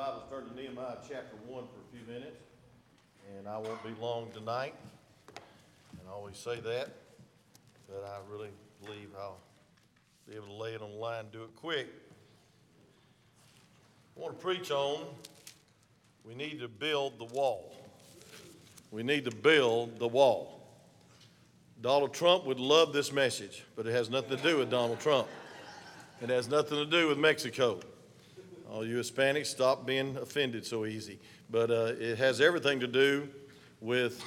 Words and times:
Bibles, 0.00 0.22
turn 0.30 0.48
to 0.48 0.56
Nehemiah 0.56 0.96
chapter 1.06 1.36
1 1.46 1.50
for 1.50 1.58
a 1.60 1.64
few 1.94 2.10
minutes. 2.10 2.40
And 3.36 3.46
I 3.46 3.58
won't 3.58 3.84
be 3.84 3.90
long 4.00 4.30
tonight. 4.32 4.72
And 5.28 6.08
I 6.08 6.12
always 6.12 6.38
say 6.38 6.58
that, 6.58 6.88
but 7.86 8.02
I 8.06 8.32
really 8.32 8.48
believe 8.82 9.10
I'll 9.20 9.36
be 10.26 10.36
able 10.36 10.46
to 10.46 10.52
lay 10.54 10.72
it 10.72 10.80
on 10.80 10.92
the 10.92 10.96
line 10.96 11.20
and 11.20 11.32
do 11.32 11.42
it 11.42 11.54
quick. 11.54 11.88
I 14.16 14.20
want 14.20 14.38
to 14.38 14.42
preach 14.42 14.70
on 14.70 15.04
we 16.26 16.34
need 16.34 16.60
to 16.60 16.68
build 16.68 17.18
the 17.18 17.26
wall. 17.26 17.76
We 18.90 19.02
need 19.02 19.26
to 19.26 19.36
build 19.36 19.98
the 19.98 20.08
wall. 20.08 20.62
Donald 21.82 22.14
Trump 22.14 22.46
would 22.46 22.58
love 22.58 22.94
this 22.94 23.12
message, 23.12 23.66
but 23.76 23.86
it 23.86 23.92
has 23.92 24.08
nothing 24.08 24.38
to 24.38 24.42
do 24.42 24.56
with 24.56 24.70
Donald 24.70 24.98
Trump. 24.98 25.28
It 26.22 26.30
has 26.30 26.48
nothing 26.48 26.78
to 26.78 26.86
do 26.86 27.08
with 27.08 27.18
Mexico. 27.18 27.80
All 28.70 28.86
you 28.86 28.98
Hispanics, 28.98 29.46
stop 29.46 29.84
being 29.84 30.16
offended 30.16 30.64
so 30.64 30.86
easy. 30.86 31.18
But 31.50 31.72
uh, 31.72 31.94
it 31.98 32.18
has 32.18 32.40
everything 32.40 32.78
to 32.78 32.86
do 32.86 33.28
with 33.80 34.22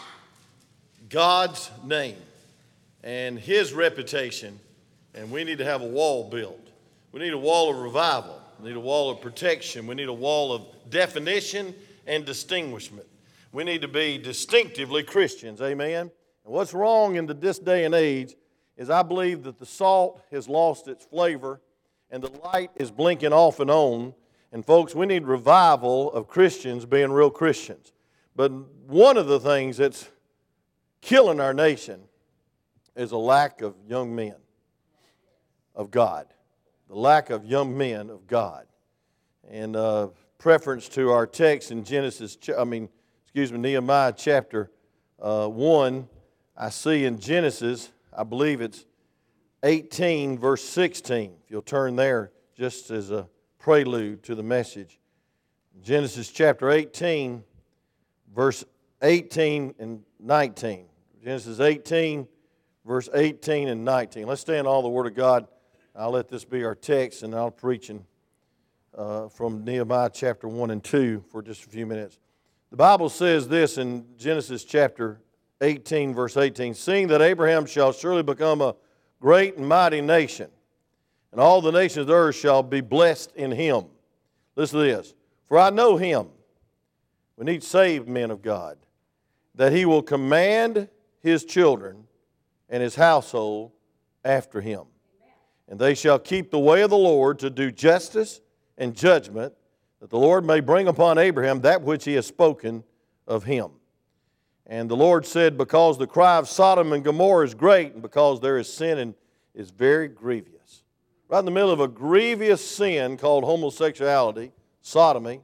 God's 1.07 1.71
name 1.85 2.17
and 3.05 3.39
His 3.39 3.71
reputation, 3.71 4.59
and 5.15 5.31
we 5.31 5.45
need 5.45 5.59
to 5.59 5.63
have 5.63 5.81
a 5.81 5.87
wall 5.87 6.29
built. 6.29 6.59
We 7.13 7.21
need 7.21 7.31
a 7.31 7.37
wall 7.37 7.69
of 7.69 7.77
revival. 7.77 8.37
We 8.59 8.67
need 8.67 8.75
a 8.75 8.81
wall 8.81 9.09
of 9.09 9.21
protection. 9.21 9.87
We 9.87 9.95
need 9.95 10.09
a 10.09 10.13
wall 10.13 10.51
of 10.51 10.65
definition 10.89 11.73
and 12.05 12.25
distinguishment. 12.25 13.07
We 13.53 13.63
need 13.63 13.81
to 13.81 13.87
be 13.87 14.17
distinctively 14.17 15.03
Christians. 15.03 15.61
Amen. 15.61 16.11
And 16.43 16.53
what's 16.53 16.73
wrong 16.73 17.15
in 17.15 17.27
the, 17.27 17.33
this 17.33 17.59
day 17.59 17.85
and 17.85 17.95
age 17.95 18.35
is 18.75 18.89
I 18.89 19.03
believe 19.03 19.43
that 19.43 19.57
the 19.57 19.65
salt 19.65 20.21
has 20.31 20.49
lost 20.49 20.89
its 20.89 21.05
flavor 21.05 21.61
and 22.09 22.21
the 22.21 22.31
light 22.43 22.71
is 22.75 22.91
blinking 22.91 23.31
off 23.31 23.61
and 23.61 23.71
on 23.71 24.13
and 24.53 24.63
folks, 24.63 24.93
we 24.93 25.07
need 25.07 25.25
revival 25.25 26.13
of 26.13 26.27
Christians 26.27 26.85
being 26.85 27.11
real 27.11 27.31
Christians. 27.31 27.91
But 28.35 28.51
one 28.87 29.17
of 29.17 29.25
the 29.25 29.39
things 29.39 29.77
that's 29.77 30.07
killing 31.01 31.39
our 31.39 31.55
nation 31.55 32.01
is 32.95 33.11
a 33.11 33.17
lack 33.17 33.63
of 33.63 33.73
young 33.87 34.15
men 34.15 34.35
of 35.73 35.89
God. 35.89 36.27
The 36.87 36.95
lack 36.95 37.31
of 37.31 37.45
young 37.45 37.75
men 37.75 38.11
of 38.11 38.27
God. 38.27 38.67
And 39.49 39.75
uh, 39.75 40.09
preference 40.37 40.87
to 40.89 41.09
our 41.09 41.25
text 41.25 41.71
in 41.71 41.83
Genesis, 41.83 42.37
I 42.55 42.63
mean, 42.63 42.89
excuse 43.23 43.51
me, 43.51 43.57
Nehemiah 43.57 44.13
chapter 44.15 44.69
uh, 45.19 45.47
1, 45.47 46.07
I 46.55 46.69
see 46.69 47.05
in 47.05 47.19
Genesis, 47.19 47.91
I 48.15 48.23
believe 48.23 48.61
it's 48.61 48.85
18, 49.63 50.37
verse 50.37 50.63
16. 50.63 51.37
If 51.43 51.49
you'll 51.49 51.63
turn 51.63 51.95
there 51.95 52.31
just 52.55 52.91
as 52.91 53.09
a 53.09 53.27
prelude 53.63 54.21
to 54.21 54.35
the 54.35 54.43
message. 54.43 54.99
Genesis 55.81 56.29
chapter 56.29 56.69
18, 56.69 57.41
verse 58.35 58.65
18 59.01 59.75
and 59.79 60.03
19. 60.19 60.85
Genesis 61.23 61.61
18, 61.61 62.27
verse 62.85 63.07
18 63.13 63.69
and 63.69 63.85
19. 63.85 64.27
Let's 64.27 64.41
stand 64.41 64.67
all 64.67 64.81
the 64.81 64.89
Word 64.89 65.07
of 65.07 65.15
God. 65.15 65.47
I'll 65.95 66.11
let 66.11 66.27
this 66.27 66.43
be 66.43 66.65
our 66.65 66.75
text, 66.75 67.23
and 67.23 67.33
I'll 67.33 67.51
preaching 67.51 68.05
uh, 68.97 69.29
from 69.29 69.63
Nehemiah 69.63 70.09
chapter 70.13 70.49
1 70.49 70.69
and 70.69 70.83
2 70.83 71.23
for 71.31 71.41
just 71.41 71.65
a 71.65 71.69
few 71.69 71.85
minutes. 71.85 72.19
The 72.69 72.77
Bible 72.77 73.07
says 73.07 73.47
this 73.47 73.77
in 73.77 74.05
Genesis 74.17 74.65
chapter 74.65 75.21
18, 75.61 76.13
verse 76.13 76.35
18 76.35 76.73
Seeing 76.73 77.07
that 77.07 77.21
Abraham 77.21 77.65
shall 77.65 77.93
surely 77.93 78.23
become 78.23 78.59
a 78.59 78.75
great 79.21 79.55
and 79.55 79.65
mighty 79.65 80.01
nation 80.01 80.49
and 81.33 81.41
all 81.41 81.61
the 81.61 81.71
nations 81.71 81.97
of 81.97 82.07
the 82.07 82.13
earth 82.13 82.35
shall 82.35 82.61
be 82.61 82.79
blessed 82.79 83.35
in 83.35 83.49
him. 83.49 83.85
Listen 84.55 84.77
to 84.77 84.85
this. 84.85 85.15
For 85.47 85.57
I 85.57 85.71
know 85.71 85.97
him. 85.97 86.27
We 87.37 87.45
need 87.45 87.63
saved 87.63 88.07
men 88.07 88.29
of 88.29 88.43
God. 88.43 88.77
That 89.55 89.71
he 89.71 89.85
will 89.85 90.03
command 90.03 90.89
his 91.21 91.43
children 91.43 92.03
and 92.69 92.83
his 92.83 92.93
household 92.93 93.71
after 94.23 94.61
him. 94.61 94.83
And 95.67 95.79
they 95.79 95.95
shall 95.95 96.19
keep 96.19 96.51
the 96.51 96.59
way 96.59 96.83
of 96.83 96.91
the 96.91 96.97
Lord 96.97 97.39
to 97.39 97.49
do 97.49 97.71
justice 97.71 98.39
and 98.77 98.95
judgment, 98.95 99.53
that 100.01 100.11
the 100.11 100.19
Lord 100.19 100.45
may 100.45 100.59
bring 100.59 100.87
upon 100.87 101.17
Abraham 101.17 101.61
that 101.61 101.81
which 101.81 102.05
he 102.05 102.13
has 102.13 102.27
spoken 102.27 102.83
of 103.25 103.43
him. 103.43 103.71
And 104.67 104.87
the 104.87 104.95
Lord 104.95 105.25
said, 105.25 105.57
Because 105.57 105.97
the 105.97 106.05
cry 106.05 106.37
of 106.37 106.47
Sodom 106.47 106.93
and 106.93 107.03
Gomorrah 107.03 107.45
is 107.45 107.55
great, 107.55 107.93
and 107.93 108.03
because 108.03 108.39
there 108.39 108.59
is 108.59 108.71
sin 108.71 108.99
and 108.99 109.15
is 109.55 109.71
very 109.71 110.07
grievous 110.07 110.53
right 111.33 111.39
in 111.39 111.45
the 111.45 111.51
middle 111.51 111.71
of 111.71 111.79
a 111.79 111.87
grievous 111.87 112.63
sin 112.63 113.17
called 113.17 113.43
homosexuality, 113.43 114.51
sodomy, 114.83 115.41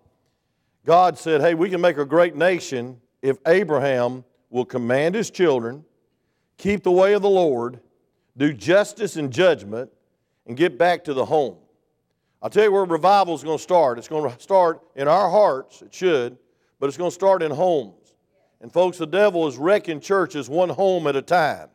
God 0.85 1.17
said, 1.17 1.41
Hey, 1.41 1.55
we 1.55 1.67
can 1.67 1.81
make 1.81 1.97
a 1.97 2.05
great 2.05 2.35
nation 2.35 3.01
if 3.23 3.39
Abraham 3.47 4.23
will 4.51 4.65
command 4.65 5.15
his 5.15 5.31
children, 5.31 5.83
keep 6.57 6.83
the 6.83 6.91
way 6.91 7.13
of 7.13 7.23
the 7.23 7.29
Lord, 7.29 7.79
do 8.37 8.53
justice 8.53 9.15
and 9.15 9.33
judgment, 9.33 9.89
and 10.45 10.55
get 10.55 10.77
back 10.77 11.05
to 11.05 11.15
the 11.15 11.25
home. 11.25 11.57
I'll 12.39 12.51
tell 12.51 12.65
you 12.65 12.71
where 12.71 12.85
revival 12.85 13.33
is 13.33 13.43
going 13.43 13.57
to 13.57 13.63
start. 13.63 13.97
It's 13.97 14.07
going 14.07 14.31
to 14.31 14.39
start 14.39 14.83
in 14.95 15.07
our 15.07 15.27
hearts, 15.27 15.81
it 15.81 15.91
should, 15.91 16.37
but 16.79 16.85
it's 16.85 16.97
going 16.97 17.09
to 17.09 17.15
start 17.15 17.41
in 17.41 17.49
homes. 17.49 18.13
And 18.61 18.71
folks, 18.71 18.99
the 18.99 19.07
devil 19.07 19.47
is 19.47 19.57
wrecking 19.57 20.01
churches 20.01 20.49
one 20.49 20.69
home 20.69 21.07
at 21.07 21.15
a 21.15 21.23
time. 21.23 21.69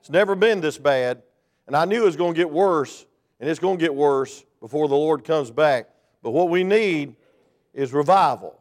It's 0.00 0.10
never 0.10 0.34
been 0.34 0.60
this 0.60 0.76
bad, 0.76 1.22
and 1.66 1.74
I 1.74 1.86
knew 1.86 2.02
it 2.02 2.04
was 2.04 2.16
going 2.16 2.34
to 2.34 2.38
get 2.38 2.50
worse 2.50 3.06
and 3.40 3.48
it's 3.48 3.60
going 3.60 3.78
to 3.78 3.80
get 3.80 3.94
worse 3.94 4.44
before 4.60 4.88
the 4.88 4.96
Lord 4.96 5.24
comes 5.24 5.50
back. 5.50 5.88
But 6.22 6.30
what 6.30 6.48
we 6.48 6.64
need 6.64 7.14
is 7.74 7.92
revival. 7.92 8.58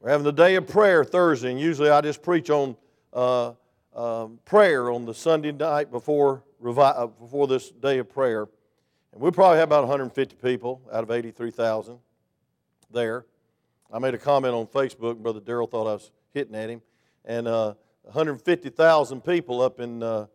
We're 0.00 0.10
having 0.10 0.24
the 0.24 0.32
day 0.32 0.54
of 0.54 0.66
prayer 0.66 1.04
Thursday, 1.04 1.50
and 1.50 1.60
usually 1.60 1.90
I 1.90 2.00
just 2.00 2.22
preach 2.22 2.50
on 2.50 2.76
uh, 3.12 3.52
uh, 3.94 4.26
prayer 4.44 4.90
on 4.90 5.04
the 5.04 5.14
Sunday 5.14 5.52
night 5.52 5.90
before, 5.90 6.42
revi- 6.62 6.98
uh, 6.98 7.06
before 7.08 7.46
this 7.46 7.70
day 7.70 7.98
of 7.98 8.08
prayer. 8.08 8.48
And 9.12 9.20
we 9.20 9.30
probably 9.30 9.58
have 9.58 9.68
about 9.68 9.82
150 9.82 10.36
people 10.36 10.80
out 10.92 11.02
of 11.02 11.10
83,000 11.10 11.98
there. 12.92 13.26
I 13.92 13.98
made 13.98 14.14
a 14.14 14.18
comment 14.18 14.54
on 14.54 14.66
Facebook, 14.66 15.16
Brother 15.16 15.40
Darrell 15.40 15.66
thought 15.66 15.88
I 15.88 15.94
was 15.94 16.10
hitting 16.32 16.54
at 16.54 16.70
him. 16.70 16.82
And 17.24 17.46
150,000 17.46 19.18
uh, 19.18 19.20
people 19.20 19.60
up 19.60 19.80
in 19.80 20.02
uh, 20.02 20.26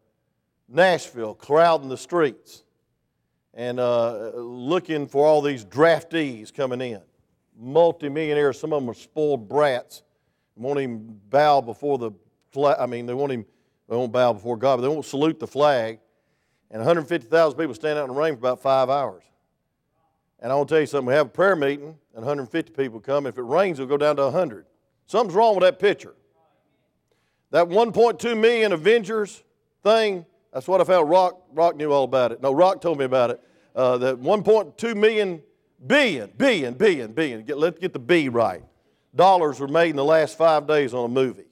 Nashville 0.67 1.35
crowding 1.35 1.89
the 1.89 1.97
streets 1.97 2.62
and 3.53 3.79
uh, 3.79 4.31
looking 4.35 5.07
for 5.07 5.25
all 5.25 5.41
these 5.41 5.63
draftees 5.63 6.53
coming 6.53 6.81
in. 6.81 7.01
Multimillionaires, 7.59 8.59
some 8.59 8.73
of 8.73 8.81
them 8.81 8.89
are 8.89 8.95
spoiled 8.95 9.47
brats, 9.47 10.03
won't 10.55 10.79
even 10.79 11.19
bow 11.29 11.61
before 11.61 11.97
the 11.97 12.11
flag. 12.51 12.77
I 12.79 12.85
mean, 12.85 13.05
they 13.05 13.13
won't 13.13 13.31
even 13.31 13.45
they 13.89 13.95
won't 13.95 14.11
bow 14.11 14.33
before 14.33 14.57
God, 14.57 14.77
but 14.77 14.81
they 14.83 14.87
won't 14.87 15.05
salute 15.05 15.39
the 15.39 15.47
flag. 15.47 15.99
And 16.71 16.79
150,000 16.79 17.59
people 17.59 17.75
stand 17.75 17.99
out 17.99 18.09
in 18.09 18.15
the 18.15 18.19
rain 18.19 18.33
for 18.33 18.39
about 18.39 18.61
five 18.61 18.89
hours. 18.89 19.23
And 20.39 20.51
I 20.51 20.55
want 20.55 20.69
to 20.69 20.75
tell 20.75 20.81
you 20.81 20.87
something. 20.87 21.07
We 21.07 21.13
have 21.13 21.27
a 21.27 21.29
prayer 21.29 21.55
meeting, 21.55 21.95
and 22.15 22.25
150 22.25 22.71
people 22.73 22.99
come. 22.99 23.27
If 23.27 23.37
it 23.37 23.43
rains, 23.43 23.79
it'll 23.79 23.89
go 23.89 23.97
down 23.97 24.15
to 24.15 24.23
100. 24.23 24.65
Something's 25.05 25.35
wrong 25.35 25.55
with 25.55 25.63
that 25.63 25.79
picture. 25.79 26.15
That 27.51 27.67
1.2 27.67 28.39
million 28.39 28.71
Avengers 28.71 29.43
thing 29.83 30.25
that's 30.53 30.67
what 30.67 30.79
I 30.79 30.83
found. 30.83 31.09
Rock, 31.09 31.41
Rock 31.53 31.75
knew 31.75 31.91
all 31.91 32.03
about 32.03 32.31
it. 32.31 32.41
No, 32.41 32.51
Rock 32.53 32.79
told 32.79 32.99
me 32.99 33.05
about 33.05 33.31
it. 33.31 33.41
Uh, 33.75 33.97
that 33.97 34.21
1.2 34.21 34.95
million, 34.95 35.41
billion, 35.85 36.31
billion, 36.37 36.75
billion, 36.75 37.11
billion. 37.11 37.43
Get, 37.43 37.57
let's 37.57 37.79
get 37.79 37.91
the 37.91 37.99
B 37.99 38.29
right. 38.29 38.63
Dollars 39.15 39.59
were 39.59 39.67
made 39.67 39.89
in 39.89 39.95
the 39.95 40.05
last 40.05 40.37
five 40.37 40.67
days 40.67 40.93
on 40.93 41.05
a 41.05 41.09
movie. 41.09 41.45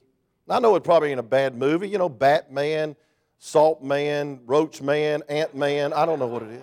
I 0.48 0.60
know 0.60 0.76
it 0.76 0.84
probably 0.84 1.10
ain't 1.10 1.20
a 1.20 1.24
bad 1.24 1.56
movie. 1.56 1.88
You 1.88 1.98
know, 1.98 2.08
Batman, 2.08 2.94
Salt 3.38 3.82
Man, 3.82 4.40
Roach 4.46 4.80
Man, 4.80 5.22
Ant 5.28 5.54
Man. 5.56 5.92
I 5.92 6.06
don't 6.06 6.18
know 6.18 6.26
what 6.26 6.42
it 6.42 6.50
is. 6.50 6.62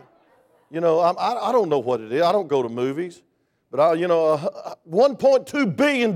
You 0.72 0.80
know, 0.80 1.00
I, 1.00 1.12
I, 1.12 1.50
I 1.50 1.52
don't 1.52 1.68
know 1.68 1.80
what 1.80 2.00
it 2.00 2.12
is. 2.12 2.22
I 2.22 2.32
don't 2.32 2.48
go 2.48 2.64
to 2.64 2.70
movies. 2.70 3.22
But, 3.72 3.80
I, 3.80 3.94
you 3.94 4.08
know, 4.08 4.28
uh, 4.34 4.76
$1.2 4.90 5.76
billion 5.76 6.16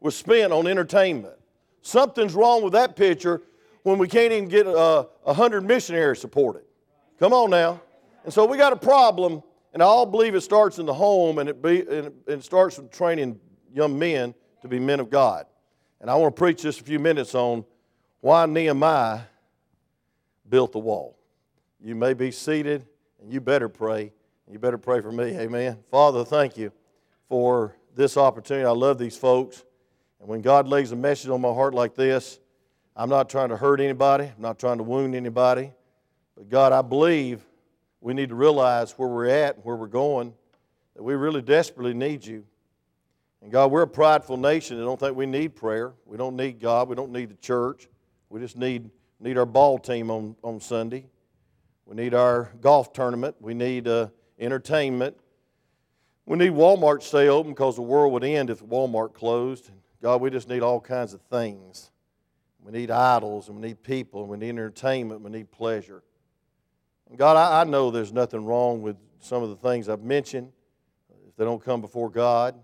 was 0.00 0.16
spent 0.16 0.52
on 0.52 0.66
entertainment. 0.66 1.34
Something's 1.82 2.34
wrong 2.34 2.62
with 2.62 2.72
that 2.72 2.96
picture 2.96 3.42
when 3.88 3.98
we 3.98 4.06
can't 4.06 4.32
even 4.32 4.48
get 4.48 4.66
a 4.66 5.08
uh, 5.24 5.32
hundred 5.32 5.62
missionaries 5.62 6.20
supported. 6.20 6.62
Come 7.18 7.32
on 7.32 7.50
now. 7.50 7.80
And 8.24 8.32
so 8.32 8.44
we 8.44 8.58
got 8.58 8.74
a 8.74 8.76
problem, 8.76 9.42
and 9.72 9.82
I 9.82 9.86
all 9.86 10.04
believe 10.04 10.34
it 10.34 10.42
starts 10.42 10.78
in 10.78 10.84
the 10.84 10.92
home, 10.92 11.38
and 11.38 11.48
it, 11.48 11.62
be, 11.62 11.80
and 11.80 12.12
it 12.26 12.44
starts 12.44 12.78
with 12.78 12.90
training 12.90 13.40
young 13.72 13.98
men 13.98 14.34
to 14.60 14.68
be 14.68 14.78
men 14.78 15.00
of 15.00 15.08
God. 15.08 15.46
And 16.00 16.10
I 16.10 16.14
want 16.16 16.36
to 16.36 16.38
preach 16.38 16.62
just 16.62 16.80
a 16.80 16.84
few 16.84 16.98
minutes 16.98 17.34
on 17.34 17.64
why 18.20 18.44
Nehemiah 18.44 19.20
built 20.48 20.72
the 20.72 20.78
wall. 20.78 21.18
You 21.82 21.94
may 21.94 22.12
be 22.12 22.30
seated, 22.30 22.86
and 23.22 23.32
you 23.32 23.40
better 23.40 23.68
pray. 23.68 24.12
You 24.50 24.58
better 24.58 24.78
pray 24.78 25.00
for 25.00 25.12
me. 25.12 25.36
Amen. 25.38 25.78
Father, 25.90 26.24
thank 26.24 26.56
you 26.58 26.72
for 27.28 27.74
this 27.94 28.16
opportunity. 28.16 28.66
I 28.66 28.70
love 28.70 28.98
these 28.98 29.16
folks. 29.16 29.64
And 30.20 30.28
when 30.28 30.42
God 30.42 30.68
lays 30.68 30.92
a 30.92 30.96
message 30.96 31.30
on 31.30 31.40
my 31.40 31.52
heart 31.52 31.74
like 31.74 31.94
this, 31.94 32.40
I'm 32.98 33.08
not 33.08 33.30
trying 33.30 33.50
to 33.50 33.56
hurt 33.56 33.80
anybody, 33.80 34.24
I'm 34.24 34.42
not 34.42 34.58
trying 34.58 34.78
to 34.78 34.82
wound 34.82 35.14
anybody. 35.14 35.70
But 36.36 36.48
God, 36.48 36.72
I 36.72 36.82
believe 36.82 37.44
we 38.00 38.12
need 38.12 38.30
to 38.30 38.34
realize 38.34 38.90
where 38.98 39.08
we're 39.08 39.28
at 39.28 39.54
and 39.54 39.64
where 39.64 39.76
we're 39.76 39.86
going, 39.86 40.34
that 40.96 41.04
we 41.04 41.14
really 41.14 41.40
desperately 41.40 41.94
need 41.94 42.26
you. 42.26 42.44
And 43.40 43.52
God, 43.52 43.70
we're 43.70 43.82
a 43.82 43.88
prideful 43.88 44.36
nation 44.36 44.78
that 44.78 44.84
don't 44.84 44.98
think 44.98 45.16
we 45.16 45.26
need 45.26 45.54
prayer. 45.54 45.92
We 46.06 46.16
don't 46.16 46.34
need 46.34 46.58
God. 46.58 46.88
We 46.88 46.96
don't 46.96 47.12
need 47.12 47.30
the 47.30 47.36
church. 47.36 47.88
We 48.30 48.40
just 48.40 48.56
need, 48.56 48.90
need 49.20 49.38
our 49.38 49.46
ball 49.46 49.78
team 49.78 50.10
on, 50.10 50.34
on 50.42 50.60
Sunday. 50.60 51.06
We 51.86 51.94
need 51.94 52.14
our 52.14 52.50
golf 52.60 52.92
tournament. 52.92 53.36
We 53.40 53.54
need 53.54 53.86
uh, 53.86 54.08
entertainment. 54.40 55.16
We 56.26 56.36
need 56.36 56.50
Walmart 56.50 57.00
to 57.00 57.06
stay 57.06 57.28
open 57.28 57.52
because 57.52 57.76
the 57.76 57.82
world 57.82 58.12
would 58.12 58.24
end 58.24 58.50
if 58.50 58.60
Walmart 58.60 59.14
closed. 59.14 59.70
God, 60.02 60.20
we 60.20 60.30
just 60.30 60.48
need 60.48 60.62
all 60.62 60.80
kinds 60.80 61.14
of 61.14 61.20
things. 61.22 61.92
We 62.68 62.80
need 62.80 62.90
idols, 62.90 63.48
and 63.48 63.58
we 63.58 63.66
need 63.68 63.82
people, 63.82 64.20
and 64.20 64.28
we 64.28 64.36
need 64.36 64.50
entertainment, 64.50 65.22
and 65.22 65.32
we 65.32 65.38
need 65.38 65.50
pleasure. 65.50 66.02
And 67.08 67.16
God, 67.16 67.38
I, 67.38 67.62
I 67.62 67.64
know 67.64 67.90
there's 67.90 68.12
nothing 68.12 68.44
wrong 68.44 68.82
with 68.82 68.96
some 69.20 69.42
of 69.42 69.48
the 69.48 69.56
things 69.56 69.88
I've 69.88 70.02
mentioned 70.02 70.52
if 71.26 71.34
they 71.36 71.46
don't 71.46 71.64
come 71.64 71.80
before 71.80 72.10
God. 72.10 72.54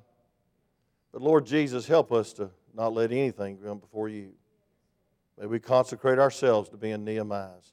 But 1.10 1.22
Lord 1.22 1.46
Jesus, 1.46 1.86
help 1.86 2.12
us 2.12 2.34
to 2.34 2.50
not 2.74 2.92
let 2.92 3.12
anything 3.12 3.56
come 3.56 3.78
before 3.78 4.10
you. 4.10 4.32
May 5.40 5.46
we 5.46 5.58
consecrate 5.58 6.18
ourselves 6.18 6.68
to 6.68 6.76
being 6.76 6.98
Nehemiahs. 6.98 7.72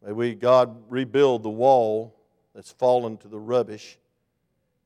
May 0.00 0.12
we, 0.12 0.36
God, 0.36 0.76
rebuild 0.88 1.42
the 1.42 1.50
wall 1.50 2.20
that's 2.54 2.70
fallen 2.70 3.16
to 3.16 3.26
the 3.26 3.40
rubbish 3.40 3.98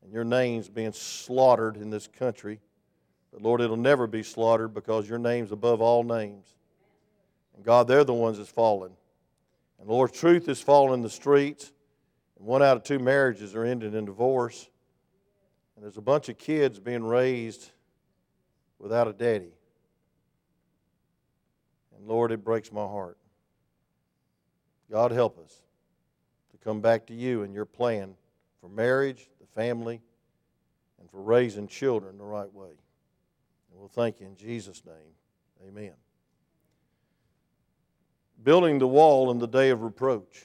and 0.03 0.11
your 0.11 0.25
name's 0.25 0.71
being 0.71 0.93
slaughtered 0.93 1.77
in 1.77 1.91
this 1.91 2.07
country. 2.07 2.61
Lord, 3.43 3.61
it'll 3.61 3.77
never 3.77 4.07
be 4.07 4.23
slaughtered 4.23 4.73
because 4.73 5.09
your 5.09 5.19
name's 5.19 5.53
above 5.53 5.83
all 5.83 6.03
names. 6.03 6.47
And 7.55 7.65
God, 7.65 7.87
they're 7.87 8.05
the 8.05 8.15
ones 8.15 8.39
that's 8.39 8.49
fallen. 8.49 8.93
And 9.79 9.89
Lord, 9.89 10.15
truth 10.15 10.49
is 10.49 10.61
falling 10.61 10.95
in 10.95 11.03
the 11.03 11.11
streets. 11.11 11.73
And 12.39 12.47
one 12.47 12.63
out 12.63 12.79
of 12.79 12.83
two 12.83 12.99
marriages 12.99 13.55
are 13.55 13.65
ending 13.65 13.95
in 13.95 14.07
divorce. 14.07 14.69
And 15.75 15.85
there's 15.85 15.99
a 15.99 16.03
bunch 16.03 16.29
of 16.29 16.39
kids 16.39 16.79
being 16.79 17.05
raised 17.05 17.71
without 18.79 19.09
a 19.09 19.13
daddy. 19.13 19.53
And 21.97 22.07
Lord, 22.07 22.33
it 22.33 22.43
breaks 22.43 22.73
my 22.73 22.85
heart. 22.85 23.19
God, 24.91 25.11
help 25.11 25.39
us 25.39 25.61
to 26.53 26.59
come 26.59 26.81
back 26.81 27.07
to 27.07 27.15
you 27.15 27.43
and 27.43 27.53
your 27.53 27.65
plan 27.65 28.15
for 28.61 28.69
marriage, 28.69 29.29
the 29.41 29.47
family, 29.47 30.01
and 31.01 31.11
for 31.11 31.21
raising 31.21 31.69
children 31.69 32.17
the 32.17 32.25
right 32.25 32.53
way. 32.55 32.71
We'll 33.79 33.89
thank 33.89 34.21
you 34.21 34.27
in 34.27 34.37
Jesus' 34.37 34.83
name. 34.87 35.69
Amen. 35.69 35.93
Building 38.43 38.79
the 38.79 38.87
wall 38.87 39.31
in 39.31 39.39
the 39.39 39.47
day 39.47 39.71
of 39.71 39.83
reproach. 39.83 40.45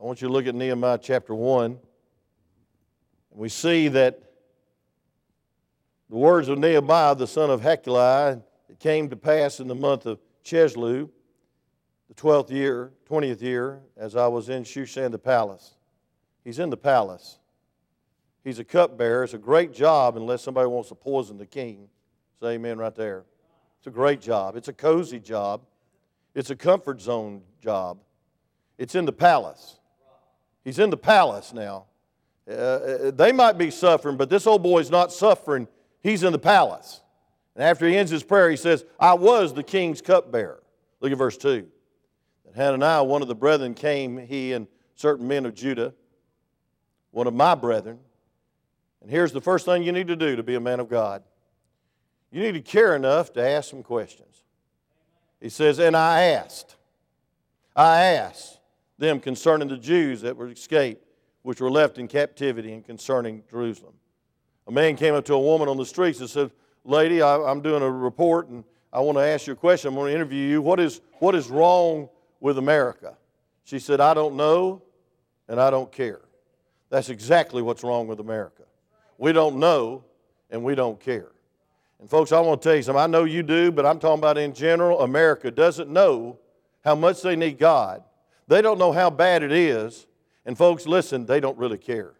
I 0.00 0.04
want 0.04 0.20
you 0.20 0.28
to 0.28 0.32
look 0.32 0.46
at 0.46 0.54
Nehemiah 0.54 0.98
chapter 1.02 1.34
1. 1.34 1.78
We 3.30 3.48
see 3.48 3.88
that 3.88 4.22
the 6.10 6.16
words 6.16 6.48
of 6.48 6.58
Nehemiah, 6.58 7.14
the 7.14 7.26
son 7.26 7.48
of 7.50 7.62
Hachaliah, 7.62 8.42
it 8.68 8.78
came 8.78 9.08
to 9.08 9.16
pass 9.16 9.60
in 9.60 9.66
the 9.66 9.74
month 9.74 10.04
of 10.04 10.20
Chisleu, 10.44 11.08
the 12.08 12.14
12th 12.14 12.50
year, 12.50 12.92
20th 13.08 13.40
year, 13.40 13.80
as 13.96 14.16
I 14.16 14.26
was 14.26 14.48
in 14.48 14.64
Shushan 14.64 15.12
the 15.12 15.18
palace. 15.18 15.76
He's 16.44 16.58
in 16.58 16.68
the 16.68 16.76
palace. 16.76 17.38
He's 18.44 18.58
a 18.58 18.64
cupbearer. 18.64 19.24
It's 19.24 19.34
a 19.34 19.38
great 19.38 19.72
job 19.72 20.16
unless 20.16 20.42
somebody 20.42 20.68
wants 20.68 20.90
to 20.90 20.94
poison 20.94 21.38
the 21.38 21.46
king. 21.46 21.88
Say 22.40 22.54
amen 22.54 22.78
right 22.78 22.94
there. 22.94 23.24
It's 23.78 23.86
a 23.86 23.90
great 23.90 24.20
job. 24.20 24.56
It's 24.56 24.68
a 24.68 24.72
cozy 24.72 25.20
job. 25.20 25.60
It's 26.34 26.48
a 26.48 26.56
comfort 26.56 27.00
zone 27.00 27.42
job. 27.62 27.98
It's 28.78 28.94
in 28.94 29.04
the 29.04 29.12
palace. 29.12 29.78
He's 30.64 30.78
in 30.78 30.88
the 30.88 30.96
palace 30.96 31.52
now. 31.52 31.84
Uh, 32.48 32.52
uh 32.52 33.10
they 33.10 33.30
might 33.32 33.58
be 33.58 33.70
suffering, 33.70 34.16
but 34.16 34.30
this 34.30 34.46
old 34.46 34.62
boy's 34.62 34.90
not 34.90 35.12
suffering. 35.12 35.68
He's 36.02 36.22
in 36.22 36.32
the 36.32 36.38
palace. 36.38 37.02
And 37.54 37.62
after 37.62 37.86
he 37.86 37.94
ends 37.94 38.10
his 38.10 38.22
prayer, 38.22 38.48
he 38.50 38.56
says, 38.56 38.86
I 38.98 39.14
was 39.14 39.52
the 39.52 39.62
king's 39.62 40.00
cupbearer. 40.00 40.62
Look 41.00 41.12
at 41.12 41.18
verse 41.18 41.36
2. 41.36 41.66
And 42.46 42.56
Hananiah, 42.56 43.04
one 43.04 43.20
of 43.20 43.28
the 43.28 43.34
brethren, 43.34 43.74
came, 43.74 44.16
he 44.16 44.54
and 44.54 44.66
certain 44.94 45.28
men 45.28 45.44
of 45.44 45.54
Judah, 45.54 45.92
one 47.10 47.26
of 47.26 47.34
my 47.34 47.54
brethren. 47.54 47.98
And 49.02 49.10
here's 49.10 49.32
the 49.32 49.40
first 49.42 49.66
thing 49.66 49.82
you 49.82 49.92
need 49.92 50.08
to 50.08 50.16
do 50.16 50.36
to 50.36 50.42
be 50.42 50.54
a 50.54 50.60
man 50.60 50.80
of 50.80 50.88
God 50.88 51.22
you 52.30 52.40
need 52.42 52.52
to 52.52 52.60
care 52.60 52.94
enough 52.94 53.32
to 53.34 53.46
ask 53.46 53.70
some 53.70 53.82
questions. 53.82 54.44
He 55.40 55.48
says, 55.48 55.78
And 55.78 55.96
I 55.96 56.22
asked, 56.22 56.76
I 57.74 58.00
asked 58.02 58.60
them 58.98 59.20
concerning 59.20 59.68
the 59.68 59.76
Jews 59.76 60.20
that 60.20 60.36
were 60.36 60.48
escaped, 60.48 61.04
which 61.42 61.60
were 61.60 61.70
left 61.70 61.98
in 61.98 62.06
captivity, 62.06 62.72
and 62.72 62.84
concerning 62.84 63.42
Jerusalem. 63.50 63.94
A 64.68 64.72
man 64.72 64.96
came 64.96 65.14
up 65.14 65.24
to 65.24 65.34
a 65.34 65.40
woman 65.40 65.68
on 65.68 65.76
the 65.76 65.86
streets 65.86 66.20
and 66.20 66.28
said, 66.30 66.50
Lady, 66.84 67.22
I, 67.22 67.50
am 67.50 67.60
doing 67.60 67.82
a 67.82 67.90
report 67.90 68.48
and 68.48 68.62
I 68.92 69.00
want 69.00 69.18
to 69.18 69.22
ask 69.22 69.46
you 69.46 69.52
a 69.52 69.56
question. 69.56 69.88
I'm 69.88 69.94
going 69.94 70.10
to 70.10 70.14
interview 70.14 70.46
you. 70.46 70.62
What 70.62 70.80
is, 70.80 71.00
what 71.18 71.34
is 71.34 71.48
wrong 71.48 72.08
with 72.40 72.58
America? 72.58 73.16
She 73.64 73.78
said, 73.78 74.00
I 74.00 74.14
don't 74.14 74.36
know 74.36 74.82
and 75.48 75.60
I 75.60 75.70
don't 75.70 75.90
care. 75.90 76.20
That's 76.88 77.08
exactly 77.08 77.62
what's 77.62 77.82
wrong 77.82 78.06
with 78.06 78.20
America. 78.20 78.62
We 79.18 79.32
don't 79.32 79.56
know 79.56 80.04
and 80.50 80.64
we 80.64 80.74
don't 80.74 80.98
care. 80.98 81.30
And 82.00 82.08
folks, 82.08 82.32
I 82.32 82.40
want 82.40 82.62
to 82.62 82.68
tell 82.68 82.76
you 82.76 82.82
something. 82.82 83.02
I 83.02 83.06
know 83.06 83.24
you 83.24 83.42
do, 83.42 83.70
but 83.70 83.84
I'm 83.84 83.98
talking 83.98 84.20
about 84.20 84.38
in 84.38 84.54
general. 84.54 85.02
America 85.02 85.50
doesn't 85.50 85.90
know 85.90 86.38
how 86.82 86.94
much 86.94 87.20
they 87.20 87.36
need 87.36 87.58
God. 87.58 88.02
They 88.48 88.62
don't 88.62 88.78
know 88.78 88.90
how 88.90 89.10
bad 89.10 89.42
it 89.42 89.52
is. 89.52 90.06
And 90.46 90.56
folks, 90.56 90.86
listen, 90.86 91.26
they 91.26 91.40
don't 91.40 91.58
really 91.58 91.76
care. 91.76 92.14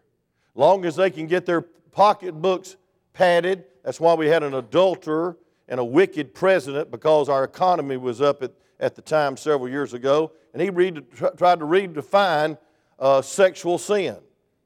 Long 0.53 0.85
as 0.85 0.95
they 0.95 1.09
can 1.09 1.25
get 1.25 1.47
their 1.47 1.61
pocketbooks 1.61 2.77
padded, 3.13 3.65
that's 3.83 3.99
why 3.99 4.13
we 4.13 4.27
had 4.27 4.43
an 4.43 4.53
adulterer 4.53 5.37
and 5.67 5.79
a 5.79 5.83
wicked 5.83 6.35
president 6.35 6.91
because 6.91 7.27
our 7.27 7.43
economy 7.43 7.97
was 7.97 8.21
up 8.21 8.43
at, 8.43 8.51
at 8.79 8.95
the 8.95 9.01
time 9.01 9.35
several 9.35 9.67
years 9.67 9.95
ago. 9.95 10.31
And 10.53 10.61
he 10.61 10.69
read, 10.69 11.03
tried 11.15 11.59
to 11.59 11.65
redefine 11.65 12.55
uh, 12.99 13.23
sexual 13.23 13.79
sin. 13.79 14.17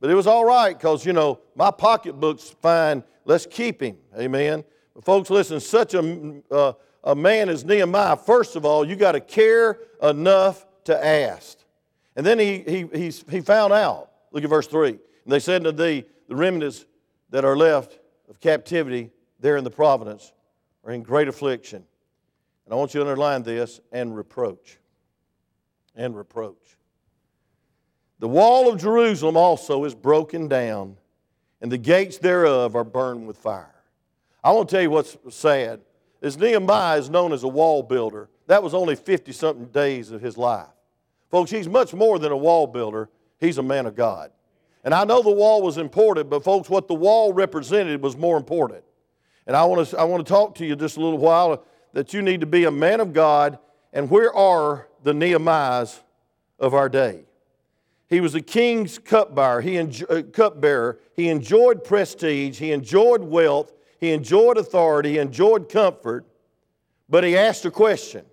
But 0.02 0.10
it 0.10 0.16
was 0.16 0.28
all 0.28 0.44
right 0.44 0.78
because, 0.78 1.06
you 1.06 1.14
know, 1.14 1.40
my 1.56 1.72
pocketbook's 1.72 2.50
fine. 2.62 3.02
Let's 3.24 3.46
keep 3.46 3.82
him. 3.82 3.98
Amen. 4.20 4.66
Folks, 5.02 5.30
listen, 5.30 5.60
such 5.60 5.94
a, 5.94 6.42
uh, 6.50 6.74
a 7.04 7.16
man 7.16 7.50
as 7.50 7.66
Nehemiah, 7.66 8.16
first 8.16 8.56
of 8.56 8.66
all, 8.66 8.88
you 8.88 8.96
got 8.96 9.12
to 9.12 9.20
care 9.20 9.80
enough 10.02 10.66
to 10.86 11.06
ask. 11.06 11.58
And 12.16 12.26
then 12.26 12.40
he, 12.40 12.60
he, 12.60 12.90
he's, 12.94 13.24
he 13.30 13.42
found 13.42 13.74
out. 13.74 14.10
Look 14.32 14.44
at 14.44 14.50
verse 14.50 14.68
3. 14.68 14.90
And 14.90 15.00
they 15.26 15.40
said 15.40 15.64
to 15.66 15.72
thee, 15.72 16.06
the 16.28 16.36
remnants 16.36 16.86
that 17.30 17.44
are 17.44 17.58
left 17.58 18.00
of 18.30 18.40
captivity 18.40 19.12
there 19.40 19.58
in 19.58 19.64
the 19.64 19.72
providence 19.72 20.32
are 20.84 20.92
in 20.92 21.04
great 21.04 21.28
affliction. 21.28 21.84
And 22.66 22.74
I 22.74 22.78
want 22.78 22.94
you 22.94 23.04
to 23.04 23.06
underline 23.06 23.44
this 23.44 23.80
and 23.92 24.16
reproach. 24.16 24.78
And 25.96 26.16
reproach. 26.16 26.78
The 28.20 28.28
wall 28.28 28.72
of 28.72 28.80
Jerusalem 28.80 29.36
also 29.36 29.84
is 29.84 29.94
broken 29.94 30.48
down, 30.48 30.98
and 31.62 31.72
the 31.72 31.78
gates 31.78 32.18
thereof 32.18 32.76
are 32.76 32.84
burned 32.84 33.28
with 33.28 33.38
fire. 33.38 33.75
I 34.46 34.52
want 34.52 34.70
to 34.70 34.76
tell 34.76 34.84
you 34.84 34.92
what's 34.92 35.18
sad. 35.32 35.82
Is 36.22 36.38
Nehemiah 36.38 37.00
is 37.00 37.10
known 37.10 37.34
as 37.34 37.42
a 37.42 37.48
wall 37.48 37.82
builder. 37.82 38.30
That 38.46 38.62
was 38.62 38.76
only 38.76 38.96
50 38.96 39.32
something 39.32 39.66
days 39.66 40.12
of 40.12 40.22
his 40.22 40.38
life. 40.38 40.68
Folks, 41.32 41.50
he's 41.50 41.68
much 41.68 41.96
more 41.96 42.20
than 42.20 42.32
a 42.32 42.38
wall 42.38 42.68
builder, 42.68 43.10
he's 43.40 43.58
a 43.58 43.64
man 43.64 43.88
of 43.88 43.96
God. 43.96 44.30
And 44.84 44.94
I 44.94 45.04
know 45.04 45.24
the 45.24 45.32
wall 45.32 45.64
was 45.64 45.80
important, 45.80 46.30
but 46.30 46.44
folks, 46.44 46.70
what 46.70 46.88
the 46.88 46.94
wall 46.94 47.34
represented 47.34 48.04
was 48.04 48.16
more 48.16 48.38
important. 48.38 48.84
And 49.48 49.56
I 49.56 49.66
want 49.66 49.88
to, 49.88 49.98
I 49.98 50.04
want 50.04 50.24
to 50.24 50.32
talk 50.32 50.54
to 50.56 50.66
you 50.66 50.76
just 50.76 50.98
a 50.98 51.02
little 51.02 51.18
while 51.18 51.64
that 51.94 52.14
you 52.14 52.22
need 52.22 52.42
to 52.42 52.46
be 52.46 52.66
a 52.66 52.72
man 52.72 53.00
of 53.00 53.14
God. 53.14 53.58
And 53.94 54.12
where 54.12 54.32
are 54.32 54.88
the 55.02 55.14
Nehemiahs 55.14 56.02
of 56.60 56.76
our 56.76 56.88
day? 56.88 57.24
He 58.08 58.20
was 58.20 58.36
a 58.36 58.42
king's 58.42 59.00
cupbearer. 59.00 59.62
He, 59.62 59.72
enjo- 59.72 60.20
uh, 60.20 60.22
cupbearer. 60.32 61.00
he 61.16 61.30
enjoyed 61.30 61.84
prestige. 61.84 62.60
He 62.60 62.72
enjoyed 62.72 63.24
wealth. 63.24 63.72
He 64.00 64.12
enjoyed 64.12 64.58
authority, 64.58 65.14
he 65.14 65.18
enjoyed 65.18 65.70
comfort, 65.70 66.26
but 67.08 67.24
he 67.24 67.38
asked 67.38 67.66
a 67.66 67.72
question 67.72 68.26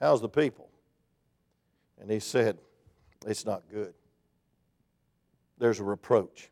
How's 0.00 0.20
the 0.20 0.28
people? 0.28 0.68
And 2.00 2.10
he 2.10 2.20
said, 2.20 2.58
It's 3.26 3.44
not 3.44 3.62
good. 3.70 3.94
There's 5.58 5.80
a 5.80 5.84
reproach. 5.84 6.50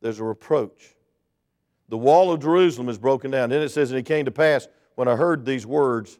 There's 0.00 0.20
a 0.20 0.24
reproach. 0.24 0.94
The 1.88 1.98
wall 1.98 2.32
of 2.32 2.40
Jerusalem 2.40 2.88
is 2.88 2.98
broken 2.98 3.30
down. 3.30 3.50
Then 3.50 3.62
it 3.62 3.70
says, 3.70 3.90
And 3.90 3.98
it 3.98 4.04
came 4.04 4.26
to 4.26 4.30
pass 4.30 4.68
when 4.94 5.08
I 5.08 5.16
heard 5.16 5.44
these 5.44 5.66
words 5.66 6.18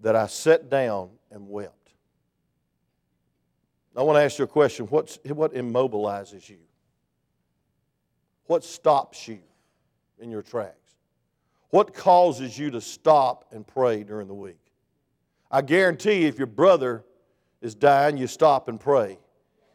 that 0.00 0.16
I 0.16 0.26
sat 0.26 0.68
down 0.68 1.10
and 1.30 1.48
wept. 1.48 1.72
I 3.96 4.02
want 4.02 4.18
to 4.18 4.22
ask 4.22 4.38
you 4.38 4.44
a 4.44 4.48
question. 4.48 4.86
What's, 4.86 5.18
what 5.24 5.54
immobilizes 5.54 6.48
you? 6.48 6.58
What 8.46 8.64
stops 8.64 9.26
you 9.28 9.38
in 10.18 10.30
your 10.30 10.42
tracks? 10.42 10.94
What 11.70 11.94
causes 11.94 12.58
you 12.58 12.70
to 12.70 12.80
stop 12.80 13.46
and 13.52 13.66
pray 13.66 14.02
during 14.02 14.28
the 14.28 14.34
week? 14.34 14.60
I 15.50 15.62
guarantee 15.62 16.22
you, 16.22 16.28
if 16.28 16.38
your 16.38 16.46
brother 16.46 17.04
is 17.60 17.74
dying, 17.74 18.16
you 18.16 18.26
stop 18.26 18.68
and 18.68 18.80
pray. 18.80 19.18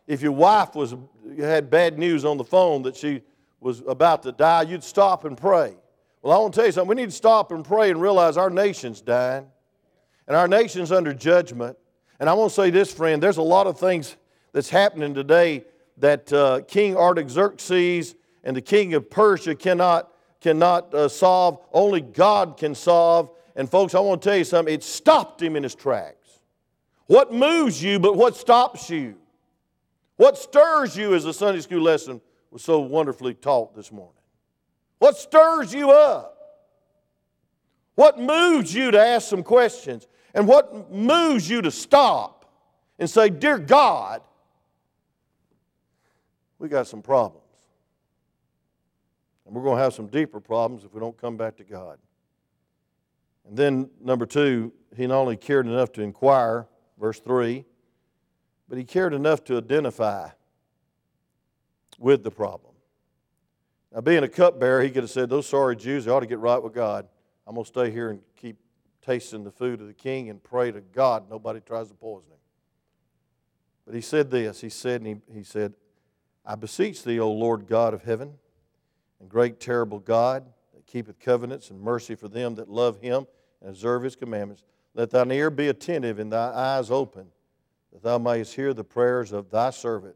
If 0.07 0.21
your 0.21 0.31
wife 0.31 0.75
was 0.75 0.95
had 1.37 1.69
bad 1.69 1.97
news 1.97 2.25
on 2.25 2.37
the 2.37 2.43
phone 2.43 2.81
that 2.83 2.95
she 2.95 3.21
was 3.59 3.81
about 3.87 4.23
to 4.23 4.31
die, 4.31 4.63
you'd 4.63 4.83
stop 4.83 5.25
and 5.25 5.37
pray. 5.37 5.75
Well, 6.21 6.37
I 6.37 6.41
want 6.41 6.53
to 6.53 6.59
tell 6.59 6.65
you 6.65 6.71
something. 6.71 6.89
We 6.89 6.95
need 6.95 7.09
to 7.09 7.15
stop 7.15 7.51
and 7.51 7.63
pray 7.63 7.89
and 7.89 8.01
realize 8.01 8.37
our 8.37 8.49
nation's 8.49 9.01
dying, 9.01 9.45
and 10.27 10.35
our 10.35 10.47
nation's 10.47 10.91
under 10.91 11.13
judgment. 11.13 11.77
And 12.19 12.29
I 12.29 12.33
want 12.33 12.51
to 12.51 12.55
say 12.55 12.69
this, 12.69 12.93
friend 12.93 13.21
there's 13.21 13.37
a 13.37 13.41
lot 13.41 13.67
of 13.67 13.79
things 13.79 14.15
that's 14.53 14.69
happening 14.69 15.13
today 15.13 15.65
that 15.97 16.31
uh, 16.31 16.61
King 16.67 16.95
Artaxerxes 16.95 18.15
and 18.43 18.55
the 18.55 18.61
king 18.61 18.93
of 18.93 19.09
Persia 19.09 19.55
cannot, 19.55 20.11
cannot 20.39 20.93
uh, 20.93 21.07
solve. 21.07 21.59
Only 21.71 22.01
God 22.01 22.57
can 22.57 22.73
solve. 22.75 23.31
And, 23.55 23.69
folks, 23.69 23.93
I 23.93 23.99
want 23.99 24.21
to 24.21 24.29
tell 24.29 24.37
you 24.37 24.43
something. 24.43 24.73
It 24.73 24.83
stopped 24.83 25.41
him 25.41 25.55
in 25.55 25.63
his 25.63 25.75
tracks. 25.75 26.39
What 27.07 27.33
moves 27.33 27.83
you, 27.83 27.99
but 27.99 28.15
what 28.15 28.35
stops 28.35 28.89
you? 28.89 29.17
What 30.15 30.37
stirs 30.37 30.95
you, 30.95 31.13
as 31.13 31.23
the 31.23 31.33
Sunday 31.33 31.61
school 31.61 31.81
lesson 31.81 32.21
was 32.51 32.61
so 32.61 32.79
wonderfully 32.79 33.33
taught 33.33 33.75
this 33.75 33.91
morning? 33.91 34.13
What 34.99 35.17
stirs 35.17 35.73
you 35.73 35.91
up? 35.91 36.37
What 37.95 38.19
moves 38.19 38.73
you 38.73 38.91
to 38.91 38.99
ask 38.99 39.27
some 39.27 39.43
questions? 39.43 40.07
And 40.33 40.47
what 40.47 40.91
moves 40.91 41.49
you 41.49 41.61
to 41.63 41.71
stop 41.71 42.49
and 42.97 43.09
say, 43.09 43.29
Dear 43.29 43.57
God, 43.57 44.21
we 46.59 46.69
got 46.69 46.87
some 46.87 47.01
problems. 47.01 47.40
And 49.51 49.57
we're 49.57 49.65
going 49.65 49.79
to 49.79 49.83
have 49.83 49.93
some 49.93 50.07
deeper 50.07 50.39
problems 50.39 50.85
if 50.85 50.93
we 50.93 51.01
don't 51.01 51.17
come 51.17 51.35
back 51.35 51.57
to 51.57 51.65
God. 51.65 51.99
And 53.45 53.57
then, 53.57 53.89
number 53.99 54.25
two, 54.25 54.71
he 54.95 55.05
not 55.07 55.17
only 55.17 55.35
cared 55.35 55.67
enough 55.67 55.91
to 55.93 56.01
inquire, 56.01 56.67
verse 56.97 57.19
3, 57.19 57.65
but 58.69 58.77
he 58.77 58.85
cared 58.85 59.13
enough 59.13 59.43
to 59.43 59.57
identify 59.57 60.29
with 61.99 62.23
the 62.23 62.31
problem. 62.31 62.71
Now, 63.93 63.99
being 63.99 64.23
a 64.23 64.29
cupbearer, 64.29 64.83
he 64.83 64.89
could 64.89 65.03
have 65.03 65.09
said, 65.11 65.29
Those 65.29 65.47
sorry 65.47 65.75
Jews, 65.75 66.05
they 66.05 66.11
ought 66.11 66.21
to 66.21 66.27
get 66.27 66.39
right 66.39 66.63
with 66.63 66.73
God. 66.73 67.09
I'm 67.45 67.55
going 67.55 67.65
to 67.65 67.67
stay 67.67 67.91
here 67.91 68.09
and 68.09 68.21
keep 68.37 68.55
tasting 69.05 69.43
the 69.43 69.51
food 69.51 69.81
of 69.81 69.87
the 69.87 69.93
king 69.93 70.29
and 70.29 70.41
pray 70.41 70.71
to 70.71 70.79
God 70.79 71.29
nobody 71.29 71.59
tries 71.59 71.89
to 71.89 71.93
poison 71.93 72.29
him. 72.29 72.37
But 73.85 73.95
he 73.95 74.01
said 74.01 74.31
this 74.31 74.61
He 74.61 74.69
said, 74.69 75.05
he, 75.05 75.17
he 75.29 75.43
said, 75.43 75.73
I 76.45 76.55
beseech 76.55 77.03
thee, 77.03 77.19
O 77.19 77.29
Lord 77.29 77.67
God 77.67 77.93
of 77.93 78.03
heaven, 78.03 78.35
and 79.21 79.29
great 79.29 79.59
terrible 79.59 79.99
God, 79.99 80.43
that 80.73 80.87
keepeth 80.87 81.19
covenants 81.19 81.69
and 81.69 81.79
mercy 81.79 82.15
for 82.15 82.27
them 82.27 82.55
that 82.55 82.67
love 82.67 82.99
him 82.99 83.27
and 83.61 83.69
observe 83.69 84.01
his 84.01 84.15
commandments, 84.15 84.63
let 84.95 85.11
thine 85.11 85.31
ear 85.31 85.51
be 85.51 85.67
attentive 85.67 86.17
and 86.19 86.33
thy 86.33 86.51
eyes 86.51 86.89
open, 86.89 87.27
that 87.93 88.01
thou 88.01 88.17
mayest 88.17 88.55
hear 88.55 88.73
the 88.73 88.83
prayers 88.83 89.31
of 89.31 89.51
thy 89.51 89.69
servant, 89.69 90.15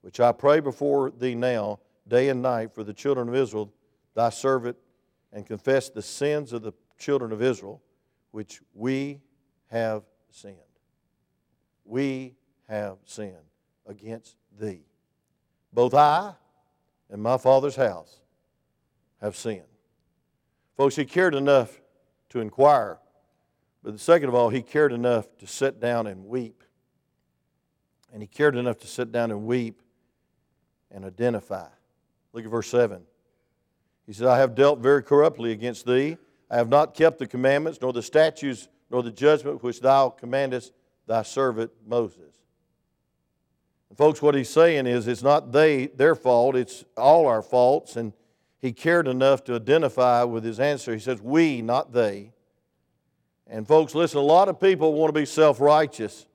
which 0.00 0.18
I 0.18 0.32
pray 0.32 0.58
before 0.58 1.10
thee 1.10 1.36
now, 1.36 1.78
day 2.08 2.28
and 2.28 2.42
night, 2.42 2.74
for 2.74 2.82
the 2.82 2.92
children 2.92 3.28
of 3.28 3.34
Israel, 3.36 3.72
thy 4.14 4.30
servant, 4.30 4.76
and 5.32 5.46
confess 5.46 5.88
the 5.88 6.02
sins 6.02 6.52
of 6.52 6.62
the 6.62 6.72
children 6.98 7.30
of 7.30 7.40
Israel, 7.40 7.80
which 8.32 8.60
we 8.74 9.20
have 9.70 10.02
sinned. 10.30 10.56
We 11.84 12.34
have 12.68 12.98
sinned 13.04 13.36
against 13.86 14.36
thee. 14.58 14.82
Both 15.72 15.94
I 15.94 16.34
and 17.08 17.22
my 17.22 17.38
father's 17.38 17.76
house 17.76 18.21
have 19.22 19.36
sinned. 19.36 19.62
Folks, 20.76 20.96
he 20.96 21.04
cared 21.04 21.34
enough 21.34 21.80
to 22.30 22.40
inquire, 22.40 22.98
but 23.82 23.98
second 23.98 24.28
of 24.28 24.34
all, 24.34 24.50
he 24.50 24.62
cared 24.62 24.92
enough 24.92 25.26
to 25.38 25.46
sit 25.46 25.80
down 25.80 26.06
and 26.06 26.26
weep. 26.26 26.62
And 28.12 28.20
he 28.20 28.26
cared 28.26 28.56
enough 28.56 28.78
to 28.78 28.86
sit 28.86 29.10
down 29.10 29.30
and 29.30 29.46
weep 29.46 29.80
and 30.90 31.04
identify. 31.04 31.68
Look 32.32 32.44
at 32.44 32.50
verse 32.50 32.68
7. 32.68 33.02
He 34.06 34.12
said, 34.12 34.26
I 34.26 34.38
have 34.38 34.54
dealt 34.54 34.80
very 34.80 35.02
corruptly 35.02 35.52
against 35.52 35.86
thee. 35.86 36.18
I 36.50 36.56
have 36.56 36.68
not 36.68 36.94
kept 36.94 37.18
the 37.18 37.26
commandments, 37.26 37.80
nor 37.80 37.92
the 37.92 38.02
statutes, 38.02 38.68
nor 38.90 39.02
the 39.02 39.10
judgment 39.10 39.62
which 39.62 39.80
thou 39.80 40.10
commandest 40.10 40.72
thy 41.06 41.22
servant 41.22 41.70
Moses. 41.86 42.34
And 43.88 43.96
folks, 43.96 44.20
what 44.20 44.34
he's 44.34 44.50
saying 44.50 44.86
is 44.86 45.08
it's 45.08 45.22
not 45.22 45.52
they 45.52 45.86
their 45.86 46.14
fault, 46.14 46.56
it's 46.56 46.84
all 46.96 47.26
our 47.26 47.42
faults. 47.42 47.96
And 47.96 48.12
he 48.62 48.72
cared 48.72 49.08
enough 49.08 49.42
to 49.44 49.56
identify 49.56 50.22
with 50.22 50.44
his 50.44 50.60
answer. 50.60 50.94
He 50.94 51.00
says, 51.00 51.20
We, 51.20 51.60
not 51.60 51.92
they. 51.92 52.30
And 53.48 53.66
folks, 53.66 53.94
listen, 53.94 54.18
a 54.18 54.22
lot 54.22 54.48
of 54.48 54.60
people 54.60 54.94
want 54.94 55.12
to 55.12 55.20
be 55.20 55.26
self-righteous. 55.26 56.26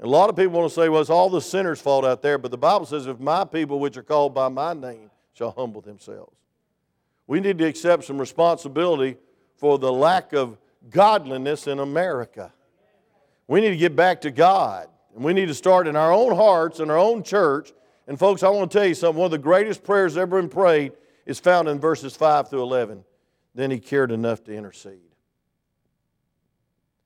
A 0.00 0.06
lot 0.06 0.28
of 0.28 0.36
people 0.36 0.58
want 0.58 0.68
to 0.68 0.74
say, 0.74 0.88
well, 0.88 1.00
it's 1.00 1.08
all 1.08 1.30
the 1.30 1.40
sinners' 1.40 1.80
fault 1.80 2.04
out 2.04 2.20
there. 2.20 2.36
But 2.36 2.50
the 2.50 2.58
Bible 2.58 2.84
says, 2.84 3.06
if 3.06 3.20
my 3.20 3.44
people, 3.44 3.78
which 3.78 3.96
are 3.96 4.02
called 4.02 4.34
by 4.34 4.48
my 4.48 4.74
name, 4.74 5.10
shall 5.32 5.52
humble 5.52 5.80
themselves. 5.80 6.36
We 7.26 7.40
need 7.40 7.56
to 7.58 7.64
accept 7.64 8.04
some 8.04 8.18
responsibility 8.18 9.16
for 9.56 9.78
the 9.78 9.90
lack 9.90 10.32
of 10.32 10.58
godliness 10.90 11.66
in 11.68 11.78
America. 11.78 12.52
We 13.46 13.60
need 13.60 13.70
to 13.70 13.76
get 13.76 13.96
back 13.96 14.20
to 14.22 14.30
God. 14.30 14.88
And 15.14 15.24
we 15.24 15.32
need 15.32 15.46
to 15.46 15.54
start 15.54 15.86
in 15.86 15.94
our 15.94 16.12
own 16.12 16.34
hearts, 16.34 16.80
in 16.80 16.90
our 16.90 16.98
own 16.98 17.22
church. 17.22 17.72
And 18.08 18.18
folks, 18.18 18.42
I 18.42 18.48
want 18.48 18.70
to 18.70 18.78
tell 18.78 18.86
you 18.86 18.94
something. 18.94 19.20
One 19.20 19.26
of 19.26 19.30
the 19.30 19.38
greatest 19.38 19.84
prayers 19.84 20.16
ever 20.16 20.42
been 20.42 20.50
prayed 20.50 20.92
is 21.26 21.38
found 21.38 21.68
in 21.68 21.78
verses 21.78 22.16
5 22.16 22.48
through 22.50 22.62
11. 22.62 23.04
Then 23.54 23.70
he 23.70 23.78
cared 23.78 24.10
enough 24.10 24.44
to 24.44 24.54
intercede. 24.54 25.00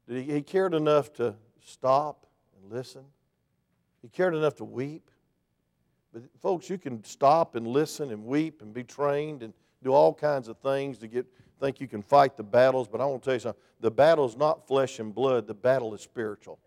He, 0.08 0.40
cared 0.40 0.72
enough 0.72 1.12
to 1.14 1.34
stop 1.62 2.26
and 2.56 2.72
listen. 2.72 3.04
He 4.00 4.08
cared 4.08 4.34
enough 4.34 4.56
to 4.56 4.64
weep. 4.64 5.10
But 6.14 6.22
folks, 6.40 6.70
you 6.70 6.78
can 6.78 7.04
stop 7.04 7.54
and 7.54 7.66
listen 7.66 8.10
and 8.10 8.24
weep 8.24 8.62
and 8.62 8.72
be 8.72 8.84
trained 8.84 9.42
and 9.42 9.52
do 9.82 9.92
all 9.92 10.14
kinds 10.14 10.48
of 10.48 10.56
things 10.58 10.96
to 10.98 11.08
get 11.08 11.26
think 11.58 11.80
you 11.80 11.88
can 11.88 12.02
fight 12.02 12.36
the 12.36 12.42
battles, 12.42 12.88
but 12.88 13.00
I 13.00 13.04
want 13.04 13.22
to 13.22 13.26
tell 13.26 13.34
you 13.34 13.40
something. 13.40 13.60
The 13.80 13.90
battle 13.90 14.26
is 14.26 14.36
not 14.36 14.66
flesh 14.66 14.98
and 14.98 15.14
blood, 15.14 15.46
the 15.46 15.54
battle 15.54 15.94
is 15.94 16.00
spiritual. 16.00 16.58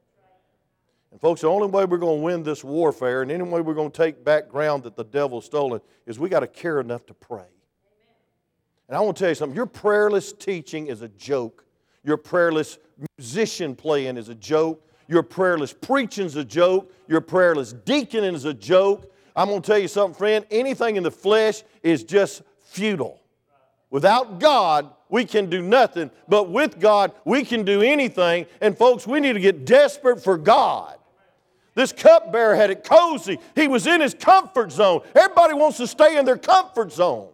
And, 1.12 1.20
folks, 1.20 1.42
the 1.42 1.48
only 1.48 1.68
way 1.68 1.84
we're 1.86 1.98
going 1.98 2.20
to 2.20 2.24
win 2.24 2.44
this 2.44 2.64
warfare 2.64 3.22
and 3.22 3.32
any 3.32 3.44
way 3.44 3.62
we're 3.62 3.74
going 3.74 3.92
to 3.92 3.98
take 3.98 4.24
back 4.24 4.50
ground 4.50 4.84
that 4.84 4.96
the 4.96 5.04
devil's 5.04 5.46
stolen 5.46 5.82
is 6.06 6.18
we 6.18 6.30
got 6.30 6.40
to 6.40 6.48
care 6.48 6.80
enough 6.80 7.06
to 7.08 7.14
pray. 7.14 7.46
And 8.88 8.98
I 8.98 9.02
want 9.02 9.18
to 9.18 9.22
tell 9.22 9.30
you 9.30 9.36
something 9.36 9.56
your 9.56 9.66
prayerless 9.66 10.34
teaching 10.34 10.88
is 10.88 11.02
a 11.02 11.10
joke, 11.10 11.66
your 12.04 12.18
prayerless 12.18 12.78
musician 13.18 13.76
playing 13.76 14.18
is 14.18 14.30
a 14.30 14.36
joke, 14.36 14.88
your 15.08 15.24
prayerless 15.24 15.74
preaching 15.74 16.26
is 16.26 16.38
a 16.38 16.46
joke, 16.46 16.94
your 17.08 17.22
prayerless 17.22 17.74
deaconing 17.74 18.34
is 18.34 18.46
a 18.46 18.54
joke. 18.54 19.14
I'm 19.36 19.48
going 19.48 19.62
to 19.62 19.68
tell 19.68 19.80
you 19.80 19.88
something, 19.88 20.18
friend 20.18 20.46
anything 20.52 20.96
in 20.96 21.04
the 21.04 21.12
flesh 21.12 21.64
is 21.84 22.04
just 22.04 22.42
futile. 22.60 23.22
Without 23.90 24.40
God, 24.40 24.90
we 25.10 25.26
can 25.26 25.50
do 25.50 25.62
nothing, 25.62 26.10
but 26.30 26.50
with 26.50 26.80
God, 26.80 27.12
we 27.26 27.44
can 27.44 27.64
do 27.64 27.82
anything. 27.82 28.46
And 28.62 28.78
folks, 28.78 29.06
we 29.06 29.20
need 29.20 29.34
to 29.34 29.42
get 29.42 29.66
desperate 29.66 30.24
for 30.24 30.38
God. 30.38 30.98
This 31.74 31.94
cupbearer 31.94 32.56
had 32.56 32.70
it 32.70 32.84
cozy. 32.84 33.40
He 33.56 33.68
was 33.68 33.88
in 33.88 34.02
his 34.02 34.14
comfort 34.14 34.72
zone. 34.72 35.02
Everybody 35.16 35.54
wants 35.54 35.78
to 35.78 35.88
stay 35.88 36.18
in 36.18 36.26
their 36.26 36.38
comfort 36.38 36.92
zone. 36.92 37.30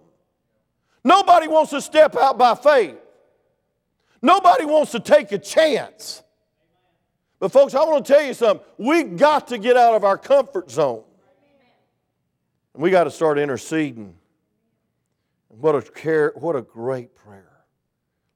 Nobody 1.03 1.47
wants 1.47 1.71
to 1.71 1.81
step 1.81 2.15
out 2.15 2.37
by 2.37 2.53
faith. 2.53 2.97
Nobody 4.21 4.65
wants 4.65 4.91
to 4.91 4.99
take 4.99 5.31
a 5.31 5.37
chance. 5.37 6.21
But, 7.39 7.51
folks, 7.51 7.73
I 7.73 7.83
want 7.83 8.05
to 8.05 8.13
tell 8.13 8.23
you 8.23 8.33
something. 8.33 8.65
We 8.77 9.03
got 9.03 9.47
to 9.49 9.57
get 9.57 9.77
out 9.77 9.95
of 9.95 10.03
our 10.03 10.17
comfort 10.17 10.69
zone. 10.69 11.03
And 12.73 12.83
we 12.83 12.91
got 12.91 13.05
to 13.05 13.11
start 13.11 13.39
interceding. 13.39 14.15
What 15.47 15.75
a, 15.75 15.81
care, 15.81 16.33
what 16.35 16.55
a 16.55 16.61
great 16.61 17.15
prayer. 17.15 17.51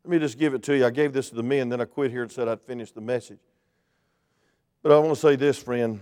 Let 0.04 0.12
me 0.12 0.20
just 0.20 0.40
give 0.40 0.54
it 0.54 0.64
to 0.64 0.76
you. 0.76 0.86
I 0.86 0.90
gave 0.90 1.14
this 1.14 1.30
to 1.30 1.36
the 1.36 1.44
men, 1.44 1.70
then 1.70 1.82
I 1.82 1.86
quit 1.86 2.10
here 2.10 2.24
and 2.24 2.32
said 2.32 2.48
I'd 2.48 2.62
finish 2.62 2.92
the 2.92 3.02
message. 3.02 3.40
But 4.84 4.92
I 4.92 4.98
want 4.98 5.14
to 5.14 5.20
say 5.20 5.36
this, 5.36 5.62
friend. 5.62 6.00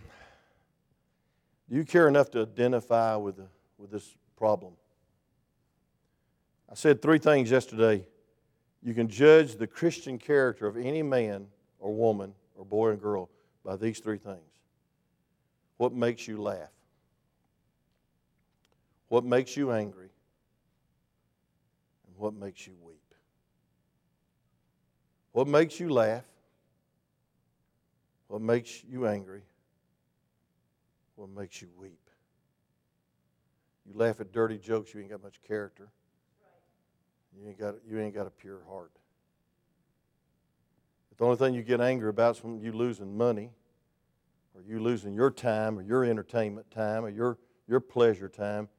Do 1.69 1.75
you 1.75 1.83
care 1.83 2.07
enough 2.07 2.31
to 2.31 2.41
identify 2.41 3.15
with, 3.15 3.37
the, 3.37 3.47
with 3.77 3.91
this 3.91 4.15
problem? 4.37 4.73
I 6.71 6.75
said 6.75 7.01
three 7.01 7.17
things 7.17 7.51
yesterday. 7.51 8.05
You 8.81 8.93
can 8.93 9.09
judge 9.09 9.55
the 9.55 9.67
Christian 9.67 10.17
character 10.17 10.65
of 10.65 10.77
any 10.77 11.03
man 11.03 11.47
or 11.79 11.93
woman 11.93 12.33
or 12.55 12.63
boy 12.65 12.91
and 12.91 13.01
girl 13.01 13.29
by 13.65 13.75
these 13.75 13.99
three 13.99 14.17
things. 14.17 14.39
What 15.77 15.93
makes 15.93 16.27
you 16.27 16.41
laugh? 16.41 16.69
What 19.09 19.25
makes 19.25 19.57
you 19.57 19.71
angry? 19.71 20.09
And 22.07 22.15
what 22.17 22.33
makes 22.33 22.65
you 22.65 22.73
weep? 22.81 22.97
What 25.33 25.47
makes 25.47 25.79
you 25.79 25.89
laugh? 25.89 26.23
What 28.29 28.41
makes 28.41 28.83
you 28.87 29.07
angry? 29.07 29.41
What 31.15 31.29
makes 31.29 31.61
you 31.61 31.67
weep? 31.77 31.99
You 33.85 33.99
laugh 33.99 34.21
at 34.21 34.31
dirty 34.31 34.59
jokes, 34.59 34.93
you 34.93 35.01
ain't 35.01 35.09
got 35.09 35.23
much 35.23 35.41
character. 35.41 35.89
You 37.35 37.49
ain't 37.49 37.59
got, 37.59 37.75
you 37.89 37.99
ain't 37.99 38.13
got 38.13 38.27
a 38.27 38.29
pure 38.29 38.61
heart. 38.69 38.91
The 41.17 41.25
only 41.25 41.37
thing 41.37 41.53
you 41.53 41.63
get 41.63 41.81
angry 41.81 42.09
about 42.09 42.37
is 42.37 42.43
when 42.43 42.61
you 42.61 42.71
losing 42.71 43.17
money, 43.17 43.49
or 44.55 44.61
you 44.61 44.79
losing 44.79 45.13
your 45.13 45.31
time, 45.31 45.77
or 45.77 45.81
your 45.81 46.05
entertainment 46.05 46.69
time, 46.71 47.03
or 47.03 47.09
your, 47.09 47.37
your 47.67 47.79
pleasure 47.79 48.29
time. 48.29 48.69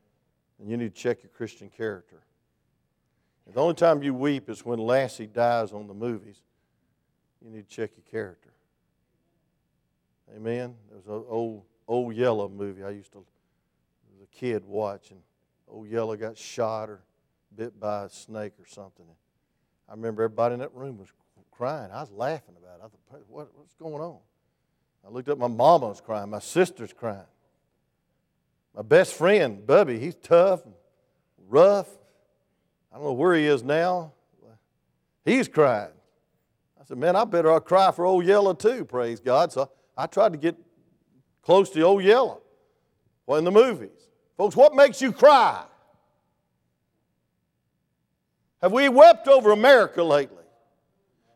And 0.59 0.71
you 0.71 0.77
need 0.77 0.95
to 0.95 1.03
check 1.03 1.23
your 1.23 1.31
Christian 1.31 1.69
character. 1.69 2.23
And 3.47 3.55
the 3.55 3.61
only 3.61 3.75
time 3.75 4.03
you 4.03 4.15
weep 4.15 4.49
is 4.49 4.65
when 4.65 4.79
Lassie 4.79 5.27
dies 5.27 5.73
on 5.73 5.87
the 5.87 5.95
movies. 5.95 6.41
You 7.45 7.51
need 7.51 7.69
to 7.69 7.75
check 7.75 7.91
your 7.97 8.05
character. 8.11 8.53
Amen. 10.37 10.75
There's 10.91 11.07
an 11.07 11.25
old 11.29 11.63
old 11.89 12.15
Yeller 12.15 12.49
movie 12.49 12.85
I 12.85 12.91
used 12.91 13.13
to 13.13 13.25
as 14.15 14.23
a 14.23 14.27
kid 14.27 14.65
watch, 14.65 15.11
and 15.11 15.21
old 15.69 15.89
Yeller 15.89 16.17
got 16.17 16.39
shot 16.39 16.89
or 16.89 17.03
bit 17.57 17.79
by 17.81 18.05
a 18.05 18.09
snake 18.09 18.53
or 18.61 18.67
something. 18.67 19.05
I 19.89 19.93
remember 19.93 20.23
everybody 20.23 20.55
in 20.55 20.61
that 20.61 20.73
room 20.75 20.99
was 20.99 21.09
crying. 21.51 21.91
I 21.91 22.01
was 22.01 22.11
laughing 22.13 22.55
about 22.57 22.79
it. 22.79 22.85
I 22.85 23.13
thought, 23.13 23.23
what, 23.29 23.49
what's 23.57 23.75
going 23.75 24.01
on? 24.01 24.19
I 25.05 25.11
looked 25.11 25.29
up, 25.29 25.39
my 25.39 25.49
mama 25.49 25.89
was 25.89 26.01
crying, 26.01 26.31
my 26.31 26.39
sister's 26.39 26.93
crying. 26.93 27.25
My 28.77 28.83
best 28.83 29.15
friend, 29.15 29.67
Bubby, 29.67 29.99
he's 29.99 30.15
tough, 30.15 30.61
rough. 31.49 31.89
I 32.93 32.97
don't 32.97 33.05
know 33.05 33.13
where 33.13 33.35
he 33.35 33.47
is 33.47 33.63
now. 33.65 34.13
He's 35.25 35.49
crying. 35.49 35.93
I 36.81 36.85
said, 36.85 36.99
man, 36.99 37.17
I 37.17 37.25
better 37.25 37.59
cry 37.61 37.91
for 37.91 38.05
old 38.05 38.25
Yeller 38.25 38.55
too, 38.55 38.85
praise 38.85 39.21
God. 39.21 39.53
So 39.53 39.71
I 39.97 40.07
tried 40.07 40.33
to 40.33 40.39
get 40.39 40.57
close 41.43 41.71
to 41.71 41.81
old 41.83 42.03
Yeller. 42.03 42.39
Well, 43.27 43.39
in 43.39 43.45
the 43.45 43.51
movies. 43.51 43.91
Folks, 44.37 44.57
what 44.57 44.75
makes 44.75 45.01
you 45.01 45.13
cry? 45.13 45.65
Have 48.63 48.73
we 48.73 48.89
wept 48.89 49.29
over 49.29 49.53
America 49.53 50.03
lately? 50.03 50.45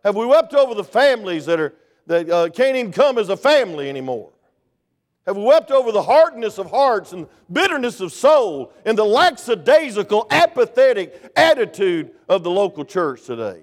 Have 0.02 0.16
we 0.16 0.26
wept 0.26 0.54
over 0.54 0.75
the 0.75 0.84
families 0.84 1.46
that, 1.46 1.58
are, 1.58 1.75
that 2.06 2.28
uh, 2.28 2.49
can't 2.50 2.76
even 2.76 2.92
come 2.92 3.16
as 3.16 3.30
a 3.30 3.37
family 3.37 3.88
anymore? 3.88 4.30
Have 5.26 5.38
we 5.38 5.42
wept 5.42 5.70
over 5.70 5.90
the 5.90 6.02
hardness 6.02 6.58
of 6.58 6.70
hearts 6.70 7.12
and 7.12 7.26
bitterness 7.50 8.00
of 8.00 8.12
soul 8.12 8.73
and 8.84 8.99
the 8.99 9.04
lackadaisical, 9.04 10.26
apathetic 10.30 11.32
attitude 11.34 12.11
of 12.28 12.42
the 12.42 12.50
local 12.50 12.84
church 12.84 13.25
today? 13.25 13.62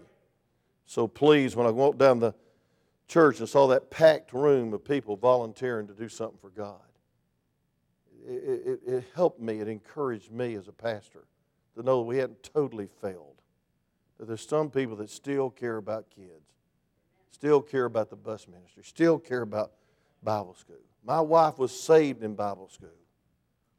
So 0.88 1.08
please, 1.08 1.56
when 1.56 1.68
I 1.68 1.70
walked 1.70 2.00
down 2.00 2.20
the 2.20 2.34
church 3.12 3.40
and 3.40 3.50
saw 3.50 3.68
that 3.68 3.92
packed 3.92 4.32
room 4.32 4.74
of 4.74 4.86
people 4.86 5.18
volunteering 5.18 5.86
to 5.86 5.94
do 5.94 6.08
something 6.08 6.38
for 6.40 6.50
God, 6.50 6.80
it, 8.26 8.32
it, 8.66 8.80
it 8.88 9.04
helped 9.14 9.42
me, 9.42 9.60
it 9.60 9.68
encouraged 9.68 10.32
me 10.32 10.56
as 10.56 10.68
a 10.70 10.72
pastor 10.72 11.26
to 11.76 11.84
know 11.84 11.98
that 12.00 12.06
we 12.06 12.18
hadn't 12.18 12.42
totally 12.42 12.88
failed. 13.02 13.42
That 14.18 14.28
there's 14.28 14.48
some 14.48 14.70
people 14.70 14.96
that 14.98 15.10
still 15.10 15.50
care 15.50 15.78
about 15.78 16.06
kids, 16.10 16.54
still 17.32 17.62
care 17.62 17.86
about 17.86 18.10
the 18.10 18.16
bus 18.16 18.48
ministry, 18.48 18.84
still 18.86 19.20
care 19.20 19.42
about 19.42 19.74
Bible 20.24 20.54
school. 20.54 20.76
My 21.04 21.20
wife 21.20 21.58
was 21.58 21.78
saved 21.78 22.24
in 22.24 22.36
Bible 22.36 22.70
school. 22.70 22.90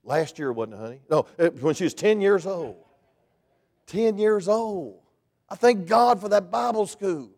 Last 0.04 0.38
year, 0.38 0.52
wasn't 0.52 0.74
it, 0.74 0.80
honey? 0.80 1.00
No, 1.08 1.26
eh, 1.38 1.48
when 1.48 1.74
she 1.74 1.84
was 1.84 1.94
10 1.94 2.20
years 2.20 2.44
old. 2.44 2.76
10 3.86 4.18
years 4.18 4.48
old. 4.48 4.98
I 5.48 5.54
thank 5.54 5.86
God 5.86 6.20
for 6.20 6.28
that 6.30 6.50
Bible 6.50 6.86
school. 6.86 7.30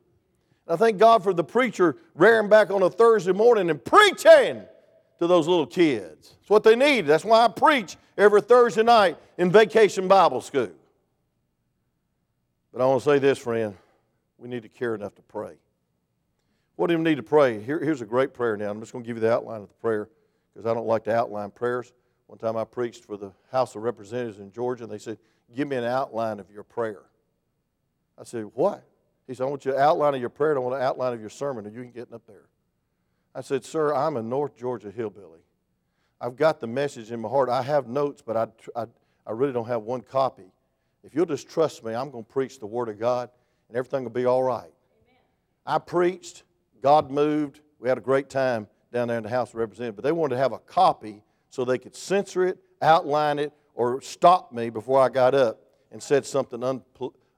I 0.66 0.76
thank 0.76 0.98
God 0.98 1.22
for 1.22 1.34
the 1.34 1.44
preacher 1.44 1.96
rearing 2.14 2.48
back 2.48 2.70
on 2.70 2.82
a 2.82 2.90
Thursday 2.90 3.32
morning 3.32 3.68
and 3.68 3.84
preaching 3.84 4.62
to 5.18 5.26
those 5.26 5.46
little 5.46 5.66
kids. 5.66 6.36
It's 6.40 6.50
what 6.50 6.62
they 6.62 6.74
need. 6.74 7.06
That's 7.06 7.24
why 7.24 7.44
I 7.44 7.48
preach 7.48 7.96
every 8.16 8.40
Thursday 8.40 8.82
night 8.82 9.18
in 9.36 9.50
vacation 9.50 10.08
Bible 10.08 10.40
school. 10.40 10.70
But 12.72 12.82
I 12.82 12.86
want 12.86 13.02
to 13.02 13.04
say 13.04 13.18
this, 13.18 13.38
friend. 13.38 13.76
We 14.38 14.48
need 14.48 14.62
to 14.62 14.68
care 14.68 14.94
enough 14.94 15.14
to 15.16 15.22
pray. 15.22 15.54
What 16.76 16.88
do 16.88 16.94
you 16.94 16.98
need 16.98 17.16
to 17.16 17.22
pray? 17.22 17.60
Here, 17.62 17.78
here's 17.78 18.00
a 18.00 18.06
great 18.06 18.34
prayer 18.34 18.56
now. 18.56 18.70
I'm 18.70 18.80
just 18.80 18.92
going 18.92 19.04
to 19.04 19.06
give 19.06 19.16
you 19.16 19.20
the 19.20 19.32
outline 19.32 19.62
of 19.62 19.68
the 19.68 19.74
prayer 19.74 20.08
because 20.52 20.66
I 20.66 20.74
don't 20.74 20.86
like 20.86 21.04
to 21.04 21.14
outline 21.14 21.50
prayers. 21.50 21.92
One 22.26 22.38
time 22.38 22.56
I 22.56 22.64
preached 22.64 23.04
for 23.04 23.16
the 23.16 23.32
House 23.52 23.76
of 23.76 23.82
Representatives 23.82 24.38
in 24.40 24.50
Georgia, 24.50 24.84
and 24.84 24.92
they 24.92 24.98
said, 24.98 25.18
Give 25.54 25.68
me 25.68 25.76
an 25.76 25.84
outline 25.84 26.40
of 26.40 26.50
your 26.50 26.64
prayer. 26.64 27.02
I 28.18 28.24
said, 28.24 28.46
What? 28.54 28.82
He 29.26 29.34
said, 29.34 29.44
I 29.44 29.50
want 29.50 29.64
you 29.64 29.72
to 29.72 29.78
outline 29.78 30.14
of 30.14 30.20
your 30.20 30.30
prayer, 30.30 30.52
and 30.52 30.58
I 30.58 30.62
want 30.62 30.76
an 30.76 30.82
outline 30.82 31.12
of 31.12 31.20
your 31.20 31.30
sermon, 31.30 31.66
and 31.66 31.74
you 31.74 31.82
can 31.82 31.92
get 31.92 32.12
up 32.12 32.22
there. 32.26 32.46
I 33.34 33.40
said, 33.40 33.64
Sir, 33.64 33.94
I'm 33.94 34.16
a 34.16 34.22
North 34.22 34.56
Georgia 34.56 34.90
hillbilly. 34.90 35.40
I've 36.20 36.36
got 36.36 36.60
the 36.60 36.66
message 36.66 37.10
in 37.10 37.20
my 37.20 37.28
heart. 37.28 37.48
I 37.48 37.62
have 37.62 37.88
notes, 37.88 38.22
but 38.24 38.36
I, 38.36 38.46
I, 38.80 38.86
I 39.26 39.32
really 39.32 39.52
don't 39.52 39.66
have 39.66 39.82
one 39.82 40.02
copy. 40.02 40.52
If 41.02 41.14
you'll 41.14 41.26
just 41.26 41.48
trust 41.48 41.84
me, 41.84 41.94
I'm 41.94 42.10
going 42.10 42.24
to 42.24 42.32
preach 42.32 42.60
the 42.60 42.66
Word 42.66 42.88
of 42.88 42.98
God, 42.98 43.30
and 43.68 43.76
everything 43.76 44.04
will 44.04 44.10
be 44.10 44.24
all 44.24 44.42
right. 44.42 44.60
Amen. 44.60 45.20
I 45.66 45.78
preached. 45.78 46.44
God 46.82 47.10
moved. 47.10 47.60
We 47.78 47.88
had 47.88 47.98
a 47.98 48.02
great 48.02 48.30
time 48.30 48.68
down 48.92 49.08
there 49.08 49.18
in 49.18 49.24
the 49.24 49.30
House 49.30 49.50
of 49.50 49.56
Representatives, 49.56 49.96
but 49.96 50.04
they 50.04 50.12
wanted 50.12 50.36
to 50.36 50.40
have 50.40 50.52
a 50.52 50.58
copy 50.58 51.22
so 51.50 51.64
they 51.64 51.78
could 51.78 51.96
censor 51.96 52.46
it, 52.46 52.58
outline 52.80 53.38
it, 53.38 53.52
or 53.74 54.00
stop 54.00 54.52
me 54.52 54.70
before 54.70 55.00
I 55.00 55.08
got 55.08 55.34
up 55.34 55.60
and 55.90 56.02
said 56.02 56.24
something 56.24 56.62
uh, 56.62 56.78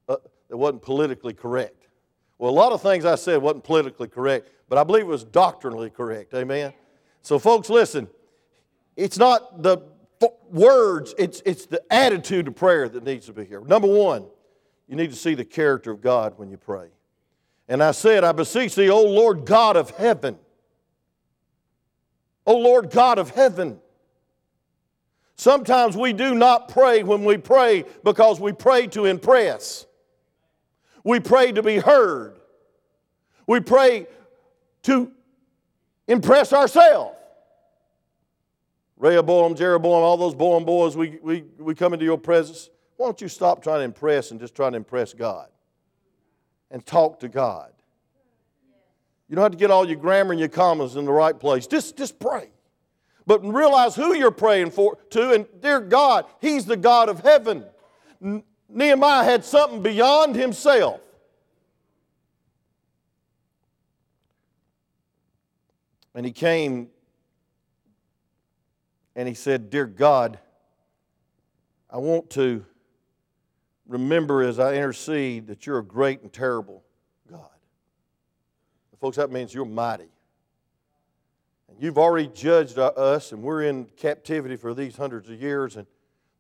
that 0.09 0.57
wasn't 0.57 0.83
politically 0.83 1.33
correct. 1.33 1.86
Well, 2.39 2.51
a 2.51 2.53
lot 2.53 2.73
of 2.73 2.83
things 2.83 3.05
I 3.05 3.15
said 3.15 3.41
wasn't 3.41 3.65
politically 3.65 4.09
correct, 4.09 4.51
but 4.69 4.79
I 4.79 4.85
believe 4.85 5.03
it 5.03 5.09
was 5.09 5.25
doctrinally 5.25 5.91
correct. 5.91 6.35
Amen? 6.35 6.73
So, 7.23 7.39
folks, 7.39 7.71
listen. 7.71 8.09
It's 8.97 9.19
not 9.19 9.63
the 9.63 9.79
words, 10.51 11.15
it's, 11.19 11.43
it's 11.45 11.67
the 11.67 11.83
attitude 11.93 12.49
of 12.49 12.57
prayer 12.57 12.89
that 12.89 13.05
needs 13.05 13.27
to 13.27 13.33
be 13.33 13.45
here. 13.45 13.61
Number 13.61 13.89
one, 13.89 14.25
you 14.89 14.97
need 14.97 15.11
to 15.11 15.17
see 15.17 15.35
the 15.35 15.45
character 15.45 15.91
of 15.91 16.01
God 16.01 16.35
when 16.37 16.51
you 16.51 16.57
pray. 16.57 16.89
And 17.69 17.83
I 17.83 17.91
said, 17.91 18.25
I 18.25 18.33
beseech 18.33 18.75
thee, 18.75 18.89
O 18.89 19.03
Lord 19.03 19.45
God 19.45 19.77
of 19.77 19.91
heaven. 19.91 20.39
O 22.47 22.57
Lord 22.57 22.91
God 22.91 23.19
of 23.19 23.31
heaven. 23.31 23.81
Sometimes 25.35 25.97
we 25.97 26.13
do 26.13 26.35
not 26.35 26.69
pray 26.69 27.03
when 27.03 27.25
we 27.25 27.37
pray 27.37 27.85
because 28.05 28.41
we 28.41 28.53
pray 28.53 28.87
to 28.89 29.05
impress. 29.05 29.85
We 31.07 31.21
pray 31.21 31.53
to 31.53 31.63
be 31.63 31.79
heard. 31.79 32.39
We 33.47 33.61
pray 33.61 34.07
to 34.83 35.13
impress 36.07 36.53
ourselves. 36.53 37.17
Rehoboam, 38.99 39.55
Jeroboam, 39.55 40.03
all 40.03 40.17
those 40.17 40.35
Boam 40.35 40.65
boys, 40.65 40.97
we, 40.97 41.19
we, 41.23 41.45
we 41.59 41.75
come 41.75 41.93
into 41.93 42.05
your 42.05 42.19
presence. 42.19 42.71
Why 42.97 43.07
don't 43.07 43.21
you 43.21 43.29
stop 43.29 43.63
trying 43.63 43.81
to 43.81 43.85
impress 43.85 44.31
and 44.31 44.41
just 44.41 44.55
try 44.55 44.69
to 44.69 44.77
impress 44.77 45.15
God? 45.15 45.49
and 46.71 46.85
talk 46.85 47.21
to 47.21 47.29
God. 47.29 47.73
You 49.29 49.35
don't 49.35 49.43
have 49.43 49.53
to 49.53 49.59
get 49.59 49.71
all 49.71 49.87
your 49.87 49.97
grammar 49.97 50.33
and 50.33 50.41
your 50.41 50.49
commas 50.49 50.97
in 50.97 51.05
the 51.05 51.13
right 51.13 51.39
place. 51.39 51.67
Just, 51.67 51.97
just 51.97 52.19
pray. 52.19 52.51
But 53.27 53.45
realize 53.45 53.97
who 53.97 54.15
you're 54.15 54.31
praying 54.31 54.71
for 54.71 54.99
to, 55.11 55.33
and 55.33 55.47
dear 55.61 55.81
God, 55.81 56.27
He's 56.41 56.65
the 56.65 56.77
God 56.77 57.09
of 57.09 57.21
heaven. 57.21 57.65
Nehemiah 58.69 59.25
had 59.25 59.45
something 59.45 59.83
beyond 59.83 60.35
himself. 60.35 61.01
And 66.15 66.25
he 66.25 66.33
came 66.33 66.89
and 69.15 69.29
he 69.29 69.35
said, 69.35 69.71
Dear 69.71 69.87
God, 69.87 70.39
I 71.91 71.99
want 71.99 72.31
to 72.31 72.65
remember 73.87 74.43
as 74.43 74.59
I 74.59 74.75
intercede 74.75 75.47
that 75.49 75.67
you're 75.67 75.79
a 75.79 75.85
great 75.85 76.23
and 76.23 76.33
terrible 76.33 76.83
God. 77.31 77.49
folks, 79.01 79.17
that 79.17 79.31
means 79.31 79.55
you're 79.55 79.65
mighty. 79.65 80.09
And 81.69 81.83
you've 81.83 81.99
already 81.99 82.29
judged 82.29 82.79
us, 82.79 83.33
and 83.33 83.43
we're 83.43 83.63
in 83.63 83.87
captivity 83.97 84.57
for 84.57 84.75
these 84.75 84.97
hundreds 84.97 85.29
of 85.29 85.41
years, 85.41 85.77
and 85.77 85.87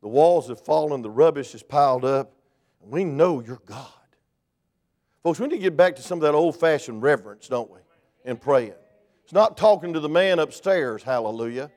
the 0.02 0.08
walls 0.08 0.48
have 0.48 0.60
fallen, 0.60 1.02
the 1.02 1.10
rubbish 1.10 1.54
is 1.54 1.62
piled 1.62 2.04
up, 2.04 2.32
we 2.80 3.04
know 3.04 3.40
you're 3.40 3.62
God. 3.66 3.88
Folks, 5.22 5.40
we 5.40 5.48
need 5.48 5.56
to 5.56 5.62
get 5.62 5.76
back 5.76 5.96
to 5.96 6.02
some 6.02 6.18
of 6.18 6.22
that 6.22 6.34
old 6.34 6.58
fashioned 6.58 7.02
reverence, 7.02 7.48
don't 7.48 7.70
we, 7.70 7.80
in 8.24 8.36
praying. 8.36 8.74
It's 9.24 9.32
not 9.32 9.56
talking 9.56 9.92
to 9.92 10.00
the 10.00 10.08
man 10.08 10.38
upstairs, 10.38 11.02
hallelujah. 11.02 11.70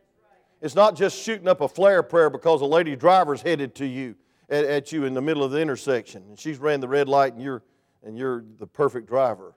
It's 0.61 0.75
not 0.75 0.95
just 0.95 1.17
shooting 1.17 1.47
up 1.47 1.61
a 1.61 1.67
flare 1.67 2.03
prayer 2.03 2.29
because 2.29 2.61
a 2.61 2.65
lady 2.65 2.95
driver's 2.95 3.41
headed 3.41 3.73
to 3.75 3.85
you 3.87 4.15
at, 4.49 4.65
at 4.65 4.91
you 4.91 5.05
in 5.05 5.13
the 5.13 5.21
middle 5.21 5.43
of 5.43 5.51
the 5.51 5.59
intersection, 5.59 6.23
and 6.29 6.37
she's 6.37 6.59
ran 6.59 6.79
the 6.79 6.87
red 6.87 7.07
light, 7.09 7.33
and 7.33 7.41
you're 7.41 7.63
and 8.03 8.17
you're 8.17 8.43
the 8.57 8.67
perfect 8.67 9.07
driver. 9.07 9.53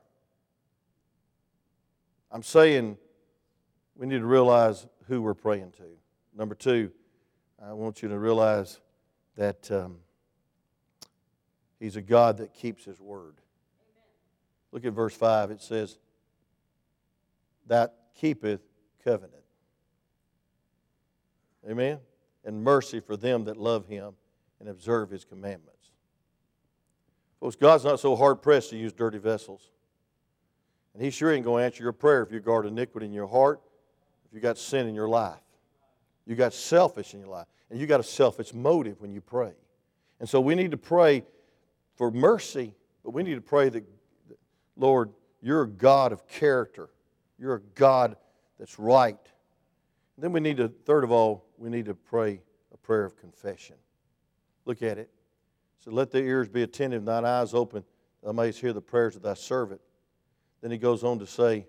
I'm 2.30 2.42
saying 2.42 2.96
we 3.94 4.06
need 4.06 4.18
to 4.18 4.26
realize 4.26 4.86
who 5.06 5.22
we're 5.22 5.34
praying 5.34 5.72
to. 5.72 5.84
Number 6.36 6.54
two, 6.54 6.90
I 7.64 7.72
want 7.72 8.02
you 8.02 8.08
to 8.08 8.18
realize 8.18 8.80
that 9.36 9.70
um, 9.70 9.98
He's 11.78 11.96
a 11.96 12.02
God 12.02 12.38
that 12.38 12.52
keeps 12.54 12.84
His 12.84 13.00
word. 13.00 13.34
Look 14.72 14.84
at 14.84 14.92
verse 14.92 15.14
5. 15.14 15.50
It 15.50 15.60
says, 15.60 15.98
That 17.66 17.94
keepeth 18.14 18.60
covenant. 19.04 19.34
Amen? 21.68 21.98
And 22.44 22.64
mercy 22.64 23.00
for 23.00 23.16
them 23.16 23.44
that 23.44 23.56
love 23.56 23.86
Him 23.86 24.14
and 24.62 24.70
observe 24.70 25.10
his 25.10 25.24
commandments. 25.24 25.90
Folks, 27.40 27.56
God's 27.56 27.84
not 27.84 27.98
so 27.98 28.14
hard 28.14 28.40
pressed 28.42 28.70
to 28.70 28.76
use 28.76 28.92
dirty 28.92 29.18
vessels. 29.18 29.72
And 30.94 31.02
he 31.02 31.10
sure 31.10 31.32
ain't 31.32 31.44
going 31.44 31.62
to 31.62 31.66
answer 31.66 31.82
your 31.82 31.92
prayer 31.92 32.22
if 32.22 32.30
you 32.30 32.38
guard 32.38 32.66
iniquity 32.66 33.06
in 33.06 33.12
your 33.12 33.26
heart, 33.26 33.60
if 34.24 34.32
you 34.32 34.38
got 34.38 34.56
sin 34.56 34.86
in 34.86 34.94
your 34.94 35.08
life. 35.08 35.41
You 36.26 36.34
got 36.34 36.52
selfish 36.52 37.14
in 37.14 37.20
your 37.20 37.28
life. 37.28 37.46
And 37.70 37.80
you 37.80 37.86
got 37.86 38.00
a 38.00 38.04
selfish 38.04 38.52
motive 38.52 39.00
when 39.00 39.12
you 39.12 39.20
pray. 39.20 39.52
And 40.20 40.28
so 40.28 40.40
we 40.40 40.54
need 40.54 40.70
to 40.70 40.76
pray 40.76 41.24
for 41.96 42.10
mercy, 42.10 42.74
but 43.02 43.10
we 43.12 43.22
need 43.22 43.34
to 43.34 43.40
pray 43.40 43.68
that, 43.70 43.84
Lord, 44.76 45.10
you're 45.40 45.62
a 45.62 45.68
God 45.68 46.12
of 46.12 46.28
character. 46.28 46.90
You're 47.38 47.54
a 47.54 47.60
God 47.74 48.16
that's 48.58 48.78
right. 48.78 49.18
And 50.16 50.22
then 50.22 50.32
we 50.32 50.40
need 50.40 50.58
to, 50.58 50.68
third 50.68 51.02
of 51.02 51.10
all, 51.10 51.46
we 51.56 51.70
need 51.70 51.86
to 51.86 51.94
pray 51.94 52.40
a 52.72 52.76
prayer 52.76 53.04
of 53.04 53.16
confession. 53.16 53.76
Look 54.64 54.82
at 54.82 54.98
it. 54.98 55.10
So 55.80 55.90
let 55.90 56.12
their 56.12 56.24
ears 56.24 56.48
be 56.48 56.62
attentive, 56.62 57.04
thine 57.04 57.24
eyes 57.24 57.54
open, 57.54 57.82
that 58.20 58.26
thou 58.28 58.32
mayest 58.32 58.60
hear 58.60 58.72
the 58.72 58.80
prayers 58.80 59.16
of 59.16 59.22
thy 59.22 59.34
servant. 59.34 59.80
Then 60.60 60.70
he 60.70 60.78
goes 60.78 61.02
on 61.02 61.18
to 61.18 61.26
say, 61.26 61.66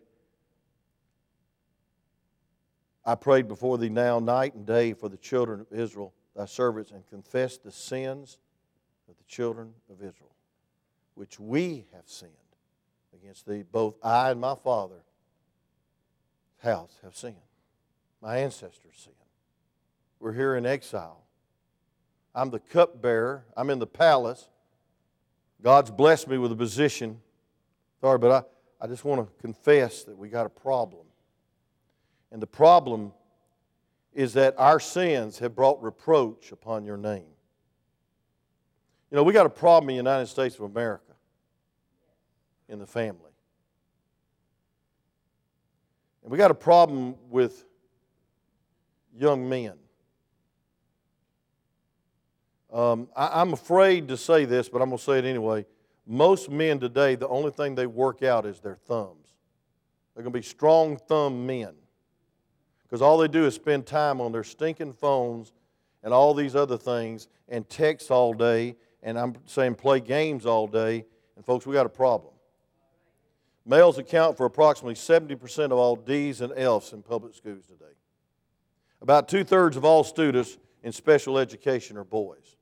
I 3.05 3.15
prayed 3.15 3.47
before 3.47 3.77
thee 3.77 3.89
now 3.89 4.19
night 4.19 4.55
and 4.55 4.65
day 4.65 4.93
for 4.93 5.09
the 5.09 5.17
children 5.17 5.59
of 5.59 5.67
Israel, 5.71 6.13
thy 6.35 6.45
servants, 6.45 6.91
and 6.91 7.05
confessed 7.07 7.63
the 7.63 7.71
sins 7.71 8.37
of 9.09 9.17
the 9.17 9.23
children 9.25 9.73
of 9.89 9.97
Israel, 9.97 10.35
which 11.15 11.39
we 11.39 11.85
have 11.93 12.07
sinned 12.07 12.31
against 13.13 13.45
thee. 13.45 13.63
Both 13.69 13.95
I 14.03 14.31
and 14.31 14.39
my 14.39 14.55
father 14.55 15.03
house 16.61 16.97
have 17.03 17.15
sinned. 17.15 17.35
My 18.21 18.37
ancestors 18.37 18.93
sinned. 18.95 19.15
We're 20.19 20.31
here 20.31 20.55
in 20.55 20.65
exile. 20.65 21.25
I'm 22.33 22.49
the 22.49 22.59
cupbearer. 22.59 23.45
I'm 23.57 23.69
in 23.69 23.79
the 23.79 23.87
palace. 23.87 24.47
God's 25.61 25.91
blessed 25.91 26.29
me 26.29 26.37
with 26.37 26.51
a 26.53 26.55
position. 26.55 27.19
Sorry, 27.99 28.17
but 28.17 28.31
I, 28.31 28.85
I 28.85 28.87
just 28.87 29.03
want 29.05 29.25
to 29.25 29.41
confess 29.41 30.03
that 30.05 30.17
we 30.17 30.29
got 30.29 30.45
a 30.45 30.49
problem. 30.49 31.05
And 32.33 32.41
the 32.41 32.47
problem 32.47 33.13
is 34.11 34.33
that 34.33 34.55
our 34.57 34.79
sins 34.79 35.37
have 35.37 35.55
brought 35.55 35.81
reproach 35.83 36.51
upon 36.51 36.83
your 36.83 36.97
name. 36.97 37.27
You 39.11 39.17
know, 39.17 39.23
we 39.23 39.33
got 39.33 39.45
a 39.45 39.51
problem 39.51 39.91
in 39.91 39.93
the 39.95 39.97
United 39.97 40.25
States 40.25 40.55
of 40.55 40.61
America 40.61 41.13
in 42.67 42.79
the 42.79 42.87
family. 42.87 43.31
And 46.23 46.31
we 46.31 46.39
got 46.39 46.49
a 46.49 46.55
problem 46.55 47.15
with 47.29 47.65
young 49.15 49.47
men. 49.47 49.73
Um, 52.73 53.09
I, 53.15 53.41
I'm 53.41 53.53
afraid 53.53 54.07
to 54.07 54.17
say 54.17 54.45
this, 54.45 54.69
but 54.69 54.81
I'm 54.81 54.89
going 54.89 54.97
to 54.97 55.03
say 55.03 55.19
it 55.19 55.25
anyway. 55.25 55.67
Most 56.07 56.49
men 56.49 56.79
today, 56.79 57.13
the 57.13 57.27
only 57.27 57.51
thing 57.51 57.75
they 57.75 57.85
work 57.85 58.23
out 58.23 58.47
is 58.47 58.59
their 58.59 58.75
thumbs. 58.75 59.27
They're 60.15 60.23
going 60.23 60.33
to 60.33 60.39
be 60.39 60.43
strong 60.43 60.97
thumb 60.97 61.45
men 61.45 61.75
because 62.93 63.01
all 63.01 63.17
they 63.17 63.27
do 63.27 63.47
is 63.47 63.55
spend 63.55 63.87
time 63.87 64.21
on 64.21 64.31
their 64.31 64.43
stinking 64.43 64.93
phones 64.93 65.51
and 66.03 66.13
all 66.13 66.35
these 66.35 66.55
other 66.55 66.77
things 66.77 67.27
and 67.49 67.67
text 67.67 68.11
all 68.11 68.35
day 68.35 68.75
and 69.01 69.17
I'm 69.17 69.33
saying 69.47 69.73
play 69.73 69.99
games 69.99 70.45
all 70.45 70.67
day. 70.67 71.03
And 71.35 71.43
folks, 71.43 71.65
we 71.65 71.73
got 71.73 71.87
a 71.87 71.89
problem. 71.89 72.35
Males 73.65 73.97
account 73.97 74.37
for 74.37 74.45
approximately 74.45 74.93
70% 74.93 75.65
of 75.65 75.71
all 75.71 75.95
D's 75.95 76.41
and 76.41 76.53
F's 76.55 76.93
in 76.93 77.01
public 77.01 77.33
schools 77.33 77.65
today. 77.65 77.95
About 79.01 79.27
two 79.27 79.43
thirds 79.43 79.75
of 79.75 79.83
all 79.83 80.03
students 80.03 80.59
in 80.83 80.91
special 80.91 81.39
education 81.39 81.97
are 81.97 82.03
boys. 82.03 82.57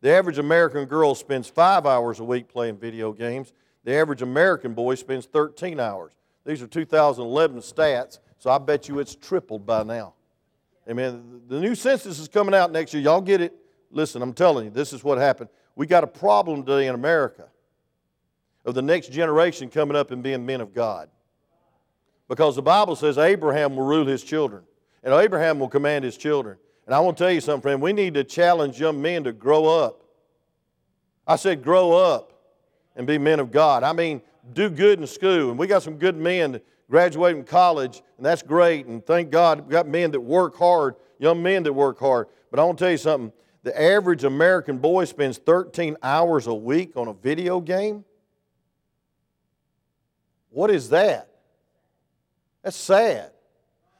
The 0.00 0.08
average 0.08 0.38
American 0.38 0.86
girl 0.86 1.14
spends 1.14 1.48
five 1.48 1.84
hours 1.84 2.18
a 2.18 2.24
week 2.24 2.48
playing 2.48 2.78
video 2.78 3.12
games. 3.12 3.52
The 3.84 3.92
average 3.92 4.22
American 4.22 4.72
boy 4.72 4.94
spends 4.94 5.26
13 5.26 5.78
hours. 5.78 6.14
These 6.46 6.62
are 6.62 6.66
2011 6.66 7.58
stats, 7.58 8.20
so 8.40 8.50
I 8.50 8.56
bet 8.58 8.88
you 8.88 8.98
it's 8.98 9.14
tripled 9.14 9.66
by 9.66 9.82
now. 9.82 10.14
Amen. 10.88 11.42
The 11.46 11.60
new 11.60 11.74
census 11.74 12.18
is 12.18 12.26
coming 12.26 12.54
out 12.54 12.72
next 12.72 12.94
year. 12.94 13.02
Y'all 13.02 13.20
get 13.20 13.42
it? 13.42 13.54
Listen, 13.92 14.22
I'm 14.22 14.32
telling 14.32 14.64
you, 14.64 14.70
this 14.70 14.94
is 14.94 15.04
what 15.04 15.18
happened. 15.18 15.50
We 15.76 15.86
got 15.86 16.04
a 16.04 16.06
problem 16.08 16.64
today 16.64 16.86
in 16.86 16.94
America 16.94 17.48
of 18.64 18.74
the 18.74 18.80
next 18.80 19.12
generation 19.12 19.68
coming 19.68 19.94
up 19.94 20.10
and 20.10 20.22
being 20.22 20.44
men 20.46 20.62
of 20.62 20.72
God. 20.72 21.10
Because 22.28 22.56
the 22.56 22.62
Bible 22.62 22.96
says 22.96 23.18
Abraham 23.18 23.76
will 23.76 23.84
rule 23.84 24.06
his 24.06 24.24
children, 24.24 24.62
and 25.04 25.12
Abraham 25.12 25.58
will 25.58 25.68
command 25.68 26.04
his 26.04 26.16
children. 26.16 26.56
And 26.86 26.94
I 26.94 27.00
want 27.00 27.18
to 27.18 27.24
tell 27.24 27.32
you 27.32 27.42
something, 27.42 27.60
friend. 27.60 27.82
We 27.82 27.92
need 27.92 28.14
to 28.14 28.24
challenge 28.24 28.80
young 28.80 29.02
men 29.02 29.24
to 29.24 29.32
grow 29.32 29.66
up. 29.66 30.02
I 31.26 31.36
said, 31.36 31.62
grow 31.62 31.92
up 31.92 32.32
and 32.96 33.06
be 33.06 33.18
men 33.18 33.38
of 33.38 33.52
God. 33.52 33.82
I 33.82 33.92
mean, 33.92 34.22
do 34.54 34.70
good 34.70 34.98
in 34.98 35.06
school. 35.06 35.50
And 35.50 35.58
we 35.58 35.66
got 35.66 35.82
some 35.82 35.98
good 35.98 36.16
men 36.16 36.60
from 36.90 37.44
college, 37.44 38.02
and 38.16 38.26
that's 38.26 38.42
great. 38.42 38.86
And 38.86 39.04
thank 39.04 39.30
God 39.30 39.60
we've 39.60 39.70
got 39.70 39.86
men 39.86 40.10
that 40.10 40.20
work 40.20 40.56
hard, 40.56 40.96
young 41.18 41.42
men 41.42 41.62
that 41.62 41.72
work 41.72 41.98
hard. 41.98 42.26
But 42.50 42.60
I 42.60 42.64
want 42.64 42.78
to 42.78 42.84
tell 42.84 42.90
you 42.90 42.98
something. 42.98 43.32
The 43.62 43.80
average 43.80 44.24
American 44.24 44.78
boy 44.78 45.04
spends 45.04 45.38
13 45.38 45.96
hours 46.02 46.46
a 46.46 46.54
week 46.54 46.96
on 46.96 47.08
a 47.08 47.12
video 47.12 47.60
game. 47.60 48.04
What 50.48 50.70
is 50.70 50.88
that? 50.88 51.28
That's 52.62 52.76
sad. 52.76 53.30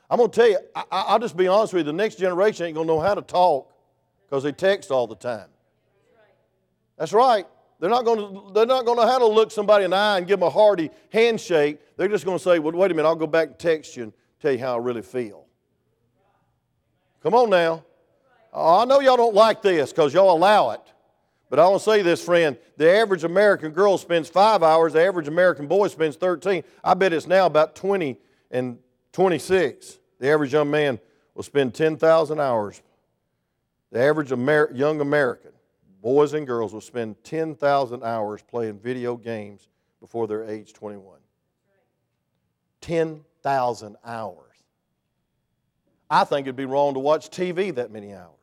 I'm 0.08 0.18
going 0.18 0.30
to 0.30 0.34
tell 0.34 0.48
you, 0.48 0.58
I, 0.90 1.12
will 1.12 1.20
just 1.20 1.36
be 1.36 1.46
honest 1.46 1.72
with 1.72 1.86
you, 1.86 1.92
the 1.92 1.96
next 1.96 2.16
generation 2.18 2.66
ain't 2.66 2.74
going 2.74 2.86
to 2.86 2.92
know 2.92 3.00
how 3.00 3.14
to 3.14 3.22
talk 3.22 3.72
because 4.26 4.42
they 4.42 4.52
text 4.52 4.90
all 4.90 5.06
the 5.06 5.14
time. 5.14 5.48
That's 6.98 7.12
right. 7.12 7.46
They're 7.80 7.90
not, 7.90 8.04
going 8.04 8.18
to, 8.18 8.52
they're 8.52 8.66
not 8.66 8.84
going 8.84 8.98
to 8.98 9.06
how 9.06 9.18
to 9.18 9.26
look 9.26 9.50
somebody 9.50 9.84
in 9.86 9.90
the 9.90 9.96
eye 9.96 10.18
and 10.18 10.26
give 10.26 10.38
them 10.38 10.46
a 10.46 10.50
hearty 10.50 10.90
handshake. 11.10 11.80
They're 11.96 12.08
just 12.08 12.26
going 12.26 12.36
to 12.36 12.44
say, 12.44 12.58
well, 12.58 12.72
wait 12.74 12.90
a 12.90 12.94
minute, 12.94 13.08
I'll 13.08 13.16
go 13.16 13.26
back 13.26 13.48
and 13.48 13.58
text 13.58 13.96
you 13.96 14.04
and 14.04 14.12
tell 14.40 14.52
you 14.52 14.58
how 14.58 14.74
I 14.74 14.78
really 14.78 15.02
feel. 15.02 15.46
Come 17.22 17.34
on 17.34 17.48
now. 17.48 17.84
Oh, 18.52 18.80
I 18.80 18.84
know 18.84 19.00
y'all 19.00 19.16
don't 19.16 19.34
like 19.34 19.62
this 19.62 19.92
because 19.92 20.12
y'all 20.12 20.36
allow 20.36 20.70
it. 20.70 20.80
But 21.48 21.58
I 21.58 21.66
want 21.66 21.82
to 21.82 21.90
say 21.90 22.02
this, 22.02 22.24
friend. 22.24 22.56
The 22.76 22.90
average 22.90 23.24
American 23.24 23.72
girl 23.72 23.98
spends 23.98 24.28
five 24.28 24.62
hours, 24.62 24.92
the 24.92 25.02
average 25.02 25.28
American 25.28 25.66
boy 25.66 25.88
spends 25.88 26.16
13. 26.16 26.62
I 26.84 26.94
bet 26.94 27.12
it's 27.12 27.26
now 27.26 27.46
about 27.46 27.74
20 27.74 28.18
and 28.50 28.78
26. 29.12 29.98
The 30.18 30.30
average 30.30 30.52
young 30.52 30.70
man 30.70 31.00
will 31.34 31.42
spend 31.42 31.74
10,000 31.74 32.40
hours. 32.40 32.82
The 33.90 34.00
average 34.00 34.32
Amer- 34.32 34.70
young 34.72 35.00
American, 35.00 35.50
boys 36.02 36.34
and 36.34 36.46
girls, 36.46 36.72
will 36.72 36.80
spend 36.80 37.22
10,000 37.24 38.02
hours 38.02 38.42
playing 38.42 38.78
video 38.78 39.16
games 39.16 39.68
before 40.00 40.26
they're 40.26 40.44
age 40.44 40.72
21. 40.72 41.18
10,000 42.80 43.96
hours. 44.04 44.36
I 46.08 46.24
think 46.24 46.46
it'd 46.46 46.56
be 46.56 46.64
wrong 46.64 46.94
to 46.94 47.00
watch 47.00 47.30
TV 47.30 47.74
that 47.74 47.90
many 47.90 48.12
hours. 48.12 48.34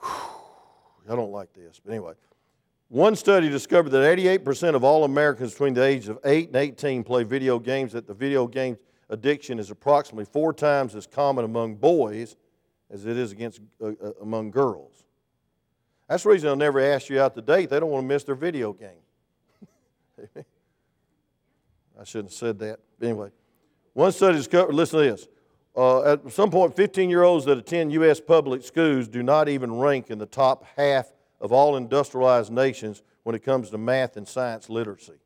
Whew, 0.00 1.10
I 1.10 1.16
don't 1.16 1.32
like 1.32 1.52
this, 1.52 1.80
but 1.84 1.90
anyway. 1.90 2.12
One 2.88 3.16
study 3.16 3.48
discovered 3.48 3.88
that 3.90 4.18
88% 4.18 4.74
of 4.74 4.84
all 4.84 5.04
Americans 5.04 5.52
between 5.52 5.72
the 5.72 5.82
ages 5.82 6.10
of 6.10 6.18
8 6.24 6.48
and 6.48 6.56
18 6.56 7.02
play 7.02 7.24
video 7.24 7.58
games, 7.58 7.92
that 7.92 8.06
the 8.06 8.12
video 8.12 8.46
game 8.46 8.76
addiction 9.08 9.58
is 9.58 9.70
approximately 9.70 10.26
four 10.26 10.52
times 10.52 10.94
as 10.94 11.06
common 11.06 11.44
among 11.44 11.76
boys 11.76 12.36
as 12.90 13.06
it 13.06 13.16
is 13.16 13.32
against, 13.32 13.60
uh, 13.80 13.86
uh, 13.86 14.12
among 14.20 14.50
girls. 14.50 15.04
That's 16.12 16.24
the 16.24 16.28
reason 16.28 16.48
they'll 16.48 16.56
never 16.56 16.78
ask 16.78 17.08
you 17.08 17.22
out 17.22 17.34
to 17.36 17.40
date. 17.40 17.70
They 17.70 17.80
don't 17.80 17.88
want 17.88 18.04
to 18.04 18.06
miss 18.06 18.22
their 18.22 18.34
video 18.34 18.74
game. 18.74 18.90
I 21.98 22.04
shouldn't 22.04 22.28
have 22.28 22.36
said 22.36 22.58
that. 22.58 22.80
Anyway, 23.00 23.30
one 23.94 24.12
study 24.12 24.36
discovered, 24.36 24.74
listen 24.74 24.98
to 24.98 25.10
this. 25.10 25.26
Uh, 25.74 26.12
at 26.12 26.30
some 26.30 26.50
point, 26.50 26.76
15 26.76 27.08
year 27.08 27.22
olds 27.22 27.46
that 27.46 27.56
attend 27.56 27.94
U.S. 27.94 28.20
public 28.20 28.62
schools 28.62 29.08
do 29.08 29.22
not 29.22 29.48
even 29.48 29.74
rank 29.78 30.10
in 30.10 30.18
the 30.18 30.26
top 30.26 30.66
half 30.76 31.10
of 31.40 31.50
all 31.50 31.78
industrialized 31.78 32.52
nations 32.52 33.02
when 33.22 33.34
it 33.34 33.42
comes 33.42 33.70
to 33.70 33.78
math 33.78 34.18
and 34.18 34.28
science 34.28 34.68
literacy. 34.68 35.18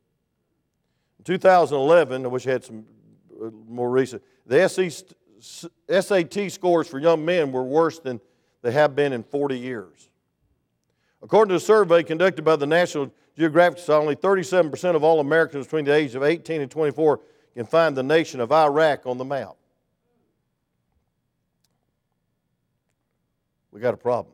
In 1.19 1.25
2011, 1.25 2.23
I 2.23 2.27
wish 2.29 2.47
I 2.47 2.51
had 2.51 2.63
some 2.63 2.85
more 3.67 3.89
recent. 3.89 4.23
The 4.45 4.69
SAT 5.99 6.49
scores 6.49 6.87
for 6.87 6.97
young 6.97 7.25
men 7.25 7.51
were 7.51 7.65
worse 7.65 7.99
than 7.99 8.21
they 8.61 8.71
have 8.71 8.95
been 8.95 9.11
in 9.11 9.23
40 9.23 9.59
years. 9.59 10.06
According 11.21 11.49
to 11.49 11.55
a 11.55 11.59
survey 11.59 12.03
conducted 12.03 12.43
by 12.43 12.55
the 12.55 12.67
National 12.67 13.11
Geographic 13.37 13.79
Society, 13.79 14.01
only 14.01 14.15
37% 14.15 14.95
of 14.95 15.03
all 15.03 15.19
Americans 15.19 15.65
between 15.65 15.85
the 15.85 15.93
ages 15.93 16.15
of 16.15 16.23
18 16.23 16.61
and 16.61 16.69
24 16.69 17.19
can 17.55 17.65
find 17.65 17.97
the 17.97 18.03
nation 18.03 18.39
of 18.39 18.51
Iraq 18.51 19.05
on 19.05 19.17
the 19.17 19.25
map. 19.25 19.55
We 23.71 23.81
got 23.81 23.93
a 23.93 23.97
problem. 23.97 24.33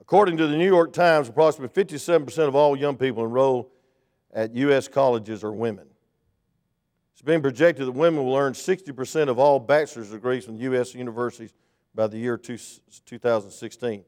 According 0.00 0.36
to 0.38 0.46
the 0.46 0.56
New 0.56 0.66
York 0.66 0.92
Times, 0.92 1.28
approximately 1.28 1.84
57% 1.84 2.48
of 2.48 2.54
all 2.54 2.76
young 2.76 2.96
people 2.96 3.24
enrolled 3.24 3.70
at 4.32 4.54
U.S. 4.54 4.88
colleges 4.88 5.42
are 5.42 5.52
women. 5.52 5.86
It's 7.12 7.22
being 7.22 7.40
projected 7.40 7.86
that 7.86 7.92
women 7.92 8.24
will 8.24 8.36
earn 8.36 8.52
60% 8.52 9.28
of 9.28 9.38
all 9.38 9.58
bachelor's 9.58 10.10
degrees 10.10 10.44
from 10.44 10.56
U.S. 10.56 10.94
universities 10.94 11.52
by 11.94 12.06
the 12.06 12.18
year 12.18 12.36
2016. 12.36 14.04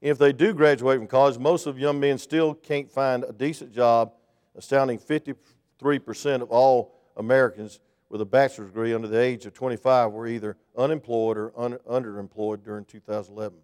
If 0.00 0.18
they 0.18 0.32
do 0.32 0.54
graduate 0.54 0.98
from 0.98 1.08
college, 1.08 1.38
most 1.38 1.66
of 1.66 1.78
young 1.78 1.98
men 1.98 2.18
still 2.18 2.54
can't 2.54 2.90
find 2.90 3.24
a 3.24 3.32
decent 3.32 3.72
job. 3.72 4.12
Astounding 4.54 4.98
53% 4.98 6.42
of 6.42 6.50
all 6.50 6.94
Americans 7.16 7.80
with 8.08 8.20
a 8.20 8.24
bachelor's 8.24 8.68
degree 8.68 8.94
under 8.94 9.08
the 9.08 9.20
age 9.20 9.44
of 9.46 9.54
25 9.54 10.12
were 10.12 10.26
either 10.26 10.56
unemployed 10.76 11.36
or 11.36 11.52
un- 11.56 11.78
underemployed 11.88 12.64
during 12.64 12.84
2011. 12.84 13.58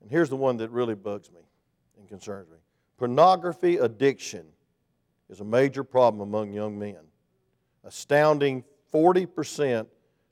And 0.00 0.10
here's 0.10 0.30
the 0.30 0.36
one 0.36 0.56
that 0.58 0.70
really 0.70 0.94
bugs 0.94 1.30
me 1.30 1.40
and 1.98 2.08
concerns 2.08 2.48
me 2.48 2.56
pornography 2.96 3.78
addiction 3.78 4.46
is 5.28 5.40
a 5.40 5.44
major 5.44 5.82
problem 5.82 6.20
among 6.20 6.52
young 6.52 6.78
men. 6.78 6.98
Astounding 7.82 8.64
40% 8.92 9.86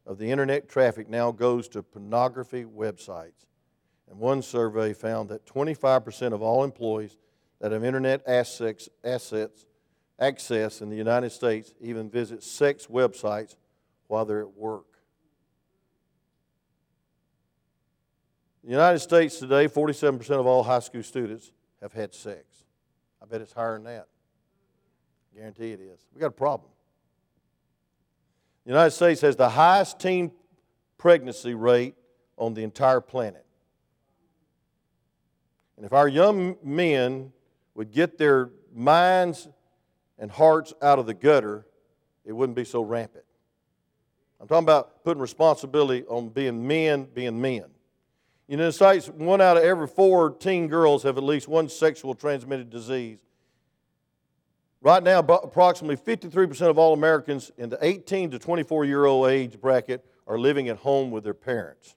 of 0.06 0.18
the 0.18 0.30
internet 0.30 0.68
traffic 0.68 1.08
now 1.08 1.30
goes 1.30 1.68
to 1.68 1.82
pornography 1.82 2.64
websites. 2.64 3.46
And 4.10 4.18
one 4.18 4.42
survey 4.42 4.92
found 4.92 5.28
that 5.30 5.46
25% 5.46 6.32
of 6.32 6.42
all 6.42 6.64
employees 6.64 7.16
that 7.60 7.72
have 7.72 7.84
internet 7.84 8.22
assets, 8.26 8.88
assets 9.04 9.66
access 10.18 10.80
in 10.80 10.90
the 10.90 10.96
United 10.96 11.30
States 11.30 11.72
even 11.80 12.10
visit 12.10 12.42
sex 12.42 12.86
websites 12.86 13.56
while 14.08 14.24
they're 14.24 14.42
at 14.42 14.56
work. 14.56 14.84
In 18.62 18.68
the 18.68 18.74
United 18.74 18.98
States 18.98 19.38
today, 19.38 19.66
47% 19.66 20.30
of 20.38 20.46
all 20.46 20.62
high 20.62 20.80
school 20.80 21.02
students 21.02 21.52
have 21.80 21.92
had 21.92 22.14
sex. 22.14 22.44
I 23.20 23.26
bet 23.26 23.40
it's 23.40 23.52
higher 23.52 23.74
than 23.74 23.84
that. 23.84 24.08
Guarantee 25.34 25.72
it 25.72 25.80
is. 25.80 26.00
We 26.14 26.20
got 26.20 26.26
a 26.26 26.30
problem. 26.30 26.71
The 28.64 28.70
United 28.70 28.92
States 28.92 29.20
has 29.22 29.36
the 29.36 29.48
highest 29.48 29.98
teen 29.98 30.32
pregnancy 30.98 31.54
rate 31.54 31.94
on 32.36 32.54
the 32.54 32.62
entire 32.62 33.00
planet. 33.00 33.44
And 35.76 35.84
if 35.84 35.92
our 35.92 36.06
young 36.06 36.56
men 36.62 37.32
would 37.74 37.90
get 37.90 38.18
their 38.18 38.50
minds 38.72 39.48
and 40.18 40.30
hearts 40.30 40.72
out 40.80 40.98
of 40.98 41.06
the 41.06 41.14
gutter, 41.14 41.66
it 42.24 42.32
wouldn't 42.32 42.54
be 42.56 42.64
so 42.64 42.82
rampant. 42.82 43.24
I'm 44.40 44.46
talking 44.46 44.64
about 44.64 45.04
putting 45.04 45.20
responsibility 45.20 46.04
on 46.08 46.28
being 46.28 46.66
men 46.66 47.08
being 47.12 47.40
men. 47.40 47.64
In 48.48 48.58
the 48.58 48.72
States, 48.72 49.08
one 49.08 49.40
out 49.40 49.56
of 49.56 49.62
every 49.62 49.86
four 49.86 50.30
teen 50.30 50.68
girls 50.68 51.04
have 51.04 51.16
at 51.16 51.24
least 51.24 51.48
one 51.48 51.68
sexual 51.68 52.14
transmitted 52.14 52.68
disease. 52.70 53.18
Right 54.82 55.02
now, 55.02 55.20
approximately 55.20 55.96
53% 55.96 56.62
of 56.62 56.76
all 56.76 56.92
Americans 56.92 57.52
in 57.56 57.68
the 57.68 57.78
18 57.80 58.32
to 58.32 58.38
24 58.40 58.84
year 58.84 59.04
old 59.04 59.30
age 59.30 59.60
bracket 59.60 60.04
are 60.26 60.36
living 60.36 60.68
at 60.68 60.78
home 60.78 61.12
with 61.12 61.22
their 61.22 61.34
parents. 61.34 61.94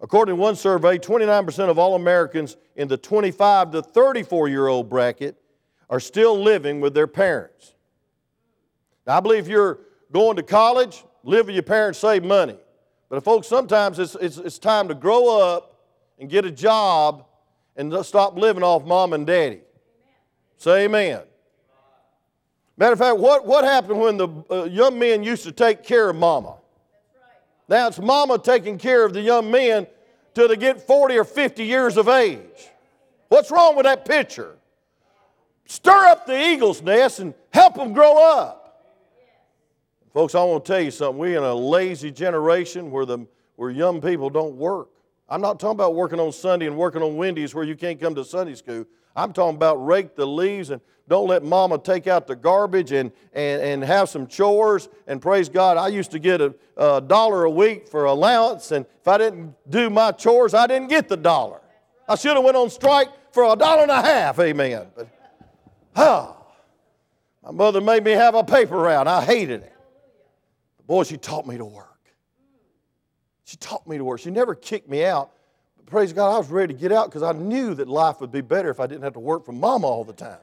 According 0.00 0.36
to 0.36 0.40
one 0.40 0.56
survey, 0.56 0.98
29% 0.98 1.70
of 1.70 1.78
all 1.78 1.94
Americans 1.94 2.58
in 2.76 2.86
the 2.86 2.98
25 2.98 3.72
to 3.72 3.82
34 3.82 4.48
year 4.48 4.68
old 4.68 4.90
bracket 4.90 5.40
are 5.88 6.00
still 6.00 6.38
living 6.38 6.82
with 6.82 6.92
their 6.92 7.06
parents. 7.06 7.74
Now, 9.06 9.16
I 9.16 9.20
believe 9.20 9.48
you're 9.48 9.78
going 10.12 10.36
to 10.36 10.42
college, 10.42 11.02
live 11.24 11.46
with 11.46 11.54
your 11.54 11.62
parents, 11.62 11.98
save 11.98 12.24
money. 12.24 12.58
But 13.08 13.24
folks, 13.24 13.46
sometimes 13.46 13.98
it's, 13.98 14.14
it's, 14.16 14.36
it's 14.36 14.58
time 14.58 14.88
to 14.88 14.94
grow 14.94 15.40
up 15.40 15.80
and 16.18 16.28
get 16.28 16.44
a 16.44 16.50
job 16.50 17.24
and 17.74 18.04
stop 18.04 18.36
living 18.36 18.62
off 18.62 18.84
mom 18.84 19.14
and 19.14 19.26
daddy. 19.26 19.62
Say 20.58 20.84
amen. 20.84 21.22
Matter 22.78 22.92
of 22.92 22.98
fact, 23.00 23.18
what, 23.18 23.44
what 23.44 23.64
happened 23.64 24.00
when 24.00 24.16
the 24.16 24.28
uh, 24.48 24.64
young 24.64 25.00
men 25.00 25.24
used 25.24 25.42
to 25.42 25.52
take 25.52 25.82
care 25.82 26.08
of 26.08 26.14
mama? 26.16 26.54
Now 27.68 27.88
it's 27.88 27.98
mama 27.98 28.38
taking 28.38 28.78
care 28.78 29.04
of 29.04 29.12
the 29.12 29.20
young 29.20 29.50
men 29.50 29.88
till 30.32 30.46
they 30.46 30.56
get 30.56 30.80
40 30.80 31.18
or 31.18 31.24
50 31.24 31.64
years 31.64 31.96
of 31.96 32.08
age. 32.08 32.38
What's 33.28 33.50
wrong 33.50 33.76
with 33.76 33.84
that 33.84 34.04
picture? 34.04 34.56
Stir 35.66 36.06
up 36.06 36.24
the 36.24 36.50
eagle's 36.50 36.80
nest 36.80 37.18
and 37.18 37.34
help 37.52 37.74
them 37.74 37.92
grow 37.92 38.16
up. 38.16 38.86
Folks, 40.14 40.36
I 40.36 40.42
want 40.44 40.64
to 40.64 40.72
tell 40.72 40.80
you 40.80 40.92
something. 40.92 41.18
We're 41.18 41.36
in 41.36 41.44
a 41.44 41.54
lazy 41.54 42.12
generation 42.12 42.92
where, 42.92 43.04
the, 43.04 43.26
where 43.56 43.70
young 43.70 44.00
people 44.00 44.30
don't 44.30 44.54
work. 44.54 44.88
I'm 45.28 45.40
not 45.40 45.58
talking 45.58 45.76
about 45.76 45.96
working 45.96 46.20
on 46.20 46.30
Sunday 46.30 46.66
and 46.66 46.76
working 46.76 47.02
on 47.02 47.16
Wendy's 47.16 47.54
where 47.54 47.64
you 47.64 47.76
can't 47.76 48.00
come 48.00 48.14
to 48.14 48.24
Sunday 48.24 48.54
school. 48.54 48.86
I'm 49.16 49.32
talking 49.32 49.56
about 49.56 49.84
rake 49.84 50.14
the 50.14 50.26
leaves 50.26 50.70
and 50.70 50.80
don't 51.08 51.26
let 51.26 51.42
mama 51.42 51.78
take 51.78 52.06
out 52.06 52.26
the 52.26 52.36
garbage 52.36 52.92
and, 52.92 53.10
and, 53.32 53.62
and 53.62 53.84
have 53.84 54.10
some 54.10 54.26
chores. 54.26 54.88
And 55.06 55.20
praise 55.22 55.48
God, 55.48 55.78
I 55.78 55.88
used 55.88 56.10
to 56.10 56.18
get 56.18 56.40
a, 56.40 56.54
a 56.76 57.00
dollar 57.00 57.44
a 57.44 57.50
week 57.50 57.88
for 57.88 58.04
allowance, 58.04 58.72
and 58.72 58.84
if 59.00 59.08
I 59.08 59.18
didn't 59.18 59.54
do 59.68 59.88
my 59.88 60.12
chores, 60.12 60.52
I 60.52 60.66
didn't 60.66 60.88
get 60.88 61.08
the 61.08 61.16
dollar. 61.16 61.60
I 62.06 62.14
should 62.14 62.34
have 62.36 62.44
went 62.44 62.56
on 62.56 62.70
strike 62.70 63.08
for 63.32 63.44
a 63.44 63.56
dollar 63.56 63.82
and 63.82 63.90
a 63.90 64.02
half, 64.02 64.38
amen. 64.38 64.86
But, 64.94 65.08
ah, 65.96 66.36
my 67.42 67.52
mother 67.52 67.80
made 67.80 68.04
me 68.04 68.12
have 68.12 68.34
a 68.34 68.44
paper 68.44 68.76
route. 68.76 69.06
I 69.06 69.22
hated 69.22 69.62
it. 69.62 69.72
But 70.76 70.86
Boy, 70.86 71.04
she 71.04 71.16
taught 71.16 71.46
me 71.46 71.56
to 71.56 71.64
work. 71.64 71.86
She 73.44 73.56
taught 73.56 73.86
me 73.86 73.96
to 73.96 74.04
work. 74.04 74.20
She 74.20 74.30
never 74.30 74.54
kicked 74.54 74.90
me 74.90 75.04
out. 75.04 75.30
But 75.78 75.86
praise 75.86 76.12
God, 76.12 76.34
I 76.34 76.36
was 76.36 76.50
ready 76.50 76.74
to 76.74 76.78
get 76.78 76.92
out 76.92 77.06
because 77.06 77.22
I 77.22 77.32
knew 77.32 77.72
that 77.74 77.88
life 77.88 78.20
would 78.20 78.30
be 78.30 78.42
better 78.42 78.68
if 78.68 78.78
I 78.78 78.86
didn't 78.86 79.04
have 79.04 79.14
to 79.14 79.20
work 79.20 79.46
for 79.46 79.52
mama 79.52 79.86
all 79.86 80.04
the 80.04 80.12
time. 80.12 80.36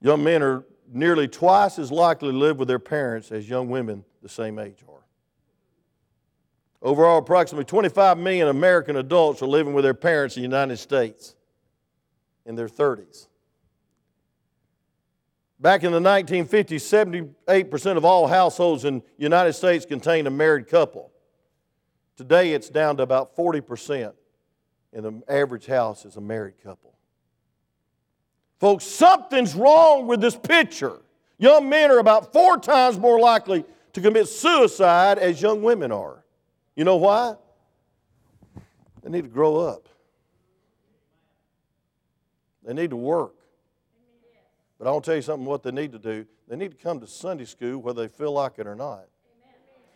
Young 0.00 0.24
men 0.24 0.42
are 0.42 0.64
nearly 0.92 1.28
twice 1.28 1.78
as 1.78 1.92
likely 1.92 2.30
to 2.30 2.36
live 2.36 2.58
with 2.58 2.68
their 2.68 2.78
parents 2.78 3.30
as 3.30 3.48
young 3.48 3.68
women 3.68 4.04
the 4.22 4.28
same 4.28 4.58
age 4.58 4.82
are. 4.88 5.04
Overall, 6.82 7.18
approximately 7.18 7.64
25 7.64 8.16
million 8.18 8.48
American 8.48 8.96
adults 8.96 9.42
are 9.42 9.46
living 9.46 9.74
with 9.74 9.84
their 9.84 9.94
parents 9.94 10.36
in 10.36 10.42
the 10.42 10.48
United 10.48 10.78
States 10.78 11.36
in 12.46 12.54
their 12.54 12.68
30s. 12.68 13.26
Back 15.60 15.84
in 15.84 15.92
the 15.92 16.00
1950s, 16.00 17.34
78% 17.46 17.96
of 17.98 18.04
all 18.06 18.26
households 18.26 18.86
in 18.86 19.00
the 19.00 19.22
United 19.22 19.52
States 19.52 19.84
contained 19.84 20.26
a 20.26 20.30
married 20.30 20.68
couple. 20.68 21.12
Today, 22.16 22.54
it's 22.54 22.70
down 22.70 22.96
to 22.96 23.02
about 23.02 23.36
40% 23.36 24.14
in 24.94 25.02
the 25.02 25.22
average 25.28 25.66
house 25.66 26.06
is 26.06 26.16
a 26.16 26.20
married 26.20 26.62
couple. 26.62 26.94
Folks, 28.60 28.84
something's 28.84 29.54
wrong 29.54 30.06
with 30.06 30.20
this 30.20 30.36
picture. 30.36 31.00
Young 31.38 31.70
men 31.70 31.90
are 31.90 31.98
about 31.98 32.30
four 32.32 32.58
times 32.58 32.98
more 32.98 33.18
likely 33.18 33.64
to 33.94 34.00
commit 34.02 34.28
suicide 34.28 35.18
as 35.18 35.40
young 35.40 35.62
women 35.62 35.90
are. 35.90 36.22
You 36.76 36.84
know 36.84 36.96
why? 36.96 37.36
They 39.02 39.10
need 39.10 39.22
to 39.22 39.30
grow 39.30 39.56
up. 39.56 39.88
They 42.62 42.74
need 42.74 42.90
to 42.90 42.96
work. 42.96 43.34
But 44.78 44.86
I'll 44.88 45.00
tell 45.00 45.16
you 45.16 45.22
something 45.22 45.46
what 45.46 45.62
they 45.62 45.72
need 45.72 45.92
to 45.92 45.98
do. 45.98 46.26
They 46.46 46.56
need 46.56 46.72
to 46.72 46.76
come 46.76 47.00
to 47.00 47.06
Sunday 47.06 47.46
school 47.46 47.78
whether 47.78 48.02
they 48.02 48.08
feel 48.08 48.32
like 48.32 48.58
it 48.58 48.66
or 48.66 48.74
not. 48.74 49.06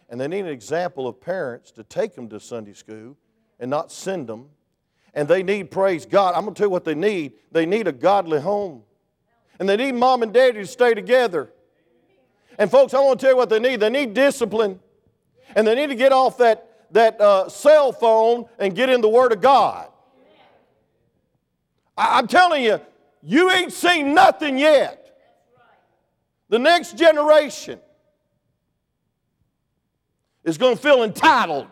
And 0.09 0.19
they 0.19 0.29
need 0.29 0.41
an 0.41 0.49
example 0.49 1.07
of 1.07 1.21
parents 1.21 1.71
to 1.73 1.85
take 1.85 2.15
them 2.15 2.29
to 2.31 2.41
Sunday 2.41 2.73
school 2.73 3.17
and 3.61 3.71
not 3.71 3.93
send 3.93 4.27
them. 4.27 4.49
And 5.15 5.29
they 5.29 5.43
need, 5.43 5.71
praise 5.71 6.07
God, 6.07 6.35
I'm 6.35 6.43
going 6.43 6.55
to 6.55 6.59
tell 6.59 6.67
you 6.67 6.71
what 6.71 6.85
they 6.85 6.95
need. 6.95 7.35
They 7.53 7.67
need 7.67 7.87
a 7.87 7.93
godly 7.93 8.41
home. 8.41 8.83
And 9.59 9.69
they 9.69 9.77
need 9.77 9.93
mom 9.93 10.23
and 10.23 10.33
daddy 10.33 10.59
to 10.59 10.67
stay 10.67 10.95
together. 10.95 11.51
And 12.59 12.71
folks, 12.71 12.95
I 12.95 13.01
want 13.01 13.21
to 13.21 13.25
tell 13.27 13.33
you 13.33 13.37
what 13.37 13.49
they 13.49 13.61
need. 13.61 13.81
They 13.81 13.91
need 13.91 14.15
discipline. 14.15 14.81
And 15.55 15.67
they 15.67 15.75
need 15.75 15.89
to 15.89 15.95
get 15.95 16.13
off 16.13 16.39
that, 16.39 16.89
that 16.93 17.21
uh, 17.21 17.49
cell 17.49 17.93
phone 17.93 18.47
and 18.59 18.75
get 18.75 18.89
in 18.91 19.01
the 19.01 19.09
Word 19.09 19.33
of 19.33 19.41
God. 19.41 19.89
I, 21.97 22.19
I'm 22.19 22.27
telling 22.27 22.65
you, 22.65 22.81
you 23.23 23.51
ain't 23.51 23.73
seen 23.73 24.15
nothing 24.15 24.59
yet. 24.59 25.01
The 26.49 26.59
next 26.59 26.99
generation 26.99 27.79
is 30.43 30.59
going 30.59 30.77
to 30.77 30.83
feel 30.83 31.03
entitled. 31.03 31.69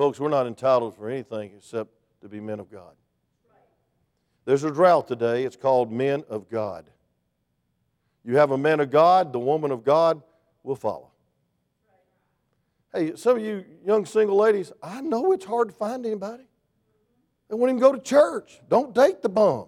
Folks, 0.00 0.18
we're 0.18 0.30
not 0.30 0.46
entitled 0.46 0.96
for 0.96 1.10
anything 1.10 1.52
except 1.54 1.90
to 2.22 2.26
be 2.26 2.40
men 2.40 2.58
of 2.58 2.72
God. 2.72 2.94
There's 4.46 4.64
a 4.64 4.70
drought 4.70 5.06
today. 5.06 5.44
It's 5.44 5.56
called 5.56 5.92
men 5.92 6.24
of 6.30 6.48
God. 6.48 6.86
You 8.24 8.38
have 8.38 8.50
a 8.50 8.56
man 8.56 8.80
of 8.80 8.90
God, 8.90 9.30
the 9.30 9.38
woman 9.38 9.70
of 9.70 9.84
God 9.84 10.22
will 10.62 10.74
follow. 10.74 11.10
Hey, 12.94 13.14
some 13.14 13.36
of 13.36 13.44
you 13.44 13.62
young 13.84 14.06
single 14.06 14.38
ladies, 14.38 14.72
I 14.82 15.02
know 15.02 15.32
it's 15.32 15.44
hard 15.44 15.68
to 15.68 15.74
find 15.74 16.06
anybody. 16.06 16.44
They 17.50 17.56
won't 17.56 17.68
even 17.68 17.78
go 17.78 17.92
to 17.92 18.00
church. 18.00 18.58
Don't 18.70 18.94
date 18.94 19.20
the 19.20 19.28
bum. 19.28 19.66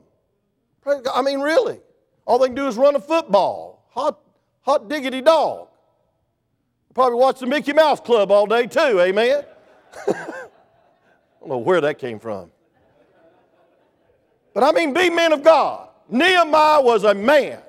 I 1.12 1.20
mean, 1.20 1.40
really. 1.40 1.78
All 2.24 2.38
they 2.38 2.46
can 2.46 2.54
do 2.54 2.68
is 2.68 2.78
run 2.78 2.96
a 2.96 3.00
football. 3.00 3.86
Hot, 3.90 4.18
hot 4.62 4.88
diggity 4.88 5.20
dog. 5.20 5.68
Probably 6.94 7.18
watch 7.18 7.40
the 7.40 7.46
Mickey 7.46 7.74
Mouse 7.74 8.00
Club 8.00 8.32
all 8.32 8.46
day 8.46 8.66
too, 8.66 8.98
amen? 8.98 9.44
I 10.08 10.14
don't 11.40 11.48
know 11.48 11.58
where 11.58 11.80
that 11.80 11.98
came 11.98 12.18
from. 12.18 12.50
But 14.54 14.64
I 14.64 14.72
mean, 14.72 14.92
be 14.92 15.10
men 15.10 15.32
of 15.32 15.42
God. 15.42 15.88
Nehemiah 16.08 16.82
was 16.82 17.04
a 17.04 17.14
man. 17.14 17.60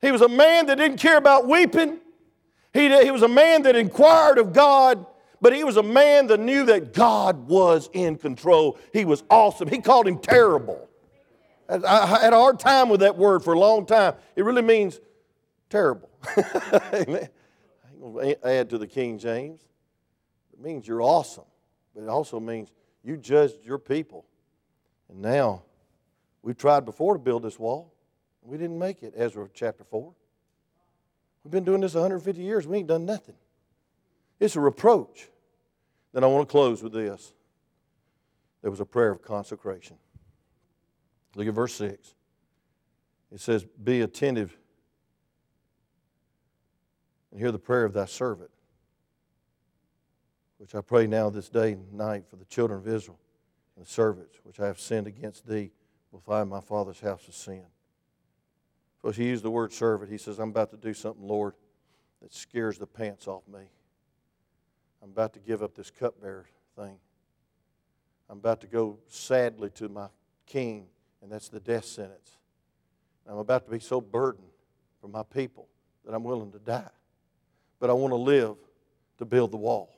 He 0.00 0.10
was 0.10 0.20
a 0.20 0.28
man 0.28 0.66
that 0.66 0.78
didn't 0.78 0.98
care 0.98 1.16
about 1.16 1.46
weeping. 1.46 1.98
He, 2.72 2.88
he 3.04 3.10
was 3.10 3.22
a 3.22 3.28
man 3.28 3.62
that 3.62 3.76
inquired 3.76 4.38
of 4.38 4.52
God, 4.52 5.04
but 5.40 5.54
he 5.54 5.64
was 5.64 5.76
a 5.76 5.82
man 5.82 6.26
that 6.28 6.40
knew 6.40 6.64
that 6.66 6.92
God 6.92 7.48
was 7.48 7.90
in 7.92 8.16
control. 8.16 8.78
He 8.92 9.04
was 9.04 9.22
awesome. 9.30 9.68
He 9.68 9.78
called 9.78 10.08
him 10.08 10.18
terrible. 10.18 10.88
I 11.68 12.06
had 12.06 12.32
a 12.32 12.36
hard 12.36 12.58
time 12.58 12.88
with 12.88 13.00
that 13.00 13.16
word 13.16 13.42
for 13.42 13.54
a 13.54 13.58
long 13.58 13.86
time. 13.86 14.14
It 14.36 14.44
really 14.44 14.62
means 14.62 15.00
terrible. 15.70 16.10
Amen. 16.92 17.28
I 17.28 17.90
ain't 17.90 18.00
going 18.00 18.34
to 18.34 18.48
add 18.48 18.70
to 18.70 18.78
the 18.78 18.86
King 18.86 19.18
James. 19.18 19.60
Means 20.62 20.86
you're 20.86 21.02
awesome, 21.02 21.44
but 21.94 22.04
it 22.04 22.08
also 22.08 22.38
means 22.38 22.70
you 23.02 23.16
judged 23.16 23.64
your 23.64 23.78
people. 23.78 24.24
And 25.08 25.20
now, 25.20 25.62
we've 26.42 26.56
tried 26.56 26.84
before 26.84 27.14
to 27.14 27.18
build 27.18 27.42
this 27.42 27.58
wall. 27.58 27.92
We 28.42 28.58
didn't 28.58 28.78
make 28.78 29.02
it, 29.02 29.12
Ezra 29.16 29.48
chapter 29.52 29.82
4. 29.82 30.12
We've 31.42 31.50
been 31.50 31.64
doing 31.64 31.80
this 31.80 31.94
150 31.94 32.40
years. 32.40 32.66
We 32.66 32.78
ain't 32.78 32.86
done 32.86 33.04
nothing. 33.04 33.34
It's 34.38 34.54
a 34.54 34.60
reproach. 34.60 35.28
Then 36.12 36.22
I 36.22 36.28
want 36.28 36.48
to 36.48 36.50
close 36.50 36.82
with 36.82 36.92
this. 36.92 37.32
There 38.60 38.70
was 38.70 38.80
a 38.80 38.86
prayer 38.86 39.10
of 39.10 39.22
consecration. 39.22 39.96
Look 41.34 41.48
at 41.48 41.54
verse 41.54 41.74
6. 41.74 42.14
It 43.32 43.40
says, 43.40 43.64
Be 43.64 44.02
attentive 44.02 44.56
and 47.32 47.40
hear 47.40 47.50
the 47.50 47.58
prayer 47.58 47.84
of 47.84 47.94
thy 47.94 48.04
servant, 48.04 48.50
which 50.62 50.76
I 50.76 50.80
pray 50.80 51.08
now 51.08 51.28
this 51.28 51.48
day 51.48 51.72
and 51.72 51.92
night 51.92 52.22
for 52.30 52.36
the 52.36 52.44
children 52.44 52.78
of 52.78 52.86
Israel 52.86 53.18
and 53.74 53.84
the 53.84 53.90
servants 53.90 54.36
which 54.44 54.60
I 54.60 54.68
have 54.68 54.78
sinned 54.78 55.08
against 55.08 55.44
thee 55.44 55.72
will 56.12 56.20
find 56.20 56.48
my 56.48 56.60
father's 56.60 57.00
house 57.00 57.26
of 57.26 57.34
sin. 57.34 57.64
So 59.02 59.10
he 59.10 59.24
used 59.24 59.42
the 59.42 59.50
word 59.50 59.72
servant. 59.72 60.08
He 60.08 60.18
says, 60.18 60.38
I'm 60.38 60.50
about 60.50 60.70
to 60.70 60.76
do 60.76 60.94
something, 60.94 61.26
Lord, 61.26 61.54
that 62.22 62.32
scares 62.32 62.78
the 62.78 62.86
pants 62.86 63.26
off 63.26 63.42
me. 63.52 63.64
I'm 65.02 65.10
about 65.10 65.32
to 65.32 65.40
give 65.40 65.64
up 65.64 65.74
this 65.74 65.90
cupbearer 65.90 66.46
thing. 66.76 66.96
I'm 68.30 68.38
about 68.38 68.60
to 68.60 68.68
go 68.68 69.00
sadly 69.08 69.70
to 69.70 69.88
my 69.88 70.06
king, 70.46 70.86
and 71.22 71.32
that's 71.32 71.48
the 71.48 71.58
death 71.58 71.86
sentence. 71.86 72.36
I'm 73.28 73.38
about 73.38 73.64
to 73.64 73.70
be 73.72 73.80
so 73.80 74.00
burdened 74.00 74.46
for 75.00 75.08
my 75.08 75.24
people 75.24 75.66
that 76.04 76.14
I'm 76.14 76.22
willing 76.22 76.52
to 76.52 76.60
die. 76.60 76.90
But 77.80 77.90
I 77.90 77.94
want 77.94 78.12
to 78.12 78.16
live 78.16 78.54
to 79.18 79.24
build 79.24 79.50
the 79.50 79.56
wall. 79.56 79.92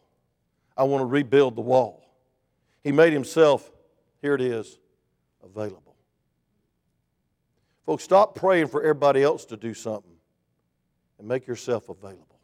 I 0.77 0.85
want 0.85 1.03
to 1.03 1.07
rebuild 1.07 1.57
the 1.57 1.61
wall. 1.61 2.05
He 2.83 2.93
made 2.93 3.13
himself, 3.13 3.71
here 4.21 4.35
it 4.35 4.41
is, 4.41 4.79
available. 5.43 5.97
Folks, 7.87 8.03
stop 8.03 8.35
praying 8.35 8.69
for 8.69 8.83
everybody 8.83 9.23
else 9.23 9.45
to 9.47 9.57
do 9.57 9.75
something 9.75 10.17
and 11.19 11.29
make 11.29 11.47
yourself 11.47 11.89
available. 11.89 12.41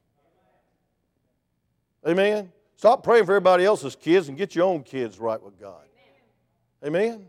Amen? 2.07 2.53
Stop 2.77 3.03
praying 3.03 3.27
for 3.27 3.33
everybody 3.33 3.65
else's 3.65 3.97
kids 3.97 4.29
and 4.29 4.39
get 4.39 4.55
your 4.55 4.65
own 4.67 4.83
kids 4.83 5.19
right 5.19 5.43
with 5.43 5.59
God. 5.59 5.85
Amen? 6.85 7.27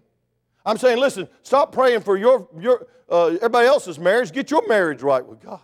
I'm 0.65 0.77
saying, 0.77 0.99
listen, 0.99 1.27
stop 1.41 1.71
praying 1.71 2.01
for 2.01 2.17
your, 2.17 2.47
your, 2.59 2.87
uh, 3.09 3.27
everybody 3.35 3.67
else's 3.67 3.99
marriage. 3.99 4.31
Get 4.31 4.51
your 4.51 4.65
marriage 4.67 5.01
right 5.01 5.25
with 5.25 5.41
God. 5.41 5.59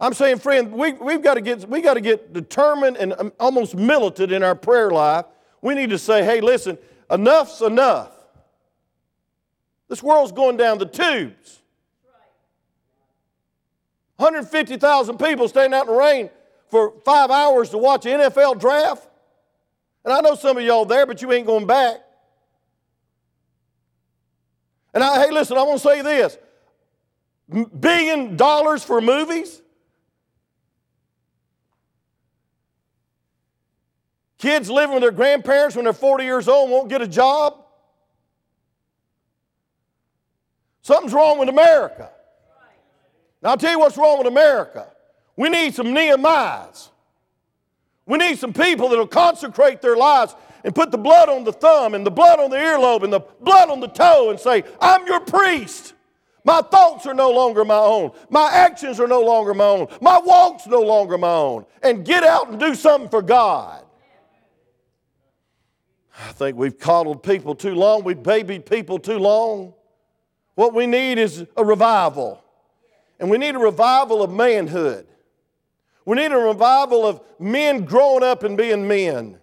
I'm 0.00 0.14
saying, 0.14 0.38
friend, 0.38 0.72
we, 0.72 0.92
we've 0.92 1.22
got 1.22 1.34
to 1.34 1.40
get, 1.40 1.68
we 1.68 1.80
got 1.80 1.94
to 1.94 2.00
get 2.00 2.32
determined 2.32 2.96
and 2.96 3.14
um, 3.18 3.32
almost 3.40 3.74
militant 3.74 4.30
in 4.30 4.42
our 4.42 4.54
prayer 4.54 4.90
life. 4.90 5.26
We 5.60 5.74
need 5.74 5.90
to 5.90 5.98
say, 5.98 6.24
hey, 6.24 6.40
listen, 6.40 6.78
enough's 7.10 7.60
enough. 7.62 8.12
This 9.88 10.02
world's 10.02 10.32
going 10.32 10.56
down 10.56 10.78
the 10.78 10.86
tubes. 10.86 11.60
150,000 14.16 15.18
people 15.18 15.48
standing 15.48 15.76
out 15.78 15.88
in 15.88 15.94
the 15.94 15.98
rain 15.98 16.30
for 16.68 16.94
five 17.04 17.30
hours 17.30 17.70
to 17.70 17.78
watch 17.78 18.06
an 18.06 18.20
NFL 18.20 18.60
draft. 18.60 19.08
And 20.04 20.12
I 20.12 20.20
know 20.20 20.34
some 20.34 20.56
of 20.58 20.62
y'all 20.62 20.84
there, 20.84 21.06
but 21.06 21.22
you 21.22 21.32
ain't 21.32 21.46
going 21.46 21.66
back. 21.66 21.96
And 24.94 25.02
I, 25.02 25.24
hey, 25.24 25.30
listen, 25.32 25.56
I 25.56 25.62
want 25.62 25.80
to 25.80 25.88
say 25.88 26.02
this 26.02 26.38
billion 27.80 28.36
dollars 28.36 28.84
for 28.84 29.00
movies? 29.00 29.62
Kids 34.38 34.70
living 34.70 34.94
with 34.94 35.02
their 35.02 35.10
grandparents 35.10 35.74
when 35.74 35.84
they're 35.84 35.92
40 35.92 36.24
years 36.24 36.48
old 36.48 36.70
won't 36.70 36.88
get 36.88 37.02
a 37.02 37.08
job? 37.08 37.64
Something's 40.82 41.12
wrong 41.12 41.38
with 41.38 41.48
America. 41.48 42.10
Now, 43.42 43.50
I'll 43.50 43.56
tell 43.56 43.72
you 43.72 43.78
what's 43.78 43.96
wrong 43.96 44.18
with 44.18 44.26
America. 44.26 44.86
We 45.36 45.48
need 45.48 45.74
some 45.74 45.88
Nehemiahs. 45.88 46.88
We 48.06 48.18
need 48.18 48.38
some 48.38 48.52
people 48.52 48.88
that 48.88 48.96
will 48.96 49.06
consecrate 49.06 49.82
their 49.82 49.96
lives 49.96 50.34
and 50.64 50.74
put 50.74 50.90
the 50.90 50.98
blood 50.98 51.28
on 51.28 51.44
the 51.44 51.52
thumb 51.52 51.94
and 51.94 52.06
the 52.06 52.10
blood 52.10 52.40
on 52.40 52.50
the 52.50 52.56
earlobe 52.56 53.02
and 53.02 53.12
the 53.12 53.20
blood 53.20 53.70
on 53.70 53.80
the 53.80 53.88
toe 53.88 54.30
and 54.30 54.40
say, 54.40 54.64
I'm 54.80 55.06
your 55.06 55.20
priest. 55.20 55.94
My 56.44 56.62
thoughts 56.62 57.06
are 57.06 57.14
no 57.14 57.30
longer 57.30 57.64
my 57.64 57.76
own. 57.76 58.12
My 58.30 58.50
actions 58.50 58.98
are 58.98 59.06
no 59.06 59.20
longer 59.20 59.52
my 59.52 59.64
own. 59.64 59.88
My 60.00 60.18
walk's 60.18 60.66
no 60.66 60.80
longer 60.80 61.18
my 61.18 61.30
own. 61.30 61.66
And 61.82 62.04
get 62.04 62.24
out 62.24 62.48
and 62.48 62.58
do 62.58 62.74
something 62.74 63.10
for 63.10 63.20
God. 63.20 63.84
I 66.18 66.32
think 66.32 66.56
we've 66.56 66.78
coddled 66.78 67.22
people 67.22 67.54
too 67.54 67.74
long. 67.74 68.02
We've 68.02 68.22
babied 68.22 68.66
people 68.66 68.98
too 68.98 69.18
long. 69.18 69.74
What 70.56 70.74
we 70.74 70.86
need 70.86 71.18
is 71.18 71.46
a 71.56 71.64
revival. 71.64 72.42
And 73.20 73.30
we 73.30 73.38
need 73.38 73.54
a 73.54 73.60
revival 73.60 74.22
of 74.22 74.30
manhood. 74.30 75.06
We 76.04 76.16
need 76.16 76.32
a 76.32 76.38
revival 76.38 77.06
of 77.06 77.20
men 77.38 77.84
growing 77.84 78.24
up 78.24 78.42
and 78.42 78.56
being 78.56 78.88
men. 78.88 79.38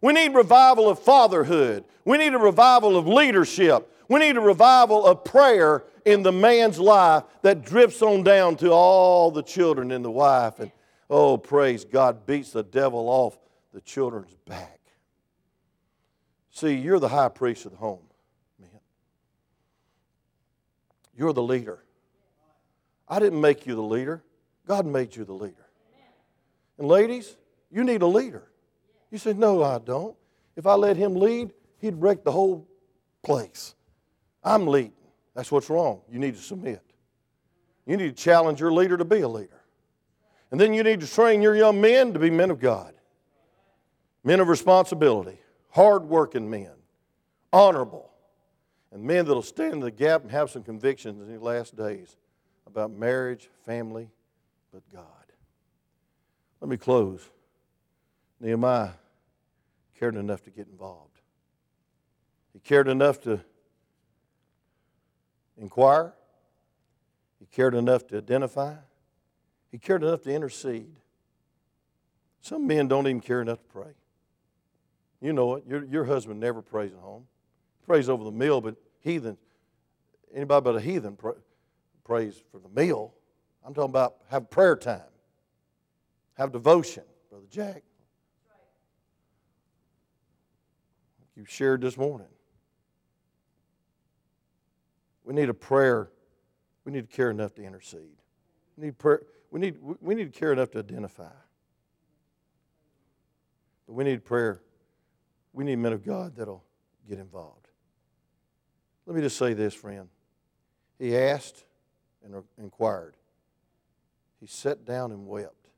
We 0.00 0.12
need 0.12 0.34
revival 0.34 0.88
of 0.88 0.98
fatherhood. 0.98 1.84
We 2.04 2.18
need 2.18 2.34
a 2.34 2.38
revival 2.38 2.96
of 2.96 3.06
leadership. 3.06 3.86
We 4.08 4.18
need 4.18 4.36
a 4.36 4.40
revival 4.40 5.06
of 5.06 5.24
prayer 5.24 5.84
in 6.04 6.22
the 6.22 6.32
man's 6.32 6.78
life 6.78 7.22
that 7.42 7.64
drifts 7.64 8.02
on 8.02 8.24
down 8.24 8.56
to 8.56 8.70
all 8.70 9.30
the 9.30 9.42
children 9.42 9.92
and 9.92 10.04
the 10.04 10.10
wife. 10.10 10.58
And 10.58 10.72
oh, 11.08 11.36
praise 11.36 11.84
God, 11.84 12.26
beats 12.26 12.50
the 12.50 12.64
devil 12.64 13.08
off 13.08 13.38
the 13.72 13.80
children's 13.80 14.34
back. 14.46 14.79
See, 16.60 16.74
you're 16.74 16.98
the 16.98 17.08
high 17.08 17.30
priest 17.30 17.64
of 17.64 17.72
the 17.72 17.78
home, 17.78 18.02
man. 18.60 18.68
You're 21.16 21.32
the 21.32 21.42
leader. 21.42 21.82
I 23.08 23.18
didn't 23.18 23.40
make 23.40 23.66
you 23.66 23.74
the 23.74 23.82
leader, 23.82 24.22
God 24.66 24.84
made 24.84 25.16
you 25.16 25.24
the 25.24 25.32
leader. 25.32 25.66
And 26.76 26.86
ladies, 26.86 27.34
you 27.70 27.82
need 27.82 28.02
a 28.02 28.06
leader. 28.06 28.42
You 29.10 29.16
say, 29.16 29.32
No, 29.32 29.62
I 29.62 29.78
don't. 29.78 30.14
If 30.54 30.66
I 30.66 30.74
let 30.74 30.98
him 30.98 31.14
lead, 31.14 31.50
he'd 31.78 31.94
wreck 31.94 32.24
the 32.24 32.32
whole 32.32 32.68
place. 33.22 33.74
I'm 34.44 34.66
leading. 34.66 34.92
That's 35.34 35.50
what's 35.50 35.70
wrong. 35.70 36.02
You 36.12 36.18
need 36.18 36.36
to 36.36 36.42
submit. 36.42 36.82
You 37.86 37.96
need 37.96 38.14
to 38.14 38.22
challenge 38.22 38.60
your 38.60 38.70
leader 38.70 38.98
to 38.98 39.04
be 39.06 39.20
a 39.20 39.28
leader. 39.28 39.62
And 40.50 40.60
then 40.60 40.74
you 40.74 40.82
need 40.82 41.00
to 41.00 41.10
train 41.10 41.40
your 41.40 41.56
young 41.56 41.80
men 41.80 42.12
to 42.12 42.18
be 42.18 42.28
men 42.28 42.50
of 42.50 42.60
God, 42.60 42.92
men 44.22 44.40
of 44.40 44.48
responsibility, 44.48 45.38
hard-working 45.70 46.48
men, 46.48 46.72
honorable, 47.52 48.10
and 48.92 49.02
men 49.02 49.24
that'll 49.24 49.42
stand 49.42 49.74
in 49.74 49.80
the 49.80 49.90
gap 49.90 50.22
and 50.22 50.30
have 50.30 50.50
some 50.50 50.62
convictions 50.62 51.20
in 51.20 51.32
the 51.32 51.40
last 51.40 51.76
days 51.76 52.16
about 52.66 52.90
marriage, 52.90 53.48
family, 53.64 54.08
but 54.72 54.82
God. 54.92 55.04
Let 56.60 56.68
me 56.68 56.76
close. 56.76 57.28
Nehemiah 58.40 58.90
cared 59.98 60.16
enough 60.16 60.42
to 60.44 60.50
get 60.50 60.66
involved. 60.68 61.20
He 62.52 62.58
cared 62.58 62.88
enough 62.88 63.20
to 63.22 63.40
inquire. 65.56 66.14
He 67.38 67.46
cared 67.46 67.74
enough 67.74 68.06
to 68.08 68.18
identify. 68.18 68.74
He 69.70 69.78
cared 69.78 70.02
enough 70.02 70.22
to 70.22 70.32
intercede. 70.32 70.96
Some 72.40 72.66
men 72.66 72.88
don't 72.88 73.06
even 73.06 73.20
care 73.20 73.40
enough 73.40 73.58
to 73.58 73.68
pray. 73.68 73.92
You 75.20 75.32
know 75.32 75.56
it. 75.56 75.64
Your, 75.66 75.84
your 75.84 76.04
husband 76.04 76.40
never 76.40 76.62
prays 76.62 76.92
at 76.92 76.98
home. 76.98 77.26
He 77.80 77.86
prays 77.86 78.08
over 78.08 78.24
the 78.24 78.30
meal, 78.30 78.60
but 78.60 78.76
heathen, 79.00 79.36
anybody 80.34 80.64
but 80.64 80.76
a 80.76 80.80
heathen 80.80 81.16
pray, 81.16 81.34
prays 82.04 82.42
for 82.50 82.58
the 82.58 82.68
meal. 82.68 83.14
I'm 83.64 83.74
talking 83.74 83.90
about 83.90 84.16
have 84.28 84.48
prayer 84.48 84.76
time. 84.76 85.02
Have 86.34 86.52
devotion, 86.52 87.04
Brother 87.28 87.46
Jack. 87.50 87.82
You 91.36 91.44
shared 91.46 91.82
this 91.82 91.96
morning. 91.96 92.28
We 95.24 95.34
need 95.34 95.48
a 95.48 95.54
prayer. 95.54 96.10
We 96.84 96.92
need 96.92 97.10
to 97.10 97.16
care 97.16 97.30
enough 97.30 97.54
to 97.56 97.62
intercede. 97.62 98.16
We 98.76 98.86
need, 98.86 98.98
prayer, 98.98 99.22
we 99.50 99.60
need, 99.60 99.76
we 100.00 100.14
need 100.14 100.32
to 100.32 100.38
care 100.38 100.52
enough 100.52 100.70
to 100.72 100.78
identify. 100.78 101.28
But 103.86 103.92
we 103.94 104.04
need 104.04 104.24
prayer. 104.24 104.62
We 105.52 105.64
need 105.64 105.76
men 105.76 105.92
of 105.92 106.04
God 106.04 106.36
that'll 106.36 106.64
get 107.08 107.18
involved. 107.18 107.68
Let 109.06 109.16
me 109.16 109.22
just 109.22 109.36
say 109.36 109.54
this, 109.54 109.74
friend. 109.74 110.08
He 110.98 111.16
asked 111.16 111.64
and 112.24 112.42
inquired. 112.58 113.16
He 114.40 114.46
sat 114.46 114.84
down 114.84 115.12
and 115.12 115.26
wept. 115.26 115.68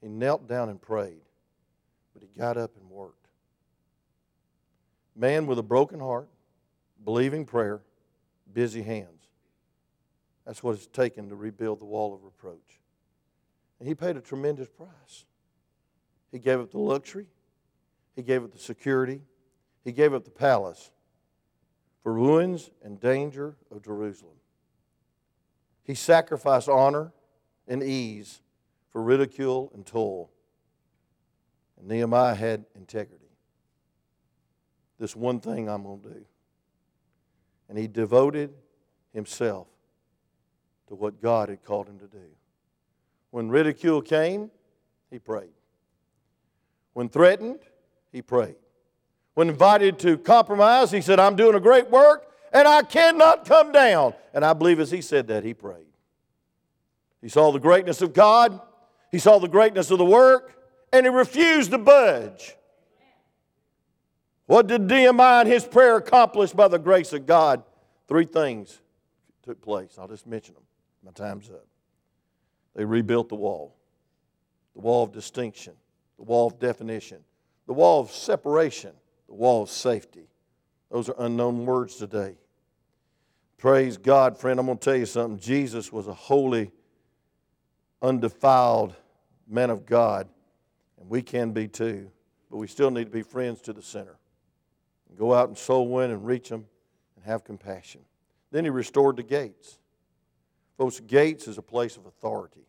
He 0.00 0.08
knelt 0.08 0.46
down 0.48 0.68
and 0.68 0.80
prayed. 0.80 1.22
but 2.12 2.22
he 2.22 2.28
got 2.38 2.56
up 2.56 2.72
and 2.76 2.88
worked. 2.88 3.28
Man 5.16 5.46
with 5.46 5.58
a 5.58 5.62
broken 5.62 6.00
heart, 6.00 6.28
believing 7.04 7.44
prayer, 7.44 7.82
busy 8.52 8.82
hands. 8.82 9.28
That's 10.46 10.62
what 10.62 10.74
it's 10.74 10.86
taken 10.86 11.28
to 11.28 11.36
rebuild 11.36 11.80
the 11.80 11.84
wall 11.84 12.14
of 12.14 12.24
reproach. 12.24 12.80
And 13.78 13.88
he 13.88 13.94
paid 13.94 14.16
a 14.16 14.20
tremendous 14.20 14.68
price. 14.68 15.24
He 16.32 16.38
gave 16.38 16.60
up 16.60 16.70
the 16.70 16.78
luxury, 16.78 17.26
he 18.20 18.26
gave 18.26 18.44
up 18.44 18.52
the 18.52 18.58
security, 18.58 19.22
he 19.82 19.92
gave 19.92 20.12
up 20.12 20.24
the 20.24 20.30
palace 20.30 20.90
for 22.02 22.12
ruins 22.12 22.70
and 22.84 23.00
danger 23.00 23.56
of 23.70 23.82
Jerusalem. 23.82 24.34
He 25.84 25.94
sacrificed 25.94 26.68
honor 26.68 27.12
and 27.66 27.82
ease 27.82 28.42
for 28.90 29.02
ridicule 29.02 29.70
and 29.74 29.86
toil. 29.86 30.30
And 31.78 31.88
Nehemiah 31.88 32.34
had 32.34 32.66
integrity. 32.76 33.24
This 34.98 35.16
one 35.16 35.40
thing 35.40 35.68
I'm 35.70 35.84
going 35.84 36.02
to 36.02 36.08
do. 36.10 36.24
And 37.70 37.78
he 37.78 37.88
devoted 37.88 38.52
himself 39.14 39.66
to 40.88 40.94
what 40.94 41.22
God 41.22 41.48
had 41.48 41.64
called 41.64 41.88
him 41.88 41.98
to 42.00 42.06
do. 42.06 42.26
When 43.30 43.48
ridicule 43.48 44.02
came, 44.02 44.50
he 45.10 45.18
prayed. 45.18 45.54
When 46.92 47.08
threatened, 47.08 47.60
he 48.12 48.22
prayed. 48.22 48.56
When 49.34 49.48
invited 49.48 49.98
to 50.00 50.18
compromise, 50.18 50.90
he 50.90 51.00
said, 51.00 51.20
I'm 51.20 51.36
doing 51.36 51.54
a 51.54 51.60
great 51.60 51.90
work 51.90 52.26
and 52.52 52.66
I 52.66 52.82
cannot 52.82 53.44
come 53.44 53.72
down. 53.72 54.14
And 54.34 54.44
I 54.44 54.52
believe 54.52 54.80
as 54.80 54.90
he 54.90 55.00
said 55.00 55.28
that, 55.28 55.44
he 55.44 55.54
prayed. 55.54 55.86
He 57.20 57.28
saw 57.28 57.52
the 57.52 57.60
greatness 57.60 58.02
of 58.02 58.12
God, 58.12 58.60
he 59.10 59.18
saw 59.18 59.38
the 59.38 59.48
greatness 59.48 59.90
of 59.90 59.98
the 59.98 60.04
work, 60.04 60.54
and 60.92 61.04
he 61.04 61.10
refused 61.10 61.70
to 61.72 61.78
budge. 61.78 62.56
What 64.46 64.66
did 64.66 64.82
Nehemiah 64.82 65.40
and 65.40 65.48
his 65.48 65.64
prayer 65.64 65.96
accomplish 65.96 66.52
by 66.52 66.66
the 66.68 66.78
grace 66.78 67.12
of 67.12 67.26
God? 67.26 67.62
Three 68.08 68.24
things 68.24 68.80
took 69.44 69.60
place. 69.62 69.96
I'll 69.98 70.08
just 70.08 70.26
mention 70.26 70.54
them. 70.54 70.64
My 71.04 71.12
time's 71.12 71.48
up. 71.48 71.66
They 72.74 72.84
rebuilt 72.84 73.28
the 73.28 73.36
wall 73.36 73.76
the 74.74 74.80
wall 74.80 75.04
of 75.04 75.12
distinction, 75.12 75.74
the 76.16 76.24
wall 76.24 76.46
of 76.46 76.58
definition, 76.58 77.18
the 77.70 77.74
wall 77.74 78.00
of 78.00 78.10
separation, 78.10 78.90
the 79.28 79.34
wall 79.34 79.62
of 79.62 79.70
safety. 79.70 80.26
Those 80.90 81.08
are 81.08 81.14
unknown 81.20 81.64
words 81.66 81.94
today. 81.94 82.34
Praise 83.58 83.96
God, 83.96 84.36
friend. 84.36 84.58
I'm 84.58 84.66
going 84.66 84.76
to 84.76 84.84
tell 84.84 84.96
you 84.96 85.06
something. 85.06 85.38
Jesus 85.38 85.92
was 85.92 86.08
a 86.08 86.12
holy, 86.12 86.72
undefiled 88.02 88.96
man 89.46 89.70
of 89.70 89.86
God, 89.86 90.28
and 90.98 91.08
we 91.08 91.22
can 91.22 91.52
be 91.52 91.68
too, 91.68 92.10
but 92.50 92.56
we 92.56 92.66
still 92.66 92.90
need 92.90 93.04
to 93.04 93.10
be 93.12 93.22
friends 93.22 93.60
to 93.60 93.72
the 93.72 93.82
sinner. 93.82 94.18
Go 95.16 95.32
out 95.32 95.46
and 95.46 95.56
soul 95.56 95.86
win 95.86 96.10
and 96.10 96.26
reach 96.26 96.48
them 96.48 96.66
and 97.14 97.24
have 97.24 97.44
compassion. 97.44 98.00
Then 98.50 98.64
he 98.64 98.70
restored 98.70 99.14
the 99.14 99.22
gates. 99.22 99.78
Folks, 100.76 100.98
gates 100.98 101.46
is 101.46 101.56
a 101.56 101.62
place 101.62 101.96
of 101.96 102.04
authority. 102.06 102.66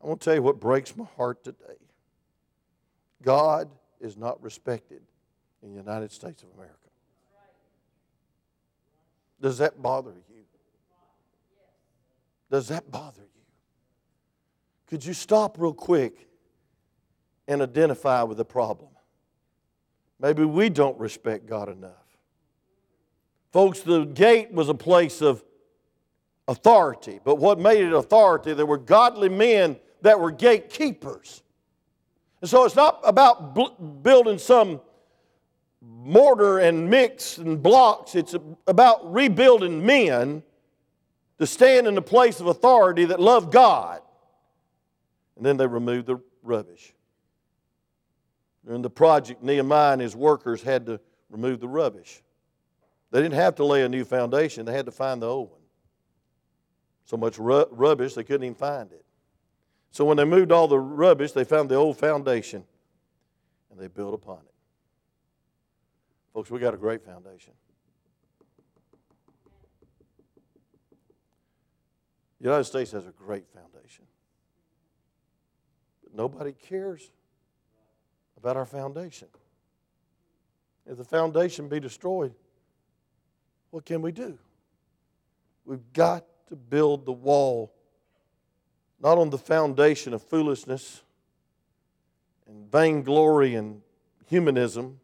I 0.00 0.06
want 0.06 0.20
to 0.20 0.24
tell 0.26 0.34
you 0.36 0.42
what 0.42 0.60
breaks 0.60 0.96
my 0.96 1.06
heart 1.16 1.42
today. 1.42 1.74
God 3.20 3.68
is 4.00 4.16
not 4.16 4.42
respected 4.42 5.02
in 5.62 5.70
the 5.70 5.76
United 5.76 6.10
States 6.10 6.42
of 6.42 6.48
America. 6.54 6.76
Does 9.40 9.58
that 9.58 9.80
bother 9.80 10.12
you? 10.28 10.44
Does 12.50 12.68
that 12.68 12.90
bother 12.90 13.22
you? 13.22 13.42
Could 14.88 15.04
you 15.04 15.14
stop 15.14 15.56
real 15.58 15.72
quick 15.72 16.28
and 17.46 17.62
identify 17.62 18.22
with 18.24 18.38
the 18.38 18.44
problem? 18.44 18.90
Maybe 20.18 20.44
we 20.44 20.68
don't 20.68 20.98
respect 20.98 21.46
God 21.46 21.68
enough. 21.68 21.92
Folks, 23.52 23.80
the 23.80 24.04
gate 24.04 24.52
was 24.52 24.68
a 24.68 24.74
place 24.74 25.22
of 25.22 25.42
authority, 26.46 27.20
but 27.24 27.36
what 27.36 27.58
made 27.58 27.84
it 27.84 27.92
authority, 27.92 28.52
there 28.52 28.66
were 28.66 28.78
godly 28.78 29.28
men 29.28 29.78
that 30.02 30.18
were 30.18 30.30
gatekeepers. 30.30 31.42
And 32.40 32.48
so 32.48 32.64
it's 32.64 32.76
not 32.76 33.00
about 33.04 34.02
building 34.02 34.38
some 34.38 34.80
mortar 35.82 36.58
and 36.58 36.88
mix 36.88 37.38
and 37.38 37.62
blocks, 37.62 38.14
it's 38.14 38.34
about 38.66 39.12
rebuilding 39.12 39.84
men 39.84 40.42
to 41.38 41.46
stand 41.46 41.86
in 41.86 41.94
the 41.94 42.02
place 42.02 42.40
of 42.40 42.46
authority 42.46 43.06
that 43.06 43.20
love 43.20 43.50
God. 43.50 44.00
And 45.36 45.44
then 45.44 45.56
they 45.56 45.66
removed 45.66 46.06
the 46.06 46.20
rubbish. 46.42 46.92
During 48.66 48.82
the 48.82 48.90
project, 48.90 49.42
Nehemiah 49.42 49.92
and 49.92 50.02
his 50.02 50.14
workers 50.14 50.62
had 50.62 50.86
to 50.86 51.00
remove 51.30 51.60
the 51.60 51.68
rubbish. 51.68 52.22
They 53.10 53.22
didn't 53.22 53.34
have 53.34 53.54
to 53.56 53.64
lay 53.64 53.82
a 53.82 53.88
new 53.88 54.04
foundation, 54.04 54.66
they 54.66 54.72
had 54.72 54.86
to 54.86 54.92
find 54.92 55.22
the 55.22 55.26
old 55.26 55.50
one. 55.50 55.60
So 57.04 57.16
much 57.16 57.38
ru- 57.38 57.66
rubbish, 57.70 58.14
they 58.14 58.22
couldn't 58.22 58.44
even 58.44 58.54
find 58.54 58.92
it. 58.92 59.04
So 59.90 60.04
when 60.04 60.16
they 60.16 60.24
moved 60.24 60.52
all 60.52 60.68
the 60.68 60.78
rubbish, 60.78 61.32
they 61.32 61.44
found 61.44 61.68
the 61.68 61.74
old 61.74 61.98
foundation 61.98 62.64
and 63.70 63.78
they 63.78 63.88
built 63.88 64.14
upon 64.14 64.38
it. 64.38 64.54
Folks, 66.32 66.50
we 66.50 66.60
got 66.60 66.74
a 66.74 66.76
great 66.76 67.04
foundation. 67.04 67.52
The 72.40 72.44
United 72.44 72.64
States 72.64 72.92
has 72.92 73.06
a 73.06 73.10
great 73.10 73.48
foundation. 73.48 74.04
But 76.02 76.14
nobody 76.14 76.52
cares 76.52 77.10
about 78.36 78.56
our 78.56 78.64
foundation. 78.64 79.28
If 80.86 80.96
the 80.96 81.04
foundation 81.04 81.68
be 81.68 81.80
destroyed, 81.80 82.32
what 83.70 83.84
can 83.84 84.00
we 84.00 84.12
do? 84.12 84.38
We've 85.64 85.92
got 85.92 86.24
to 86.48 86.56
build 86.56 87.04
the 87.04 87.12
wall 87.12 87.74
not 89.00 89.18
on 89.18 89.30
the 89.30 89.38
foundation 89.38 90.12
of 90.12 90.22
foolishness 90.22 91.02
and 92.46 92.70
vainglory 92.70 93.54
and 93.54 93.80
humanism. 94.26 95.00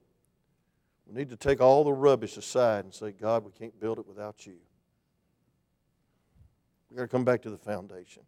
We 1.07 1.19
need 1.19 1.31
to 1.31 1.37
take 1.37 1.61
all 1.61 1.85
the 1.85 1.93
rubbish 1.93 2.37
aside 2.37 2.85
and 2.85 2.93
say, 2.93 3.13
God, 3.13 3.45
we 3.45 3.53
can't 3.53 3.79
build 3.81 3.99
it 3.99 4.07
without 4.07 4.47
you. 4.47 4.57
We've 6.91 6.99
got 6.99 7.05
to 7.05 7.09
come 7.09 7.25
back 7.25 7.43
to 7.43 7.51
the 7.51 7.59
foundation. 7.59 8.23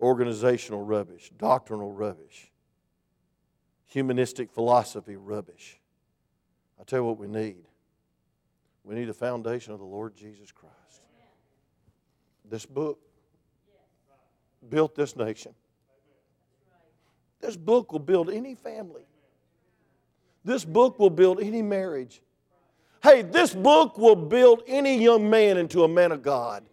Organizational 0.00 0.82
rubbish, 0.82 1.30
doctrinal 1.38 1.92
rubbish, 1.92 2.50
humanistic 3.86 4.50
philosophy 4.50 5.16
rubbish. 5.16 5.78
I 6.80 6.84
tell 6.84 7.00
you 7.00 7.04
what 7.04 7.18
we 7.18 7.28
need. 7.28 7.64
We 8.82 8.94
need 8.94 9.08
a 9.08 9.14
foundation 9.14 9.72
of 9.72 9.78
the 9.78 9.84
Lord 9.84 10.14
Jesus 10.14 10.50
Christ. 10.50 10.74
This 12.44 12.66
book 12.66 12.98
built 14.70 14.94
this 14.94 15.16
nation. 15.16 15.54
This 17.40 17.56
book 17.56 17.92
will 17.92 18.00
build 18.00 18.30
any 18.30 18.54
family. 18.54 19.04
This 20.44 20.64
book 20.64 20.98
will 20.98 21.10
build 21.10 21.40
any 21.40 21.62
marriage. 21.62 22.22
Hey, 23.02 23.22
this 23.22 23.54
book 23.54 23.98
will 23.98 24.16
build 24.16 24.62
any 24.66 25.02
young 25.02 25.28
man 25.28 25.58
into 25.58 25.84
a 25.84 25.88
man 25.88 26.12
of 26.12 26.22
God. 26.22 26.64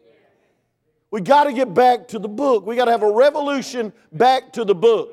We 1.09 1.19
got 1.19 1.43
to 1.43 1.53
get 1.53 1.73
back 1.73 2.07
to 2.09 2.19
the 2.19 2.29
book. 2.29 2.65
We 2.65 2.77
got 2.77 2.85
to 2.85 2.91
have 2.91 3.03
a 3.03 3.11
revolution 3.11 3.91
back 4.13 4.53
to 4.53 4.63
the 4.63 4.75
book 4.75 5.11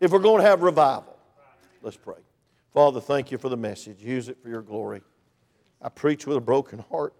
if 0.00 0.10
we're 0.10 0.18
going 0.18 0.40
to 0.40 0.46
have 0.48 0.62
revival. 0.62 1.16
Let's 1.82 1.96
pray. 1.96 2.16
Father, 2.72 3.00
thank 3.00 3.30
you 3.30 3.38
for 3.38 3.50
the 3.50 3.56
message. 3.56 4.02
Use 4.02 4.28
it 4.28 4.38
for 4.42 4.48
your 4.48 4.62
glory. 4.62 5.02
I 5.82 5.90
preach 5.90 6.26
with 6.26 6.38
a 6.38 6.40
broken 6.40 6.78
heart 6.90 7.14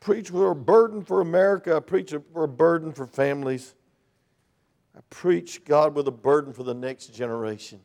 preach 0.00 0.30
for 0.30 0.50
a 0.50 0.56
burden 0.56 1.04
for 1.04 1.20
America. 1.20 1.76
I 1.76 1.80
preach 1.80 2.14
for 2.32 2.44
a 2.44 2.48
burden 2.48 2.92
for 2.92 3.06
families. 3.06 3.74
I 4.96 5.00
preach, 5.10 5.64
God, 5.64 5.94
with 5.94 6.08
a 6.08 6.12
burden 6.12 6.52
for 6.52 6.64
the 6.64 6.74
next 6.74 7.14
generation. 7.14 7.80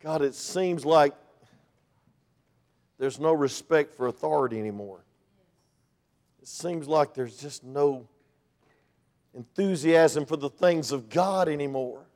God, 0.00 0.22
it 0.22 0.34
seems 0.34 0.84
like 0.86 1.12
there's 2.98 3.20
no 3.20 3.32
respect 3.32 3.94
for 3.94 4.06
authority 4.06 4.58
anymore. 4.58 5.04
It 6.40 6.48
seems 6.48 6.88
like 6.88 7.12
there's 7.12 7.36
just 7.36 7.64
no 7.64 8.06
enthusiasm 9.34 10.24
for 10.24 10.36
the 10.36 10.48
things 10.48 10.90
of 10.90 11.08
God 11.08 11.48
anymore. 11.48 12.06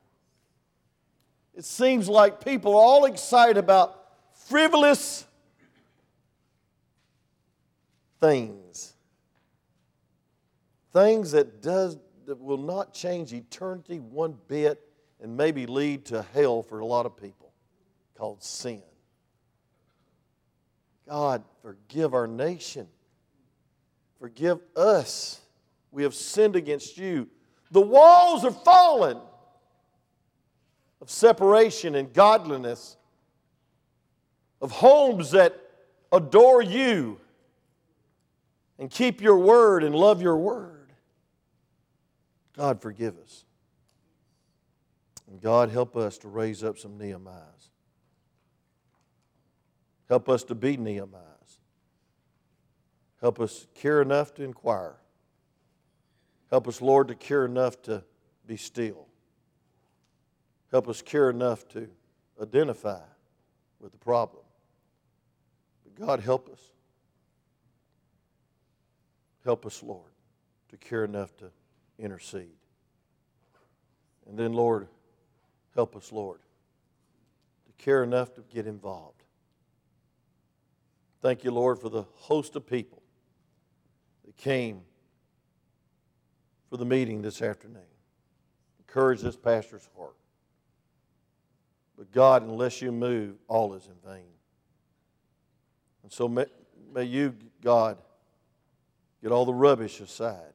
It 1.54 1.64
seems 1.64 2.08
like 2.08 2.44
people 2.44 2.72
are 2.72 2.82
all 2.82 3.04
excited 3.04 3.56
about 3.56 4.00
frivolous 4.46 5.26
things. 8.24 8.94
Things 10.92 11.32
that, 11.32 11.60
does, 11.60 11.98
that 12.26 12.40
will 12.40 12.58
not 12.58 12.94
change 12.94 13.32
eternity 13.32 13.98
one 13.98 14.36
bit 14.48 14.80
and 15.22 15.36
maybe 15.36 15.66
lead 15.66 16.06
to 16.06 16.24
hell 16.32 16.62
for 16.62 16.78
a 16.78 16.86
lot 16.86 17.04
of 17.06 17.16
people 17.16 17.52
called 18.16 18.42
sin. 18.42 18.82
God, 21.06 21.42
forgive 21.60 22.14
our 22.14 22.26
nation. 22.26 22.86
Forgive 24.18 24.60
us. 24.74 25.40
We 25.90 26.04
have 26.04 26.14
sinned 26.14 26.56
against 26.56 26.96
you. 26.96 27.28
The 27.72 27.80
walls 27.80 28.44
are 28.44 28.50
falling 28.50 29.20
of 31.02 31.10
separation 31.10 31.94
and 31.94 32.12
godliness, 32.12 32.96
of 34.62 34.70
homes 34.70 35.32
that 35.32 35.60
adore 36.10 36.62
you 36.62 37.20
and 38.78 38.90
keep 38.90 39.20
your 39.20 39.38
word 39.38 39.84
and 39.84 39.94
love 39.94 40.20
your 40.20 40.36
word. 40.36 40.92
God, 42.56 42.80
forgive 42.80 43.16
us. 43.18 43.44
And 45.28 45.40
God, 45.40 45.70
help 45.70 45.96
us 45.96 46.18
to 46.18 46.28
raise 46.28 46.62
up 46.62 46.78
some 46.78 46.98
Nehemiahs. 46.98 47.70
Help 50.08 50.28
us 50.28 50.44
to 50.44 50.54
be 50.54 50.76
Nehemiahs. 50.76 51.58
Help 53.20 53.40
us 53.40 53.66
care 53.74 54.02
enough 54.02 54.34
to 54.34 54.44
inquire. 54.44 54.96
Help 56.50 56.68
us, 56.68 56.80
Lord, 56.80 57.08
to 57.08 57.14
care 57.14 57.44
enough 57.44 57.80
to 57.82 58.04
be 58.46 58.56
still. 58.56 59.06
Help 60.70 60.88
us 60.88 61.02
care 61.02 61.30
enough 61.30 61.66
to 61.68 61.88
identify 62.40 63.00
with 63.80 63.92
the 63.92 63.98
problem. 63.98 64.42
But 65.84 66.06
God, 66.06 66.20
help 66.20 66.48
us. 66.48 66.60
Help 69.44 69.66
us, 69.66 69.82
Lord, 69.82 70.10
to 70.70 70.76
care 70.76 71.04
enough 71.04 71.36
to 71.36 71.50
intercede. 71.98 72.56
And 74.26 74.38
then, 74.38 74.54
Lord, 74.54 74.88
help 75.74 75.94
us, 75.96 76.10
Lord, 76.10 76.40
to 77.66 77.84
care 77.84 78.02
enough 78.02 78.34
to 78.34 78.40
get 78.52 78.66
involved. 78.66 79.22
Thank 81.20 81.44
you, 81.44 81.50
Lord, 81.50 81.78
for 81.78 81.88
the 81.88 82.04
host 82.14 82.56
of 82.56 82.66
people 82.66 83.02
that 84.24 84.36
came 84.36 84.82
for 86.70 86.78
the 86.78 86.84
meeting 86.84 87.22
this 87.22 87.42
afternoon. 87.42 87.82
Encourage 88.80 89.20
this 89.20 89.36
pastor's 89.36 89.88
heart. 89.96 90.16
But 91.96 92.10
God, 92.12 92.42
unless 92.42 92.82
you 92.82 92.92
move, 92.92 93.36
all 93.46 93.74
is 93.74 93.86
in 93.86 94.10
vain. 94.10 94.26
And 96.02 96.12
so 96.12 96.28
may, 96.28 96.46
may 96.92 97.04
you, 97.04 97.34
God, 97.62 97.98
get 99.24 99.32
all 99.32 99.46
the 99.46 99.54
rubbish 99.54 100.00
aside. 100.00 100.52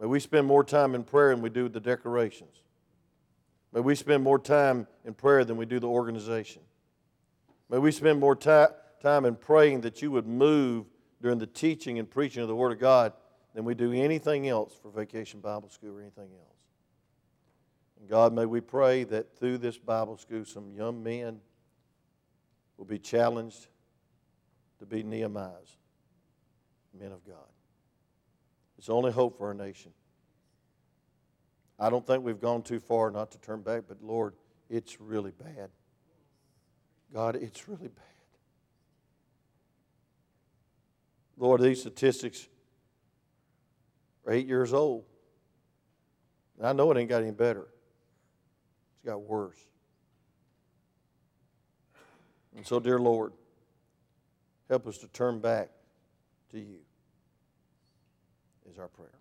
May 0.00 0.06
we 0.06 0.18
spend 0.18 0.44
more 0.44 0.64
time 0.64 0.96
in 0.96 1.04
prayer 1.04 1.32
than 1.32 1.40
we 1.40 1.50
do 1.50 1.68
the 1.68 1.78
decorations. 1.78 2.64
May 3.72 3.80
we 3.80 3.94
spend 3.94 4.24
more 4.24 4.40
time 4.40 4.88
in 5.04 5.14
prayer 5.14 5.44
than 5.44 5.56
we 5.56 5.66
do 5.66 5.78
the 5.78 5.86
organization. 5.86 6.62
May 7.70 7.78
we 7.78 7.92
spend 7.92 8.18
more 8.18 8.34
time 8.34 9.24
in 9.24 9.36
praying 9.36 9.82
that 9.82 10.02
you 10.02 10.10
would 10.10 10.26
move 10.26 10.86
during 11.22 11.38
the 11.38 11.46
teaching 11.46 12.00
and 12.00 12.10
preaching 12.10 12.42
of 12.42 12.48
the 12.48 12.56
Word 12.56 12.72
of 12.72 12.80
God 12.80 13.12
than 13.54 13.64
we 13.64 13.76
do 13.76 13.92
anything 13.92 14.48
else 14.48 14.74
for 14.82 14.90
Vacation 14.90 15.38
Bible 15.38 15.68
School 15.68 15.96
or 15.96 16.00
anything 16.00 16.30
else. 16.32 16.58
And 18.00 18.08
God, 18.08 18.32
may 18.32 18.46
we 18.46 18.60
pray 18.60 19.04
that 19.04 19.38
through 19.38 19.58
this 19.58 19.78
Bible 19.78 20.16
school, 20.16 20.44
some 20.44 20.72
young 20.72 21.04
men 21.04 21.38
will 22.76 22.86
be 22.86 22.98
challenged 22.98 23.68
to 24.80 24.86
be 24.86 25.04
Nehemiahs, 25.04 25.76
men 26.98 27.12
of 27.12 27.24
God. 27.24 27.36
It's 28.80 28.86
the 28.86 28.94
only 28.94 29.12
hope 29.12 29.36
for 29.36 29.48
our 29.48 29.52
nation. 29.52 29.92
I 31.78 31.90
don't 31.90 32.06
think 32.06 32.24
we've 32.24 32.40
gone 32.40 32.62
too 32.62 32.80
far 32.80 33.10
not 33.10 33.30
to 33.32 33.38
turn 33.38 33.60
back, 33.60 33.82
but 33.86 34.02
Lord, 34.02 34.32
it's 34.70 34.98
really 34.98 35.32
bad. 35.32 35.68
God, 37.12 37.36
it's 37.36 37.68
really 37.68 37.88
bad. 37.88 38.04
Lord, 41.36 41.60
these 41.60 41.82
statistics 41.82 42.48
are 44.24 44.32
eight 44.32 44.46
years 44.46 44.72
old. 44.72 45.04
And 46.56 46.66
I 46.66 46.72
know 46.72 46.90
it 46.90 46.96
ain't 46.96 47.10
got 47.10 47.20
any 47.20 47.32
better, 47.32 47.68
it's 48.94 49.04
got 49.04 49.20
worse. 49.20 49.60
And 52.56 52.66
so, 52.66 52.80
dear 52.80 52.98
Lord, 52.98 53.34
help 54.70 54.86
us 54.86 54.96
to 54.96 55.08
turn 55.08 55.38
back 55.38 55.68
to 56.52 56.58
you, 56.58 56.78
is 58.70 58.78
our 58.78 58.88
prayer. 58.88 59.19